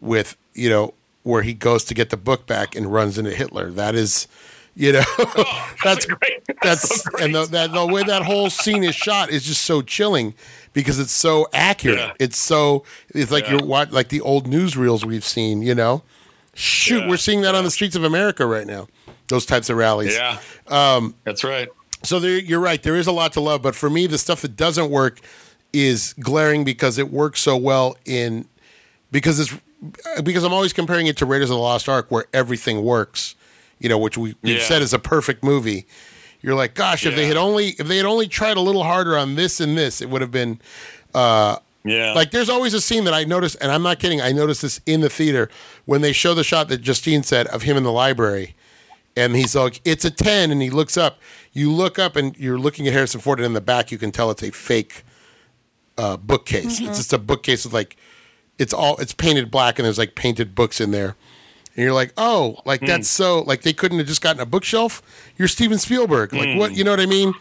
[0.00, 3.70] with, you know, where he goes to get the book back and runs into Hitler.
[3.70, 4.26] That is,
[4.74, 5.02] you know,
[5.84, 6.42] that's Oh, great.
[6.62, 7.24] that's so great.
[7.24, 10.34] and the, that, the way that whole scene is shot is just so chilling
[10.72, 11.98] because it's so accurate.
[11.98, 12.12] Yeah.
[12.18, 13.52] It's so it's like Yeah.
[13.58, 15.62] you're what like the old newsreels we've seen.
[15.62, 16.02] You know,
[16.54, 17.08] shoot, Yeah.
[17.08, 18.88] we're seeing that on the streets of America right now.
[19.32, 20.14] Those types of rallies.
[20.14, 20.38] Yeah.
[20.68, 21.68] Um, That's right.
[22.02, 22.82] So there, you're right.
[22.82, 25.20] There is a lot to love, but for me, the stuff that doesn't work
[25.72, 28.46] is glaring because it works so well in
[29.10, 29.54] because it's
[30.22, 33.34] because I'm always comparing it to Raiders of the Lost Ark, where everything works.
[33.78, 34.62] You know, which we, we've Yeah.
[34.64, 35.86] said is a perfect movie.
[36.42, 39.16] You're like, gosh, if they had only if they had only tried a little harder
[39.16, 40.60] on this and this, it would have been
[41.14, 42.12] Uh, Yeah.
[42.12, 44.20] like there's always a scene that I notice, and I'm not kidding.
[44.20, 45.48] I noticed this in the theater
[45.86, 48.54] when they show the shot that Justine said of him in the library,
[49.16, 51.18] and he's like, "It's a 10," and he looks up.
[51.52, 54.10] You look up, and you're looking at Harrison Ford, and in the back you can
[54.12, 55.04] tell it's a fake
[55.98, 56.80] uh, bookcase.
[56.80, 57.96] It's just a bookcase with like,
[58.58, 61.16] it's all it's painted black, and there's like painted books in there.
[61.74, 65.02] And you're like, oh, like that's so like they couldn't have just gotten a bookshelf.
[65.36, 66.74] You're Steven Spielberg, like what?
[66.74, 67.32] You know what I mean?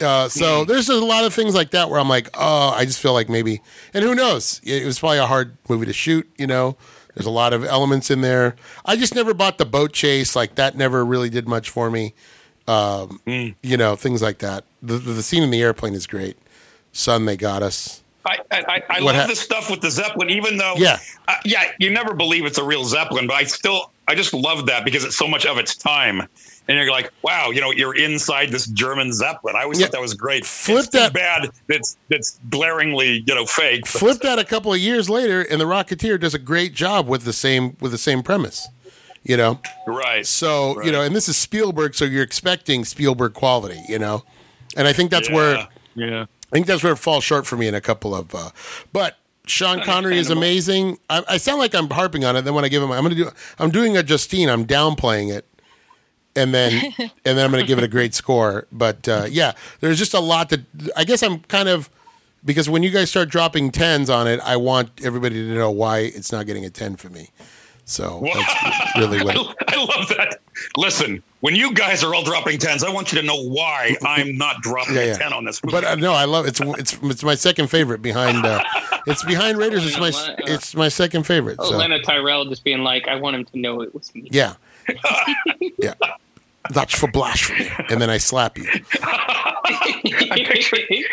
[0.00, 3.00] Uh, so there's a lot of things like that where I'm like, oh, I just
[3.00, 3.62] feel like maybe,
[3.94, 4.60] and who knows?
[4.62, 6.28] It was probably a hard movie to shoot.
[6.36, 6.76] You know,
[7.16, 8.54] there's a lot of elements in there.
[8.84, 10.36] I just never bought the boat chase.
[10.36, 12.14] Like that never really did much for me.
[12.68, 14.64] Um, You know, things like that.
[14.82, 16.36] The, the scene in the airplane is great.
[16.92, 18.02] Son, they got us.
[18.26, 20.98] I, I, I- love hap- the stuff with the Zeppelin, even though, Yeah.
[21.28, 24.66] uh, yeah, you never believe it's a real Zeppelin, but I still, I just love
[24.66, 26.22] that because it's so much of its time.
[26.68, 29.54] And you're like, wow, you know, you're inside this German Zeppelin.
[29.56, 29.86] I always Yeah.
[29.86, 30.44] thought that was great.
[30.44, 33.86] Flip it's that- bad that's that's glaringly, you know, fake.
[33.86, 37.22] Flip that a couple of years later, and the Rocketeer does a great job with
[37.24, 38.68] the same with the same premise.
[39.22, 40.26] You know, Right.
[40.26, 43.80] So you know, and this is Spielberg, so you're expecting Spielberg quality.
[43.88, 44.24] You know,
[44.76, 46.26] and I think that's where Yeah.
[46.52, 48.32] I think that's where it falls short for me in a couple of.
[48.34, 48.50] Uh,
[48.92, 50.98] but Sean Connery is amazing.
[51.10, 52.42] I, I sound like I'm harping on it.
[52.42, 53.30] Then when I give him, I'm going to do.
[53.58, 54.48] I'm doing a Justine.
[54.48, 55.44] I'm downplaying it,
[56.36, 58.66] and then and then I'm going to give it a great score.
[58.70, 60.60] But uh, yeah, there's just a lot that
[60.96, 61.90] I guess I'm kind of
[62.44, 65.98] because when you guys start dropping tens on it, I want everybody to know why
[66.00, 67.30] it's not getting a ten for me.
[67.88, 69.36] So that's really what.
[69.68, 70.40] I, I love that.
[70.76, 74.36] Listen, when you guys are all dropping tens, I want you to know why I'm
[74.36, 75.76] not dropping Yeah, a ten on this movie.
[75.76, 78.44] But uh, no, I love it's it's it's my second favorite behind.
[78.44, 78.60] Uh,
[79.06, 79.86] it's behind Raiders.
[79.86, 81.56] It's my it's my second favorite.
[81.60, 84.28] Oh, So Lena Tyrell just being like, I want him to know it was me.
[84.32, 84.54] yeah,
[85.78, 85.94] yeah.
[86.70, 88.68] That's for blasphemy, and then I slap you.
[89.02, 91.04] I'm, picturing,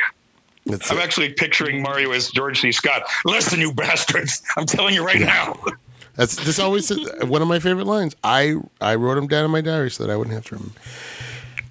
[0.67, 2.71] I'm actually picturing Mario as George C.
[2.71, 3.03] Scott.
[3.25, 4.41] Listen, you bastards!
[4.57, 5.59] I'm telling you right now.
[6.15, 6.89] That's this always
[7.23, 8.15] one of my favorite lines.
[8.23, 10.79] I I wrote them down in my diary so that I wouldn't have to remember.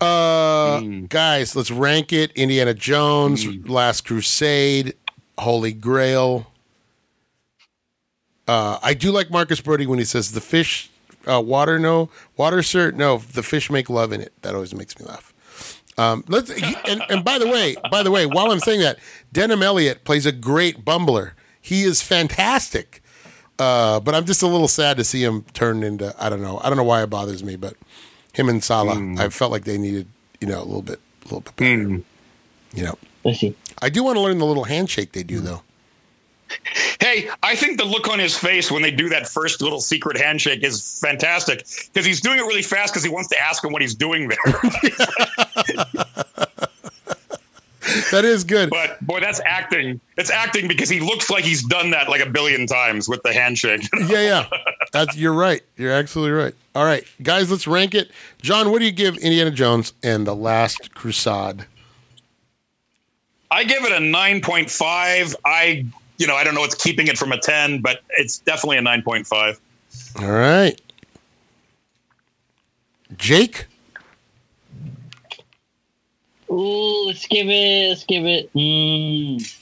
[0.01, 2.33] Uh, guys, let's rank it.
[2.33, 4.95] Indiana Jones, Last Crusade,
[5.39, 6.51] Holy Grail.
[8.49, 10.91] Uh, I do like Marcus Brody when he says the fish,
[11.31, 14.33] uh, water no, water sir, no, the fish make love in it.
[14.43, 15.33] That always makes me laugh.
[15.99, 18.99] Um, let's and, and by the way, by the way, while I'm saying that,
[19.35, 21.33] Denholm Elliott plays a great bumbler.
[21.61, 23.03] He is fantastic.
[23.59, 26.61] Uh, but I'm just a little sad to see him turn into I don't know.
[26.65, 27.75] I don't know why it bothers me, but
[28.33, 30.09] him and Sallah, I felt like they needed,
[30.41, 32.03] you know, a little bit a little bit better.
[32.75, 32.99] You know.
[33.25, 33.55] Let's see.
[33.81, 35.63] I do want to learn the little handshake they do though.
[37.01, 40.17] Hey, I think the look on his face when they do that first little secret
[40.19, 43.73] handshake is fantastic because he's doing it really fast because he wants to ask him
[43.73, 44.39] what he's doing there.
[48.11, 48.71] That is good.
[48.71, 50.01] but boy, that's acting.
[50.17, 53.33] It's acting because he looks like he's done that like a billion times with the
[53.33, 53.83] handshake.
[54.07, 54.49] yeah, yeah.
[54.93, 55.63] That's you're right.
[55.77, 56.55] You're absolutely right.
[56.75, 58.11] All right, guys, let's rank it.
[58.41, 61.67] John, what do you give Indiana Jones and the Last Crusade?
[63.51, 65.35] I give it a 9.5.
[65.45, 65.85] I,
[66.23, 68.83] you know, I don't know what's keeping it from a 10, but it's definitely a
[68.83, 69.59] 9.5.
[70.21, 70.81] All right.
[73.17, 73.67] Jake?
[76.49, 77.89] Ooh, let's give it.
[77.89, 79.57] Let's give it mm,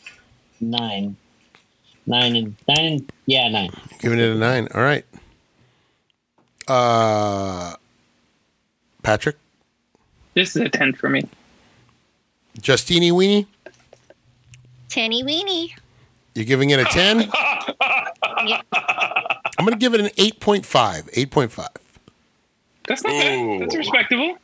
[0.61, 1.17] nine,
[2.07, 2.79] nine and nine.
[2.79, 3.71] And, yeah, nine.
[4.01, 4.69] Giving it a nine.
[4.75, 5.07] All right.
[6.69, 7.75] Uh
[9.03, 9.37] Patrick?
[10.35, 11.23] This is a 10 for me.
[12.59, 13.47] Justini Weenie?
[14.89, 15.73] Tinny weenie.
[16.35, 17.31] You're giving it a 10?
[19.61, 20.65] I'm going to give it an 8.5.
[21.13, 21.67] 8.5.
[22.87, 23.61] That's not bad.
[23.63, 24.39] That's respectable.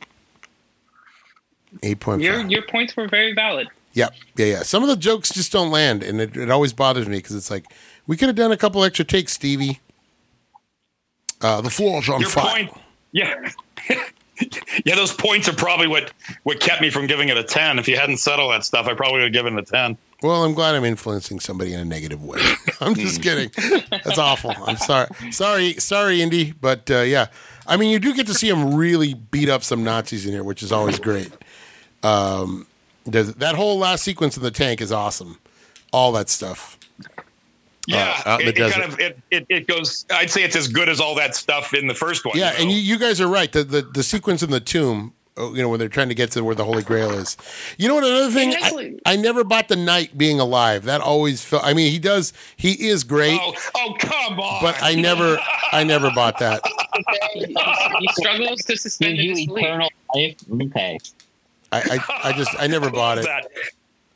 [1.81, 2.21] 8.5.
[2.21, 3.67] Your your points were very valid.
[3.93, 4.63] Yeah, yeah, yeah.
[4.63, 7.51] Some of the jokes just don't land, and it, it always bothers me because it's
[7.51, 7.65] like
[8.05, 9.79] we could have done a couple extra takes, Stevie.
[11.41, 12.67] Uh, the floor's on Your fire.
[12.67, 12.77] point,
[13.11, 13.51] yeah,
[14.85, 14.95] yeah.
[14.95, 17.79] Those points are probably what what kept me from giving it a ten.
[17.79, 19.97] If you hadn't said all that stuff, I probably would have given it a ten.
[20.23, 22.39] Well, I'm glad I'm influencing somebody in a negative way.
[22.81, 23.51] I'm just kidding.
[23.91, 24.51] That's awful.
[24.65, 26.53] I'm sorry, sorry, sorry, Indy.
[26.53, 27.27] But uh, yeah,
[27.67, 30.43] I mean, you do get to see him really beat up some Nazis in here,
[30.43, 31.31] which is always great.
[32.01, 32.65] Um,
[33.05, 35.39] that whole last sequence in the tank is awesome.
[35.93, 36.77] All that stuff.
[37.87, 40.05] Yeah, out in it, it kind of it, it it goes.
[40.11, 42.37] I'd say it's as good as all that stuff in the first one.
[42.37, 43.49] Yeah, you and you, you guys are right.
[43.49, 46.31] The, the the sequence in the tomb, Oh, you know, when they're trying to get
[46.31, 47.37] to where the Holy Grail is.
[47.77, 48.03] You know what?
[48.03, 50.83] Another thing, I, I never bought the knight being alive.
[50.85, 51.63] That always felt.
[51.65, 52.33] I mean, he does.
[52.55, 54.61] He is great, oh, oh, come on!
[54.63, 55.37] but I never,
[55.71, 56.61] I never bought that.
[57.35, 59.65] He struggles to suspend you disbelief.
[59.65, 60.35] eternal life.
[60.61, 60.97] Okay.
[61.71, 63.27] I, I, I just, I never bought it.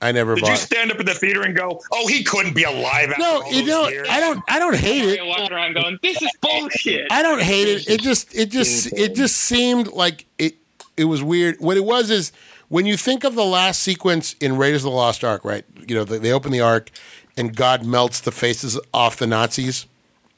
[0.03, 0.57] I never Did you bought.
[0.57, 3.11] stand up in the theater and go, "Oh, he couldn't be alive"?
[3.11, 4.07] After No, all you those know, years?
[4.09, 5.17] I don't, I don't hate it.
[5.19, 7.87] Mario walking around going, "This is bullshit." I don't hate it.
[7.87, 10.55] It just it just it just seemed like it
[10.97, 11.59] it was weird.
[11.59, 12.31] What it was is
[12.69, 15.65] when you think of the last sequence in Raiders of the Lost Ark, right?
[15.87, 16.89] You know, they, they open the ark
[17.37, 19.85] and God melts the faces off the Nazis,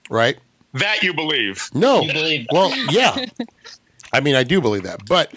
[0.09, 0.37] right?
[0.73, 1.69] That you believe?
[1.73, 2.01] No.
[2.01, 2.53] You believe that?
[2.53, 3.25] Well, yeah.
[4.13, 5.05] I mean, I do believe that.
[5.07, 5.33] But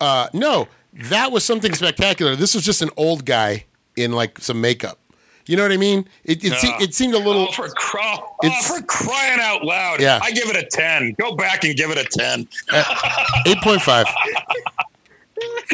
[0.00, 2.36] uh no, that was something spectacular.
[2.36, 3.64] This was just an old guy
[3.96, 4.98] in like some makeup.
[5.48, 6.06] You know what I mean?
[6.24, 9.40] It it, se- Uh, it seemed a little Oh, for, cry- oh, It's- for crying
[9.40, 10.00] out loud!
[10.00, 10.20] Yeah.
[10.22, 11.14] I give it a ten.
[11.18, 12.46] Go back and give it a ten.
[12.70, 14.04] 8.5.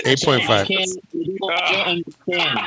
[0.05, 0.67] 8.5.
[0.67, 1.53] Can't, you don't
[1.87, 2.59] understand.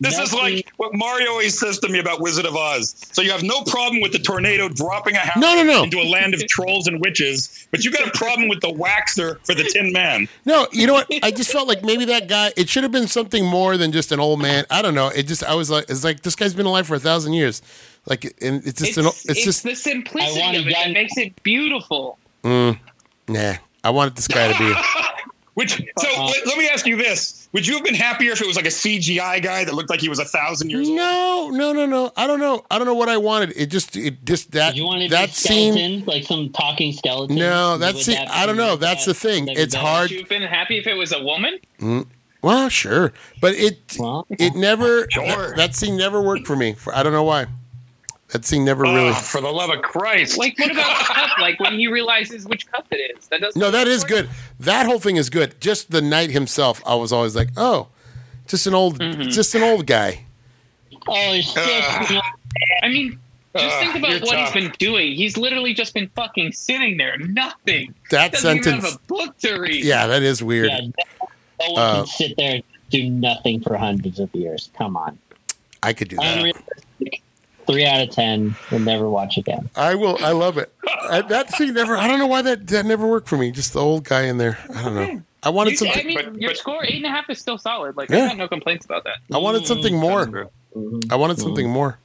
[0.00, 2.94] This is Nothing- like what Mario always says to me about Wizard of Oz.
[3.12, 5.82] So you have no problem with the tornado dropping a house No, no, no.
[5.84, 9.38] into a land of trolls and witches, but you got a problem with the waxer
[9.44, 10.28] for the Tin Man.
[10.44, 11.08] No, you know what?
[11.22, 12.52] I just felt like maybe that guy.
[12.56, 14.64] It should have been something more than just an old man.
[14.70, 15.08] I don't know.
[15.08, 15.44] It just.
[15.44, 17.62] I was like, it's like this guy's been alive for a thousand years.
[18.06, 18.90] Like, and it's just.
[18.90, 19.62] It's, an, it's, it's just.
[19.62, 22.18] the simplicity I want a of it that makes it beautiful.
[22.42, 22.78] Mm,
[23.28, 23.54] nah.
[23.82, 24.74] I wanted this guy to be.
[25.54, 26.26] Which so Uh-uh.
[26.26, 28.64] let, let me ask you this: Would you have been happier if it was like
[28.64, 30.96] a CGI guy that looked like he was a thousand years old?
[30.96, 32.12] No, no, no, no.
[32.16, 32.64] I don't know.
[32.72, 33.52] I don't know what I wanted.
[33.56, 33.96] It just.
[33.96, 34.74] It just that.
[34.74, 36.04] You wanted that scene.
[36.06, 37.36] like some talking skeleton.
[37.36, 38.14] No, that's Would scene.
[38.16, 38.74] that I don't be- know.
[38.76, 39.44] That's the thing.
[39.44, 39.86] would that be It's better?
[39.86, 40.02] hard.
[40.02, 41.58] Would you have been happy if it was a woman?
[41.78, 42.06] Mm,
[42.42, 43.96] well, sure, but it.
[43.98, 45.06] Well, It never.
[45.10, 45.24] Sure.
[45.50, 46.72] That, that scene never worked for me.
[46.72, 47.46] For, I don't know why.
[48.34, 49.12] That scene never Oh, really.
[49.14, 50.36] for the love of Christ!
[50.38, 51.38] Like, what about the cup?
[51.38, 53.28] Like when he realizes which cup it is.
[53.28, 53.60] That doesn't.
[53.60, 54.28] No, that is good.
[54.58, 55.60] That whole thing is good.
[55.60, 57.86] Just the knight himself, I was always like, oh,
[58.48, 59.28] just an old, Mm-hmm.
[59.30, 60.24] just an old guy.
[61.06, 62.20] oh, it's just, Uh,
[62.82, 63.20] I mean,
[63.56, 64.52] just Uh, think about what tough.
[64.52, 65.14] he's been doing.
[65.14, 67.94] He's literally just been fucking sitting there, nothing.
[68.10, 69.84] That Doesn't even sentence, have a book to read.
[69.84, 70.70] yeah, that is weird.
[70.70, 74.70] yeah, no one Uh, can sit there and do nothing for hundreds of years.
[74.76, 75.18] Come on.
[75.84, 76.38] I could do that.
[76.38, 76.83] Unrealistic.
[77.66, 78.54] Three out of ten.
[78.70, 79.70] We'll never watch again.
[79.76, 80.18] I will.
[80.22, 80.72] I love it.
[81.08, 81.96] I, that scene never.
[81.96, 83.50] I don't know why that that never worked for me.
[83.50, 84.58] Just the old guy in there.
[84.74, 85.22] I don't know.
[85.42, 86.00] I wanted You- something.
[86.00, 87.96] I mean, but- your but- score eight and a half is still solid.
[87.96, 88.24] Like Yeah.
[88.24, 89.16] I got no complaints about that.
[89.32, 90.48] I wanted something more.
[90.76, 91.12] Mhm.
[91.12, 91.98] I wanted something more.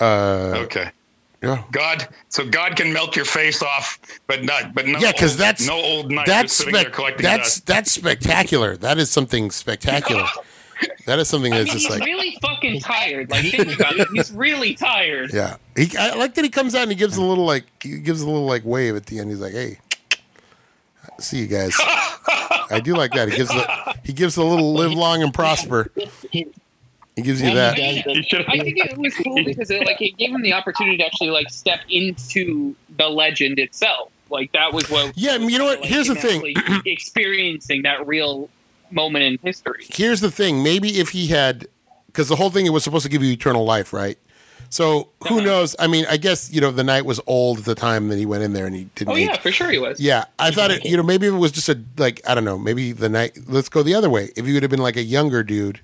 [0.00, 0.90] Uh, Okay.
[1.42, 1.62] yeah.
[1.70, 4.98] God, so God can melt your face off, but not, but no.
[4.98, 7.66] Yeah, 'cause old- that's- no old knight That's just sitting there collecting that's dust.
[7.66, 8.76] that's spectacular.
[8.76, 10.24] That is something spectacular.
[11.06, 13.30] That is something I that's mean, just he's like really fucking tired.
[13.30, 14.08] Like think about it.
[14.14, 15.32] He's really tired.
[15.32, 15.90] Yeah, he.
[15.96, 18.26] I like that he comes out and he gives a little like he gives a
[18.26, 19.30] little like wave at the end.
[19.30, 19.78] He's like, "Hey,
[21.18, 23.28] see you guys." I do like that.
[23.30, 25.90] He gives the he gives a little live long and prosper.
[26.30, 26.46] He-
[27.16, 27.76] He gives you when that.
[27.76, 30.96] he does I think it was cool because it like it gave him the opportunity
[30.96, 34.10] to actually like step into the legend itself.
[34.30, 35.12] Like that was what.
[35.14, 35.80] Yeah, you know what?
[35.80, 36.54] like, Here's the thing.
[36.86, 38.48] experiencing that real
[38.92, 39.84] moment in history.
[39.88, 40.62] Here's the thing.
[40.62, 41.66] Maybe if he had,
[42.06, 44.18] because the whole thing it was supposed to give you eternal life, right?
[44.70, 45.40] So who Uh-huh.
[45.44, 45.76] knows?
[45.78, 48.24] I mean, I guess you know the knight was old at the time that he
[48.24, 49.12] went in there and he didn't.
[49.12, 49.26] Oh age.
[49.28, 50.00] yeah, for sure he was.
[50.00, 50.84] Yeah, I thought it.
[50.84, 52.56] You know, maybe it was just a like I don't know.
[52.58, 53.36] Maybe the night.
[53.46, 54.30] Let's go the other way.
[54.34, 55.80] If you would have been like a younger dude,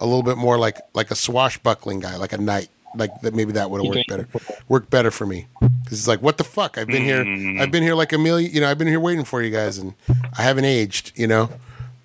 [0.00, 3.34] a little bit more like like a swashbuckling guy, like a knight, like that.
[3.34, 4.28] Maybe that would have worked better.
[4.68, 5.46] Worked better for me
[5.84, 6.76] because it's like, what the fuck?
[6.76, 7.54] I've been Mm.
[7.54, 7.62] here.
[7.62, 8.50] I've been here like a million.
[8.52, 9.94] You know, I've been here waiting for you guys, and
[10.36, 11.12] I haven't aged.
[11.14, 11.50] You know,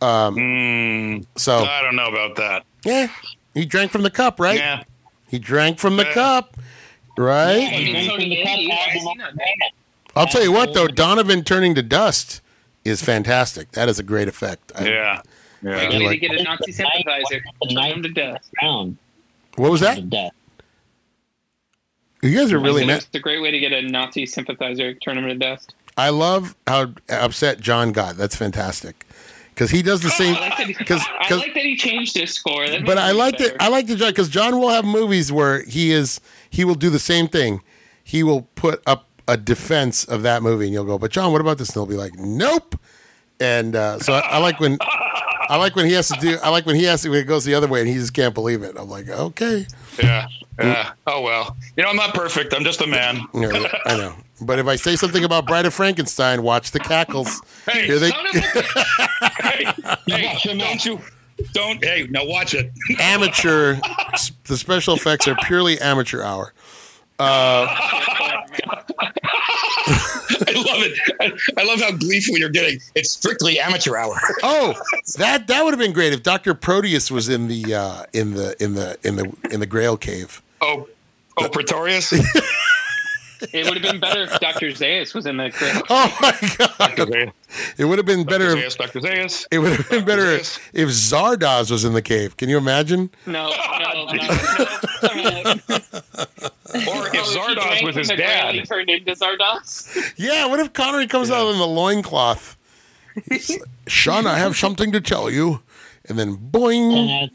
[0.01, 2.63] Mm, so I don't know about that.
[2.85, 3.07] yeah,
[3.53, 4.57] he drank from the cup, right?
[4.57, 4.83] Yeah.
[5.29, 6.13] He drank from the Yeah.
[6.13, 6.57] cup,
[7.17, 7.67] right?
[7.67, 8.67] I mean, so Drinking did the cup Andy.
[8.69, 9.45] Why as is he an not old dead?
[9.59, 9.69] man.
[10.15, 12.41] I'll tell you what, though, Donovan turning to dust
[12.83, 13.71] is fantastic.
[13.71, 14.71] That is a great effect.
[14.75, 15.21] I- Yeah.
[15.61, 15.69] Yeah.
[15.75, 17.41] Way to like- get a Nazi sympathizer.
[17.61, 18.49] The Turn him to dust.
[18.59, 18.97] drowned
[19.55, 20.09] What was that?
[20.09, 20.31] death.
[22.21, 22.97] You guys are really mad.
[22.99, 25.73] It's a great way to get a Nazi sympathizer tournament of dust.
[25.97, 28.17] I love how upset John got.
[28.17, 29.05] That's fantastic
[29.59, 30.35] because he does the same.
[30.35, 32.65] I like Because I like that he changed his score.
[32.65, 33.57] That but I like it.
[33.59, 36.89] I like the John because John will have movies where he is he will do
[36.89, 37.61] the same thing.
[38.01, 41.41] He will put up a defense of that movie, and you'll go, "But John, what
[41.41, 42.79] about this?" And he'll be like, "Nope."
[43.41, 46.37] And uh, so I, I like when I like when he has to do.
[46.41, 48.13] I like when he has to when it goes the other way, and he just
[48.13, 48.77] can't believe it.
[48.79, 49.67] I'm like, okay,
[50.01, 50.27] Yeah.
[50.57, 50.91] Yeah.
[51.05, 51.57] Oh well.
[51.75, 52.53] You know, I'm not perfect.
[52.53, 53.21] I'm just a man.
[53.33, 54.15] I know.
[54.41, 57.41] But if I say something about Bride of Frankenstein, watch the cackles.
[57.65, 58.41] Hey, Here they son of a-
[59.43, 59.65] hey,
[60.07, 60.99] hey, don't you?
[61.53, 61.83] Don't.
[61.83, 62.71] Hey, now watch it.
[62.99, 63.77] amateur.
[64.45, 66.53] The special effects are purely amateur hour.
[67.21, 67.65] I
[70.55, 70.97] love it.
[71.19, 72.79] I, I love how gleeful you're getting.
[72.95, 74.17] It's strictly amateur hour.
[74.43, 74.73] Oh,
[75.17, 78.61] that that would have been great if Doctor Proteus was in the uh, in the
[78.63, 80.41] in the in the in the Grail cave.
[80.61, 80.87] Oh,
[81.37, 82.13] oh, Pretorius.
[83.53, 84.67] It would have been better if Dr.
[84.71, 85.83] Zaius was in the group.
[85.89, 86.77] Oh my god!
[86.95, 87.05] Dr.
[87.05, 87.31] Zaius.
[87.77, 88.51] It would have been better.
[88.57, 88.99] If, Zaius, Dr.
[89.01, 89.45] Zaius.
[89.51, 90.57] it would have been better Zaius.
[90.57, 92.35] if, if Zardoz was in the cave.
[92.37, 93.09] Can you imagine?
[93.25, 94.13] No, no, no, no.
[94.13, 95.53] no.
[96.87, 98.67] Or if Oh, Zardoz was from his the grail and He dad.
[98.67, 100.13] turned into Zardoz.
[100.17, 100.45] Yeah.
[100.47, 102.55] What if Connery comes out in the loincloth?
[103.29, 105.61] He's like, Sean, I have something to tell you,
[106.07, 107.29] and then boing,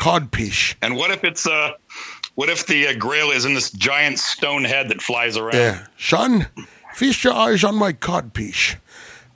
[0.00, 0.74] codpiece.
[0.82, 1.72] And what if it's uh,
[2.36, 5.54] what if the uh, Grail is in this giant stone head that flies around?
[5.56, 6.46] Yeah, Sean,
[6.94, 8.76] feast your eyes on my codpiece.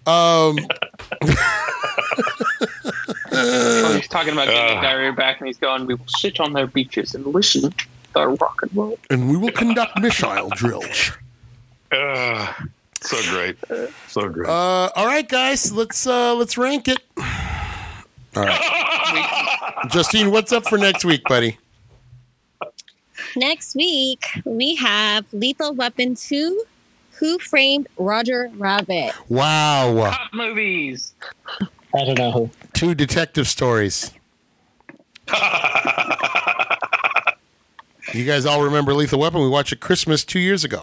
[0.07, 0.59] Um,
[3.33, 4.81] Oh, he's talking about getting Uh.
[4.81, 7.87] the diarrhea back, and he's going, "We will sit on their beaches and listen to
[8.15, 11.13] their rock and roll." and we will conduct missile drills.
[11.93, 12.53] Uh,
[13.01, 13.57] so great.
[14.09, 14.49] So great.
[14.49, 16.99] Uh, all right, guys, let's uh, let's rank it.
[17.17, 21.57] All right, Justine, what's up for next week, buddy?
[23.36, 26.65] Next week, we have Lethal Weapon 2
[27.19, 29.12] Who Framed Roger Rabbit?
[29.28, 31.15] Wow, Top movies.
[31.61, 32.51] I don't know who.
[32.73, 34.12] two detective stories.
[38.12, 39.40] You guys all remember Lethal Weapon?
[39.40, 40.82] We watched it Christmas two years ago.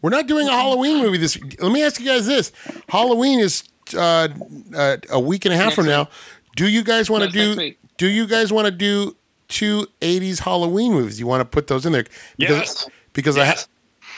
[0.00, 1.36] We're not doing a Halloween movie this.
[1.58, 2.52] Let me ask you guys this:
[2.88, 3.64] Halloween is
[3.96, 4.28] uh,
[4.72, 6.08] uh, a week and a half Next from now.
[6.54, 7.74] Do you guys want to That's do?
[7.96, 9.16] Do you guys want to do
[9.48, 11.18] two '80s Halloween movies?
[11.20, 12.04] You want to put those in there?
[12.38, 12.88] Because, Yes.
[13.12, 13.68] Because Yes.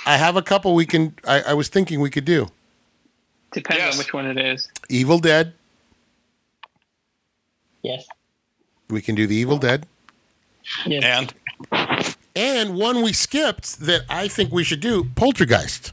[0.06, 1.14] I, ha- I have a couple we can.
[1.26, 2.48] I, I was thinking we could do
[3.52, 3.94] Depends Yes.
[3.94, 4.68] on which one it is.
[4.88, 5.52] Evil Dead.
[7.82, 8.06] Yes.
[8.88, 9.86] We can do the Evil Dead.
[10.84, 11.04] Yes.
[11.04, 11.34] and
[12.34, 15.92] And one we skipped that I think we should do Poltergeist.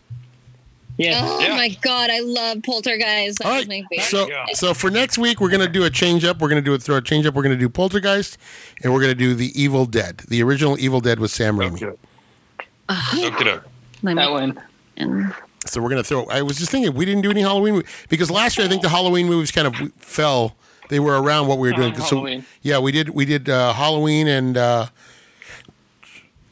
[0.97, 1.23] Yes.
[1.25, 1.55] Oh Yeah.
[1.55, 3.39] my god, I love Poltergeist.
[3.39, 4.05] That All was my favorite.
[4.05, 4.45] So, Yeah.
[4.53, 6.39] so for next week, we're going to do a change up.
[6.39, 7.33] We're going to do it through a change up.
[7.33, 8.37] We're going to do Poltergeist,
[8.83, 10.23] and we're going to do the Evil Dead.
[10.27, 11.81] The original Evil Dead with Sam Raimi.
[11.81, 13.21] okay.
[13.21, 13.61] Look it
[14.03, 14.61] That one.
[14.97, 15.33] and-
[15.65, 16.25] So we're going to throw.
[16.25, 18.89] I was just thinking we didn't do any Halloween because last year I think the
[18.89, 20.55] Halloween movies kind of fell.
[20.89, 21.95] They were around what we were doing.
[21.95, 22.45] So Halloween.
[22.61, 23.09] yeah, we did.
[23.09, 24.87] We did uh, Halloween and uh,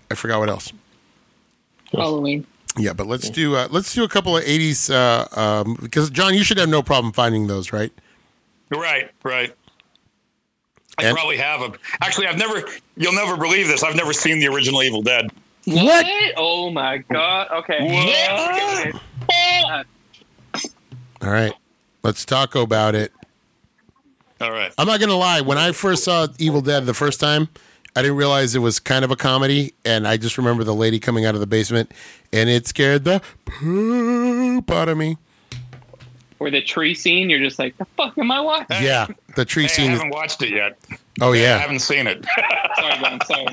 [0.09, 0.71] I forgot what else.
[1.91, 2.47] Halloween.
[2.77, 6.33] Yeah, but let's do uh, let's do a couple of '80s uh, um, because John,
[6.33, 7.91] you should have no problem finding those, right?
[8.69, 9.53] Right, right.
[10.97, 11.73] I And- probably have them.
[12.01, 12.63] Actually, I've never.
[12.95, 13.83] You'll never believe this.
[13.83, 15.29] I've never seen the original Evil Dead.
[15.65, 16.05] What?
[16.37, 17.47] Oh my god.
[17.51, 17.83] Okay.
[17.83, 18.07] What?
[19.29, 19.83] Yeah.
[21.21, 21.53] All right,
[22.03, 23.11] let's talk about it.
[24.39, 24.73] All right.
[24.77, 25.41] I'm not gonna lie.
[25.41, 27.47] When I first saw Evil Dead the first time,
[27.95, 30.99] I didn't realize it was kind of a comedy, and I just remember the lady
[30.99, 31.91] coming out of the basement,
[32.31, 35.17] and it scared the poop out of me.
[36.39, 38.81] Or the tree scene, you're just like, the fuck am I watching?
[38.83, 39.91] Yeah, the tree Hey, I scene.
[39.91, 40.77] Is, haven't watched it yet.
[41.21, 42.25] oh yeah, I haven't seen it.
[42.79, 43.45] Sorry, Glenn, sorry.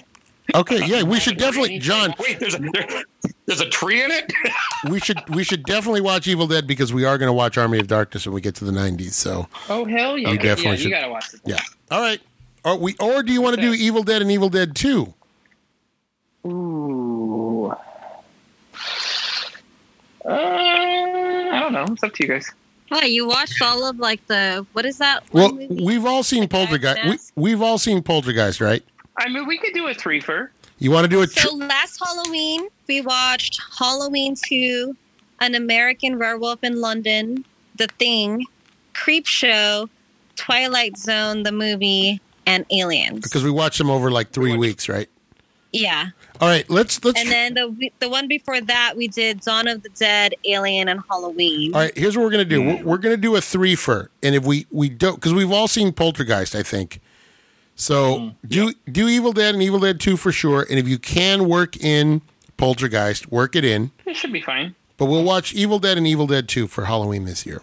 [0.54, 1.02] Okay, yeah.
[1.02, 2.14] We should definitely, John.
[2.18, 3.02] Wait, there's a there,
[3.44, 4.32] there's a tree in it.
[4.88, 7.78] We should we should definitely watch Evil Dead because we are going to watch Army
[7.78, 9.10] of Darkness when we get to the 90s.
[9.12, 10.30] So Oh hell yeah!
[10.30, 11.40] you definitely yeah, should- You gotta watch this.
[11.44, 11.60] yeah.
[11.90, 12.20] All right.
[12.64, 15.14] Or we or do you want to do Evil Dead and Evil Dead 2?
[16.46, 17.74] Ooh.
[20.24, 21.86] Uh, I don't know.
[21.90, 22.50] It's up to you guys.
[22.90, 25.24] Oh, you watched all of like the what is that?
[25.32, 25.82] Well, movie?
[25.82, 27.32] we've all seen The Guy's Poltergeist.
[27.36, 28.82] We, we've all seen Poltergeist, right?
[29.18, 30.48] I mean, we could do a threefer.
[30.78, 34.96] You want to do a tr- So last Halloween, we watched Halloween 2,
[35.40, 37.44] An American Werewolf in London,
[37.76, 38.44] The Thing,
[38.94, 39.88] Creepshow,
[40.36, 43.20] Twilight Zone, the movie, and Aliens.
[43.20, 45.08] because we watched them over like 3 weeks, right?
[45.72, 46.08] yeah.
[46.40, 49.82] All right, let's let's And then the the one before that, we did Dawn of
[49.82, 51.74] the Dead, Alien, and Halloween.
[51.74, 52.62] All right, here's what we're gonna do.
[52.62, 52.82] We're, mm.
[52.84, 55.92] we're gonna do a three for, and if we we don't, because we've all seen
[55.92, 57.00] Poltergeist, I think.
[57.74, 58.34] So mm.
[58.46, 61.76] do do Evil Dead and Evil Dead Two for sure, and if you can work
[61.76, 62.22] in
[62.56, 64.74] Poltergeist, work it in, It should be fine.
[64.96, 67.62] but we'll watch Evil Dead and Evil Dead 2 for Halloween this year.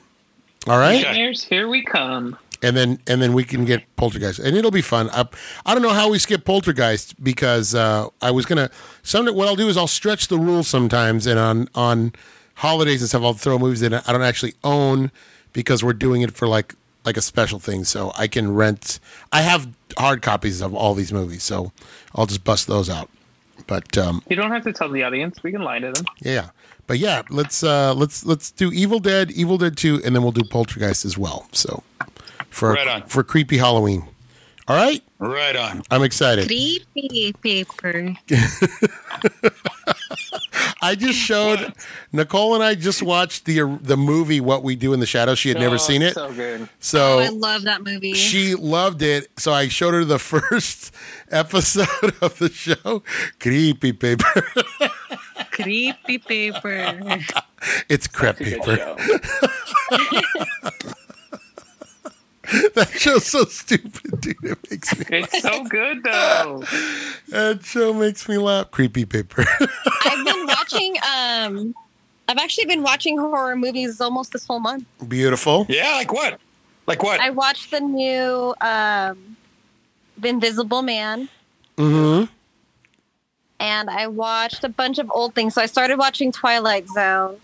[0.67, 1.05] All right?
[1.05, 1.15] Okay.
[1.15, 2.37] Here's here we come.
[2.65, 5.09] And then and then we can get Poltergeist, and it'll be fun.
[5.11, 5.27] I,
[5.65, 8.69] I don't know how we skip Poltergeist because uh, I was gonna.
[9.03, 12.13] Some what I'll do is I'll stretch the rules sometimes, and on on
[12.55, 15.11] holidays and stuff, I'll throw movies that I don't actually own
[15.53, 16.73] because we're doing it for like
[17.05, 17.83] like a special thing.
[17.85, 18.99] So I can rent.
[19.31, 19.67] I have
[19.97, 21.71] hard copies of all these movies, so
[22.15, 23.09] I'll just bust those out.
[23.67, 25.41] But um, You don't have to tell the audience.
[25.43, 26.05] We can lie to them.
[26.19, 26.49] yeah,
[26.87, 30.31] but yeah, let's uh, let's let's do Evil Dead, Evil Dead Two, and then we'll
[30.33, 31.47] do Poltergeist as well.
[31.51, 31.83] So
[32.55, 33.03] for Right on.
[33.03, 34.07] for creepy Halloween.
[34.67, 35.83] All right, Right on.
[35.91, 36.47] I'm excited.
[36.47, 38.15] Creepy paper.
[40.81, 41.73] I just showed
[42.11, 45.37] Nicole and I just watched the the movie What We Do in the Shadows.
[45.39, 46.61] She had never Oh, seen it, So good.
[46.61, 48.13] Oh, so I love that movie.
[48.13, 49.27] she loved it.
[49.37, 50.93] So I showed her the first
[51.29, 53.03] episode of the show,
[53.39, 54.43] Creepy Paper.
[55.51, 57.19] Creepy paper.
[57.89, 60.95] it's crep It's a good paper.
[62.49, 62.69] show.
[62.69, 64.35] That show's so stupid, dude.
[64.43, 65.05] It makes me.
[65.09, 66.63] It's so good though.
[67.29, 68.71] That show makes me laugh.
[68.71, 69.43] Creepy Paper.
[70.05, 70.95] I've been watching.
[71.15, 71.75] Um,
[72.27, 74.85] I've actually been watching horror movies almost this whole month.
[75.07, 75.65] Beautiful.
[75.69, 76.39] Yeah, like what?
[76.87, 77.19] Like what?
[77.19, 79.35] I watched the new um,
[80.17, 81.29] The Invisible Man,
[81.77, 82.31] Mm-hmm.
[83.59, 85.53] and I watched a bunch of old things.
[85.55, 87.37] So I started watching Twilight Zone.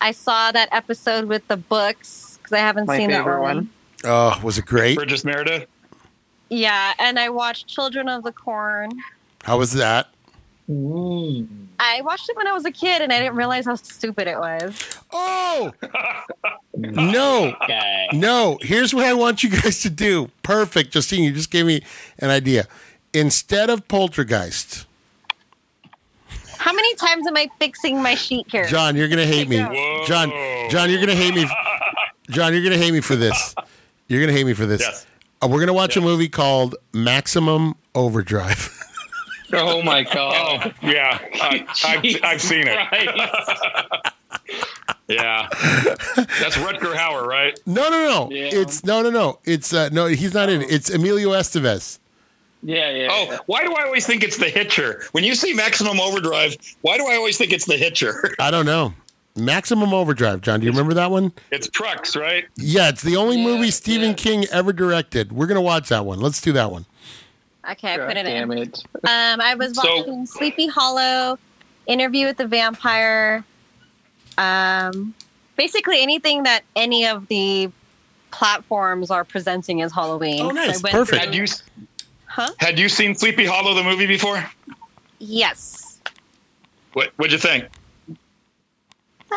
[0.00, 3.40] I saw that episode with the books because I haven't My seen that one.
[3.40, 3.70] one.
[4.04, 4.96] Oh, was it great?
[4.98, 5.66] Burgess Meredith.
[6.48, 8.90] Yeah, and I watched Children of the Corn.
[9.44, 10.08] How was that?
[10.70, 11.66] Mm.
[11.80, 14.38] I watched it when I was a kid, and I didn't realize how stupid it
[14.38, 14.98] was.
[15.12, 15.72] Oh
[16.76, 18.08] no, Okay.
[18.12, 18.58] no.
[18.62, 20.30] Here's what I want you guys to do.
[20.42, 21.24] Perfect, Justine.
[21.24, 21.82] You just gave me
[22.18, 22.66] an idea.
[23.12, 24.86] Instead of Poltergeist,
[26.58, 28.64] How many times am I fixing my sheet here?
[28.66, 29.58] John, you're gonna hate me.
[29.60, 30.04] Whoa.
[30.06, 30.30] John,
[30.70, 31.44] John, you're gonna hate me.
[32.30, 33.54] John, you're gonna hate me for this.
[34.08, 34.80] You're gonna hate me for this.
[34.80, 35.06] Yes.
[35.42, 38.78] Uh, we're gonna watch a movie called Maximum Overdrive.
[39.54, 40.72] Oh my god.
[40.82, 41.18] Oh, yeah.
[41.34, 42.78] I, I've, I've seen it.
[45.08, 45.48] Yeah.
[45.50, 47.58] That's Rutger Hauer, right?
[47.66, 48.30] no, no, no.
[48.30, 48.48] Yeah.
[48.50, 49.38] It's no, no, no.
[49.44, 50.06] It's uh, no.
[50.06, 50.70] He's not in it.
[50.70, 51.98] It's Emilio Estevez.
[52.62, 53.08] Yeah, yeah.
[53.10, 53.38] Oh, yeah.
[53.46, 55.02] why do I always think it's the Hitcher?
[55.12, 58.34] When you see Maximum Overdrive, why do I always think it's the Hitcher?
[58.38, 58.94] I don't know.
[59.36, 60.60] Maximum Overdrive, John.
[60.60, 61.32] Do you remember that one?
[61.50, 62.44] It's trucks, right?
[62.56, 64.14] Yeah, it's the only Yeah, movie Stephen yeah.
[64.14, 65.32] King ever directed.
[65.32, 66.20] We're gonna watch that one.
[66.20, 66.84] Let's do that one.
[67.70, 68.58] Okay, I put it damn in.
[68.58, 68.78] it.
[69.04, 71.38] Um, I was So- watching Sleepy Hollow,
[71.86, 73.44] Interview with the Vampire.
[74.38, 75.14] Um,
[75.56, 77.70] basically anything that any of the
[78.30, 80.40] platforms are presenting as Halloween.
[80.40, 80.82] Oh, nice.
[80.82, 81.24] went Perfect.
[81.24, 81.46] Had you
[82.26, 82.50] Huh?
[82.58, 84.44] had you seen Sleepy Hollow the movie before?
[85.18, 85.98] Yes.
[86.94, 87.66] What what'd you think?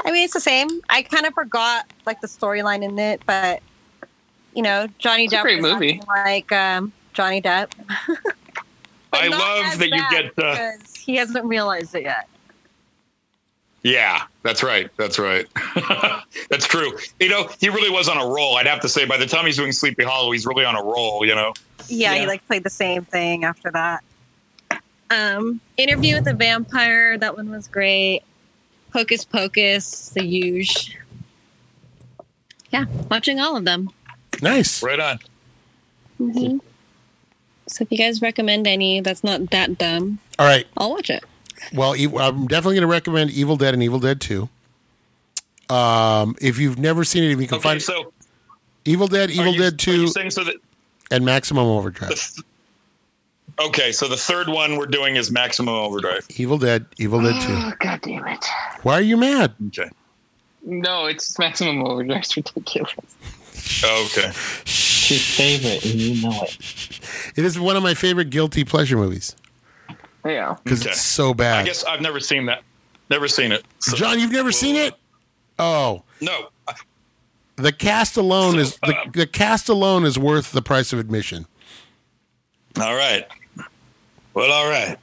[0.04, 0.68] I mean, it's the same.
[0.90, 3.62] I kind of forgot like the storyline in it, but
[4.54, 6.02] you know, Johnny It's a Depp great movie.
[6.08, 7.72] like um, Johnny Depp.
[9.14, 10.42] I love that you get, the.
[10.42, 12.28] because he hasn't realized it yet.
[13.84, 14.90] Yeah, that's right.
[14.98, 15.46] That's right.
[16.50, 16.98] that's true.
[17.20, 18.58] You know, he really was on a roll.
[18.58, 20.84] I'd have to say, by the time he's doing Sleepy Hollow, he's really on a
[20.84, 21.26] roll.
[21.26, 21.54] You know.
[21.88, 24.04] Yeah, he like played the same thing after that.
[25.12, 28.24] Um, Interview with the Vampire, that one was great.
[28.96, 30.96] Hocus Pocus, the huge.
[32.72, 33.90] Yeah, watching all of them.
[34.42, 34.82] Nice.
[34.82, 35.20] Right on.
[36.22, 36.62] Mhm.
[37.68, 40.66] So if you guys recommend any that's not that dumb, All right.
[40.78, 41.26] I'll watch it.
[41.74, 44.48] Well, I'm definitely gonna recommend Evil Dead and Evil Dead Two.
[45.70, 48.14] Um, if you've never seen it, if you can Okay, find so
[48.86, 50.56] Evil Dead, Evil you- Dead Two, so that
[51.12, 52.10] and Maximum the Overdrive.
[52.12, 52.46] th-
[53.60, 56.26] okay, so the third one we're doing is Maximum Overdrive.
[56.38, 57.54] Evil Dead, Evil Dead Two.
[57.54, 58.46] Oh, God damn it.
[58.84, 59.54] Why are you mad?
[59.68, 59.90] Okay.
[60.64, 62.20] No, it's maximum overdrive.
[62.24, 62.94] It's ridiculous.
[63.84, 64.30] Okay.
[64.30, 66.58] It's your favorite, and you know it.
[67.36, 69.36] It is one of my favorite guilty pleasure movies
[70.26, 70.56] Yeah.
[70.64, 70.90] because Okay.
[70.92, 71.60] it's so bad.
[71.60, 72.64] I guess I've never seen that.
[73.12, 73.64] Never seen it.
[73.80, 74.96] So- John, you've never seen it?
[75.60, 76.50] Oh, No.
[77.58, 81.46] the cast alone is the, Um, the cast alone is worth the price of admission.
[82.82, 83.26] All right.
[84.36, 84.98] Well, all right.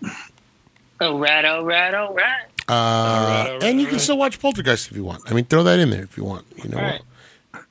[1.01, 2.45] All right, all right, all right.
[2.69, 4.01] Uh, right, all right, and you can right.
[4.01, 5.23] still watch Poltergeist if you want.
[5.29, 6.47] I mean, throw that in there if you want.
[6.63, 7.03] You know, All right.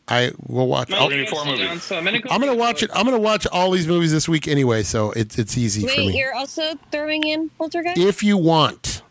[0.07, 0.89] I will watch.
[0.89, 1.83] No, gonna four movies.
[1.83, 2.29] So I'm gonna go.
[2.29, 2.89] I'm gonna watch it.
[2.93, 6.17] I'm gonna watch all these movies this week anyway, so it's it's easy for me.
[6.17, 7.97] you're also throwing in Poltergeist?
[7.97, 9.01] If you want,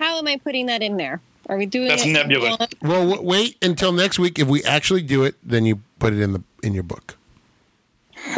[0.00, 1.20] How am I putting that in there?
[1.48, 2.08] Are we doing That's it?
[2.08, 2.56] nebulous.
[2.82, 4.40] well, w- wait until next week.
[4.40, 7.16] If we actually do it, then you put it in the in your book.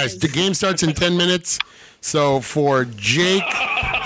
[0.00, 1.58] Guys, the game starts in 10 minutes.
[2.02, 3.42] So for Jake,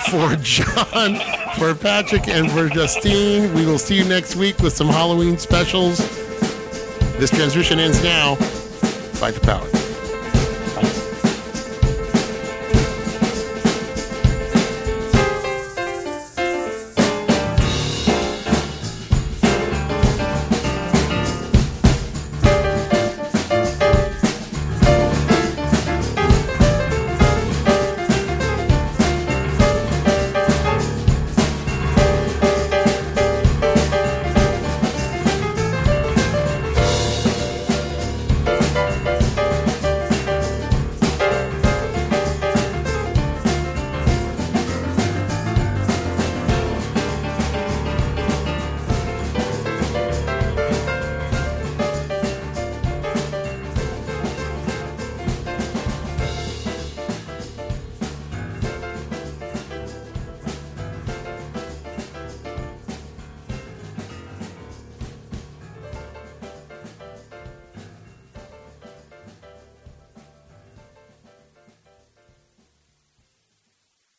[0.08, 1.16] for John,
[1.58, 5.98] for Patrick, and for Justine, we will see you next week with some Halloween specials.
[7.18, 8.36] This transmission ends now.
[8.36, 9.81] Fight the power.